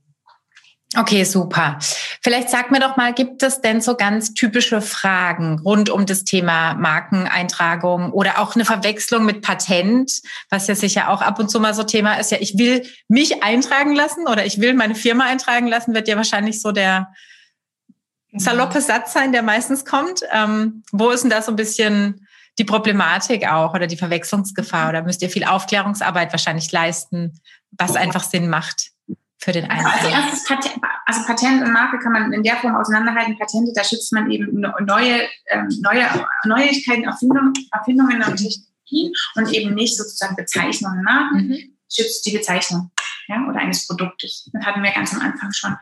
Okay, 0.96 1.26
super. 1.26 1.78
Vielleicht 2.22 2.50
sag 2.50 2.72
mir 2.72 2.80
doch 2.80 2.96
mal, 2.96 3.14
gibt 3.14 3.44
es 3.44 3.60
denn 3.60 3.82
so 3.82 3.96
ganz 3.96 4.34
typische 4.34 4.82
Fragen 4.82 5.60
rund 5.60 5.90
um 5.90 6.06
das 6.06 6.24
Thema 6.24 6.76
Markeneintragung 6.76 8.14
oder 8.14 8.40
auch 8.40 8.56
eine 8.56 8.64
Verwechslung 8.64 9.26
mit 9.26 9.42
Patent, 9.42 10.22
was 10.50 10.68
ja 10.68 10.76
sicher 10.76 11.10
auch 11.10 11.22
ab 11.22 11.40
und 11.40 11.50
zu 11.50 11.60
mal 11.60 11.74
so 11.74 11.84
Thema 11.84 12.14
ist. 12.14 12.32
Ja, 12.32 12.38
ich 12.40 12.58
will 12.58 12.88
mich 13.10 13.44
eintragen 13.44 13.96
lassen 13.96 14.28
oder 14.28 14.46
ich 14.46 14.62
will 14.62 14.74
meine 14.76 14.96
Firma 14.96 15.26
eintragen 15.26 15.68
lassen, 15.68 15.94
wird 15.94 16.08
ja 16.08 16.16
wahrscheinlich 16.16 16.62
so 16.62 16.72
der 16.72 17.14
saloppe 18.32 18.80
Satz 18.80 19.12
sein, 19.12 19.34
der 19.34 19.44
meistens 19.44 19.84
kommt. 19.84 20.22
Ähm, 20.32 20.84
wo 20.94 21.10
ist 21.10 21.22
denn 21.22 21.32
da 21.32 21.42
so 21.42 21.52
ein 21.52 21.58
bisschen 21.58 22.28
die 22.60 22.64
Problematik 22.64 23.46
auch 23.50 23.74
oder 23.74 23.88
die 23.88 23.98
Verwechslungsgefahr? 23.98 24.88
Oder 24.88 25.04
müsst 25.04 25.22
ihr 25.22 25.30
viel 25.30 25.44
Aufklärungsarbeit 25.44 26.32
wahrscheinlich 26.32 26.72
leisten, 26.72 27.42
was 27.72 27.98
einfach 27.98 28.24
Sinn 28.24 28.50
macht? 28.50 28.92
Für 29.38 29.52
den 29.52 29.70
Einzelnen? 29.70 29.94
Also, 29.94 30.08
als 30.08 30.16
erstes 30.16 30.46
Patent, 30.46 30.84
also 31.06 31.24
Patent 31.26 31.64
und 31.64 31.72
Marke 31.72 32.00
kann 32.00 32.12
man 32.12 32.34
in 32.34 32.44
der 32.44 32.58
Form 32.58 32.76
auseinanderhalten. 32.76 33.38
Patente, 33.38 33.72
da 33.76 33.84
schützt 33.84 34.12
man 34.14 34.30
eben 34.32 34.60
neue, 34.60 35.28
ähm, 35.50 35.68
neue 35.82 36.06
Neuigkeiten, 36.46 37.04
Erfindungen, 37.04 37.54
Erfindungen 37.72 38.24
und 38.24 38.36
Technologien 38.36 39.14
und 39.36 39.54
eben 39.54 39.76
nicht 39.76 39.98
sozusagen 39.98 40.36
Bezeichnungen. 40.36 41.04
Marken 41.04 41.48
mhm. 41.48 41.78
schützt 41.92 42.26
die 42.26 42.32
Bezeichnung 42.32 42.92
ja, 43.28 43.46
oder 43.48 43.60
eines 43.60 43.88
Produktes. 43.88 44.50
Das 44.54 44.66
hatten 44.66 44.84
wir 44.84 44.92
ganz 44.92 45.14
am 45.14 45.22
Anfang 45.22 45.52
schon. 45.54 45.76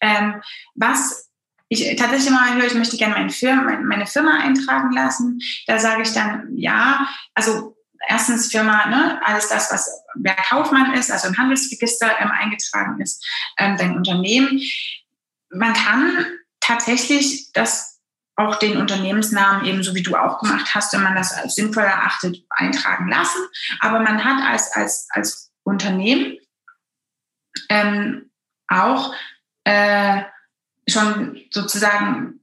Ähm, 0.00 0.40
was 0.74 1.30
ich 1.68 1.96
tatsächlich 1.96 2.30
mal 2.30 2.54
höre, 2.54 2.66
ich 2.66 2.74
möchte 2.74 2.96
gerne 2.96 3.14
meine 3.14 3.30
Firma, 3.30 3.78
meine 3.80 4.06
Firma 4.06 4.40
eintragen 4.40 4.92
lassen. 4.92 5.38
Da 5.66 5.78
sage 5.78 6.02
ich 6.02 6.12
dann, 6.12 6.48
ja, 6.56 7.06
also 7.34 7.76
erstens 8.08 8.50
Firma, 8.50 8.86
ne, 8.86 9.20
alles 9.24 9.48
das, 9.48 9.72
was 9.72 9.88
wer 10.14 10.34
Kaufmann 10.34 10.94
ist, 10.94 11.10
also 11.10 11.28
im 11.28 11.38
Handelsregister 11.38 12.18
ähm, 12.20 12.30
eingetragen 12.30 13.00
ist, 13.00 13.24
ähm, 13.58 13.76
dein 13.76 13.96
Unternehmen. 13.96 14.60
Man 15.50 15.72
kann 15.72 16.26
tatsächlich 16.60 17.52
das 17.52 18.00
auch 18.36 18.56
den 18.56 18.78
Unternehmensnamen 18.78 19.66
ebenso 19.66 19.94
wie 19.94 20.02
du 20.02 20.16
auch 20.16 20.38
gemacht 20.38 20.74
hast, 20.74 20.92
wenn 20.92 21.02
man 21.02 21.14
das 21.14 21.32
als 21.32 21.54
sinnvoll 21.54 21.82
erachtet, 21.82 22.38
eintragen 22.48 23.08
lassen. 23.10 23.40
Aber 23.80 24.00
man 24.00 24.24
hat 24.24 24.42
als, 24.50 24.72
als, 24.72 25.08
als 25.10 25.52
Unternehmen 25.62 26.38
ähm, 27.68 28.30
auch 28.68 29.14
äh, 29.64 30.22
schon 30.88 31.40
sozusagen 31.50 32.39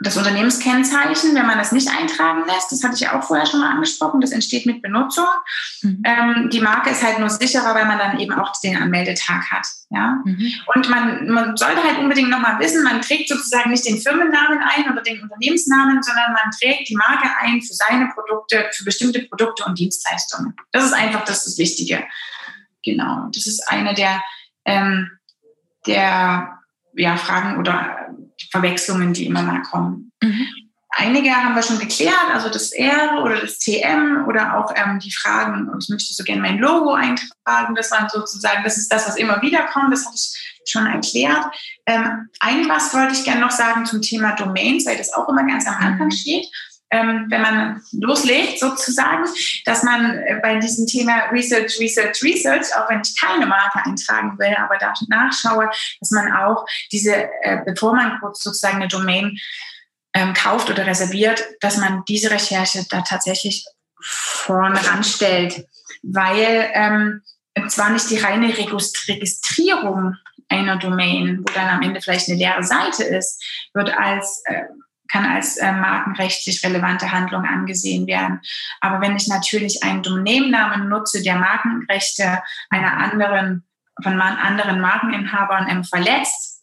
das 0.00 0.16
Unternehmenskennzeichen, 0.16 1.34
wenn 1.34 1.46
man 1.46 1.56
das 1.56 1.72
nicht 1.72 1.88
eintragen 1.88 2.42
lässt, 2.46 2.70
das 2.70 2.84
hatte 2.84 2.94
ich 2.94 3.00
ja 3.00 3.18
auch 3.18 3.24
vorher 3.24 3.46
schon 3.46 3.60
mal 3.60 3.70
angesprochen, 3.70 4.20
das 4.20 4.30
entsteht 4.30 4.66
mit 4.66 4.82
Benutzung. 4.82 5.24
Mhm. 5.80 6.02
Ähm, 6.04 6.50
die 6.50 6.60
Marke 6.60 6.90
ist 6.90 7.02
halt 7.02 7.18
nur 7.18 7.30
sicherer, 7.30 7.74
weil 7.74 7.86
man 7.86 7.98
dann 7.98 8.20
eben 8.20 8.34
auch 8.34 8.52
den 8.60 8.76
Anmeldetag 8.76 9.50
hat. 9.50 9.66
Ja? 9.88 10.20
Mhm. 10.24 10.52
Und 10.74 10.90
man, 10.90 11.28
man 11.28 11.56
sollte 11.56 11.82
halt 11.82 11.98
unbedingt 11.98 12.28
nochmal 12.28 12.58
wissen, 12.58 12.84
man 12.84 13.00
trägt 13.00 13.30
sozusagen 13.30 13.70
nicht 13.70 13.86
den 13.86 13.98
Firmennamen 13.98 14.58
ein 14.58 14.92
oder 14.92 15.02
den 15.02 15.22
Unternehmensnamen, 15.22 16.02
sondern 16.02 16.32
man 16.32 16.50
trägt 16.50 16.90
die 16.90 16.96
Marke 16.96 17.28
ein 17.40 17.62
für 17.62 17.74
seine 17.74 18.08
Produkte, 18.08 18.68
für 18.72 18.84
bestimmte 18.84 19.22
Produkte 19.22 19.64
und 19.64 19.78
Dienstleistungen. 19.78 20.54
Das 20.72 20.84
ist 20.84 20.92
einfach 20.92 21.24
das, 21.24 21.44
das 21.44 21.56
Wichtige. 21.56 22.04
Genau. 22.84 23.28
Das 23.32 23.46
ist 23.46 23.66
eine 23.68 23.94
der, 23.94 24.22
ähm, 24.66 25.10
der 25.86 26.60
ja, 26.94 27.16
Fragen 27.16 27.58
oder 27.58 28.08
Verwechslungen, 28.50 29.12
die 29.12 29.26
immer 29.26 29.42
mal 29.42 29.62
kommen. 29.62 30.12
Mhm. 30.22 30.46
Einige 30.98 31.30
haben 31.30 31.54
wir 31.54 31.62
schon 31.62 31.78
geklärt, 31.78 32.30
also 32.32 32.48
das 32.48 32.72
R 32.72 33.22
oder 33.22 33.40
das 33.40 33.58
TM 33.58 34.24
oder 34.26 34.56
auch 34.56 34.72
ähm, 34.74 34.98
die 34.98 35.12
Fragen, 35.12 35.70
ich 35.78 35.90
möchte 35.90 36.14
so 36.14 36.24
gerne 36.24 36.40
mein 36.40 36.58
Logo 36.58 36.94
eintragen. 36.94 37.74
Das 37.74 37.90
waren 37.90 38.08
sozusagen, 38.08 38.64
das 38.64 38.78
ist 38.78 38.90
das, 38.90 39.06
was 39.06 39.16
immer 39.16 39.42
wieder 39.42 39.64
kommt, 39.64 39.92
das 39.92 40.06
habe 40.06 40.14
ich 40.14 40.62
schon 40.64 40.86
erklärt. 40.86 41.44
Ähm, 41.84 42.30
ein 42.40 42.68
was 42.68 42.94
wollte 42.94 43.12
ich 43.12 43.24
gerne 43.24 43.42
noch 43.42 43.50
sagen 43.50 43.84
zum 43.84 44.00
Thema 44.00 44.32
Domains, 44.36 44.86
weil 44.86 44.96
das 44.96 45.12
auch 45.12 45.28
immer 45.28 45.44
ganz 45.44 45.66
am 45.66 45.74
Anfang 45.74 46.06
mhm. 46.06 46.12
steht 46.12 46.46
ähm, 46.90 47.26
wenn 47.28 47.42
man 47.42 47.82
loslegt 47.92 48.60
sozusagen, 48.60 49.24
dass 49.64 49.82
man 49.82 50.18
äh, 50.18 50.38
bei 50.40 50.56
diesem 50.58 50.86
Thema 50.86 51.30
Research, 51.30 51.78
Research, 51.80 52.22
Research, 52.22 52.74
auch 52.76 52.88
wenn 52.88 53.00
ich 53.00 53.20
keine 53.20 53.46
Marke 53.46 53.84
eintragen 53.84 54.38
will, 54.38 54.54
aber 54.56 54.76
da 54.78 54.94
nachschaue, 55.08 55.68
dass 56.00 56.10
man 56.12 56.32
auch 56.32 56.64
diese, 56.92 57.14
äh, 57.42 57.58
bevor 57.64 57.94
man 57.94 58.20
kurz 58.20 58.42
sozusagen 58.42 58.76
eine 58.76 58.88
Domain 58.88 59.36
ähm, 60.14 60.32
kauft 60.32 60.70
oder 60.70 60.86
reserviert, 60.86 61.44
dass 61.60 61.76
man 61.76 62.04
diese 62.06 62.30
Recherche 62.30 62.84
da 62.88 63.02
tatsächlich 63.02 63.66
vorne 64.00 64.78
ranstellt, 64.86 65.66
weil 66.02 66.70
ähm, 66.72 67.22
zwar 67.68 67.90
nicht 67.90 68.08
die 68.10 68.18
reine 68.18 68.48
Registrierung 68.56 70.14
einer 70.48 70.76
Domain, 70.76 71.40
wo 71.40 71.52
dann 71.52 71.68
am 71.68 71.82
Ende 71.82 72.00
vielleicht 72.00 72.28
eine 72.28 72.38
leere 72.38 72.62
Seite 72.62 73.02
ist, 73.02 73.42
wird 73.74 73.90
als 73.90 74.42
äh, 74.44 74.62
kann 75.08 75.24
als 75.24 75.56
äh, 75.56 75.72
markenrechtlich 75.72 76.64
relevante 76.64 77.12
Handlung 77.12 77.44
angesehen 77.44 78.06
werden. 78.06 78.40
Aber 78.80 79.00
wenn 79.00 79.16
ich 79.16 79.28
natürlich 79.28 79.82
einen 79.82 80.02
Domainnamen 80.02 80.88
nutze, 80.88 81.22
der 81.22 81.36
Markenrechte 81.36 82.42
einer 82.70 82.96
anderen, 82.98 83.64
von 84.02 84.20
anderen 84.20 84.80
Markeninhabern 84.80 85.68
ähm, 85.68 85.84
verletzt, 85.84 86.56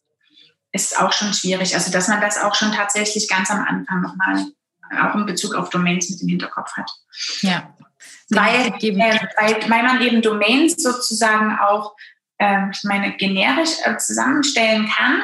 ist 0.71 0.99
auch 0.99 1.13
schon 1.13 1.33
schwierig. 1.33 1.75
Also, 1.75 1.91
dass 1.91 2.07
man 2.07 2.19
das 2.19 2.41
auch 2.41 2.55
schon 2.55 2.71
tatsächlich 2.71 3.29
ganz 3.29 3.49
am 3.51 3.63
Anfang 3.63 4.01
nochmal, 4.01 4.45
auch 5.01 5.15
in 5.15 5.25
Bezug 5.25 5.55
auf 5.55 5.69
Domains 5.69 6.09
mit 6.09 6.21
im 6.21 6.27
Hinterkopf 6.27 6.73
hat. 6.75 6.91
Ja. 7.41 7.73
Weil, 8.29 8.73
äh, 8.79 9.19
weil, 9.37 9.69
weil 9.69 9.83
man 9.83 10.01
eben 10.01 10.21
Domains 10.21 10.81
sozusagen 10.81 11.57
auch 11.59 11.95
ähm, 12.43 12.71
ich 12.73 12.83
meine, 12.83 13.13
generisch 13.15 13.71
äh, 13.85 13.95
zusammenstellen 13.97 14.89
kann, 14.89 15.21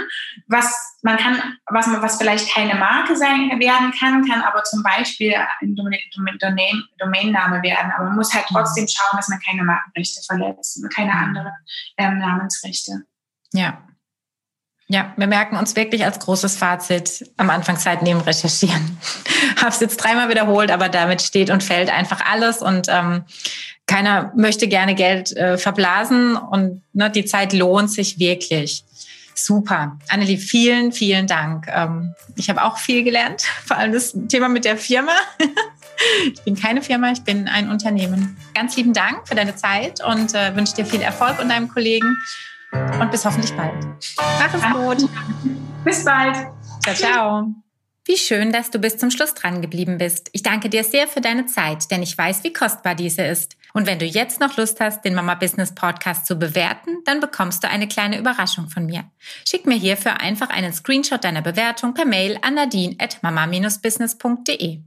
was 0.48 0.98
man 1.02 1.18
kann, 1.18 1.58
was 1.68 1.88
man, 1.88 2.02
was 2.02 2.18
vielleicht 2.18 2.50
keine 2.54 2.76
Marke 2.76 3.16
sein 3.18 3.52
werden 3.60 3.92
kann, 4.00 4.26
kann 4.26 4.42
aber 4.42 4.64
zum 4.64 4.84
Beispiel 4.84 5.36
ein 5.62 5.76
Domain, 5.76 6.84
Domainname 6.98 7.62
werden. 7.62 7.92
Aber 7.96 8.06
man 8.06 8.16
muss 8.16 8.34
halt 8.34 8.50
mhm. 8.50 8.56
trotzdem 8.56 8.88
schauen, 8.88 9.18
dass 9.18 9.28
man 9.28 9.40
keine 9.46 9.64
Markenrechte 9.64 10.22
verletzt 10.26 10.82
und 10.82 10.94
keine 10.94 11.12
anderen 11.12 11.52
ähm, 11.98 12.20
Namensrechte. 12.20 13.04
Ja. 13.52 13.84
Ja, 14.92 15.14
wir 15.18 15.28
merken 15.28 15.56
uns 15.56 15.76
wirklich 15.76 16.04
als 16.04 16.18
großes 16.18 16.58
Fazit 16.58 17.32
am 17.38 17.52
Anfangszeit 17.52 18.02
neben 18.02 18.22
Recherchieren. 18.22 18.98
Habe 19.58 19.70
es 19.70 19.80
jetzt 19.82 19.98
dreimal 19.98 20.30
wiederholt, 20.30 20.72
aber 20.72 20.90
damit 20.90 21.22
steht 21.22 21.52
und 21.52 21.64
fällt 21.64 21.92
einfach 21.92 22.26
alles 22.26 22.64
und 22.64 22.88
ähm, 22.90 23.26
keiner 23.90 24.32
möchte 24.36 24.68
gerne 24.68 24.94
Geld 24.94 25.36
äh, 25.36 25.58
verblasen 25.58 26.36
und 26.36 26.84
ne, 26.94 27.10
die 27.10 27.26
Zeit 27.26 27.54
lohnt 27.54 27.90
sich 27.90 28.20
wirklich. 28.20 28.84
Super. 29.34 29.98
Annelie, 30.10 30.38
vielen, 30.38 30.92
vielen 30.92 31.26
Dank. 31.26 31.66
Ähm, 31.74 32.14
ich 32.36 32.52
habe 32.52 32.64
auch 32.64 32.78
viel 32.78 33.04
gelernt, 33.04 33.42
vor 33.66 33.78
allem 33.78 33.92
das 33.92 34.16
Thema 34.28 34.48
mit 34.48 34.64
der 34.64 34.78
Firma. 34.78 35.14
ich 36.34 36.42
bin 36.44 36.56
keine 36.56 36.84
Firma, 36.84 37.12
ich 37.12 37.24
bin 37.24 37.48
ein 37.48 37.70
Unternehmen. 37.72 38.38
Ganz 38.54 38.78
lieben 38.78 38.94
Dank 38.94 39.28
für 39.28 39.34
deine 39.34 39.56
Zeit 39.56 40.04
und 40.06 40.36
äh, 40.36 40.56
wünsche 40.56 40.76
dir 40.76 40.86
viel 40.86 41.02
Erfolg 41.02 41.40
und 41.42 41.50
deinem 41.50 41.68
Kollegen 41.68 42.16
und 43.02 43.10
bis 43.10 43.26
hoffentlich 43.26 43.54
bald. 43.54 43.74
Mach 44.18 44.54
es 44.54 45.00
gut. 45.02 45.10
Bis 45.84 46.06
bald. 46.06 46.36
Ciao, 46.84 46.96
ciao. 46.96 47.48
Wie 48.06 48.18
schön, 48.18 48.52
dass 48.52 48.70
du 48.70 48.78
bis 48.78 48.98
zum 48.98 49.10
Schluss 49.10 49.34
dran 49.34 49.64
geblieben 49.64 49.98
bist. 49.98 50.30
Ich 50.34 50.44
danke 50.44 50.70
dir 50.70 50.84
sehr 50.84 51.08
für 51.08 51.22
deine 51.22 51.48
Zeit, 51.48 51.90
denn 51.90 52.04
ich 52.04 52.16
weiß, 52.16 52.44
wie 52.44 52.54
kostbar 52.54 52.94
diese 52.94 53.24
ist. 53.24 53.56
Und 53.74 53.86
wenn 53.86 54.00
du 54.00 54.06
jetzt 54.06 54.40
noch 54.40 54.58
Lust 54.58 54.80
hast, 54.80 55.06
den 55.06 55.14
Mama 55.14 55.36
Business 55.36 55.76
Podcast 55.76 56.26
zu 56.26 56.36
bewerten, 56.36 56.98
dann 57.06 57.20
bekommst 57.20 57.64
du 57.64 57.70
eine 57.70 57.88
kleine 57.88 58.18
Überraschung 58.18 58.70
von 58.70 58.86
mir. 58.86 59.06
Schick 59.46 59.66
mir 59.66 59.78
hierfür 59.78 60.20
einfach 60.20 60.50
einen 60.50 60.74
Screenshot 60.74 61.24
deiner 61.24 61.42
Bewertung 61.42 61.94
per 61.94 62.06
Mail 62.06 62.40
an 62.42 62.56
nadine 62.56 62.96
at 63.00 63.22
mama-business.de. 63.22 64.80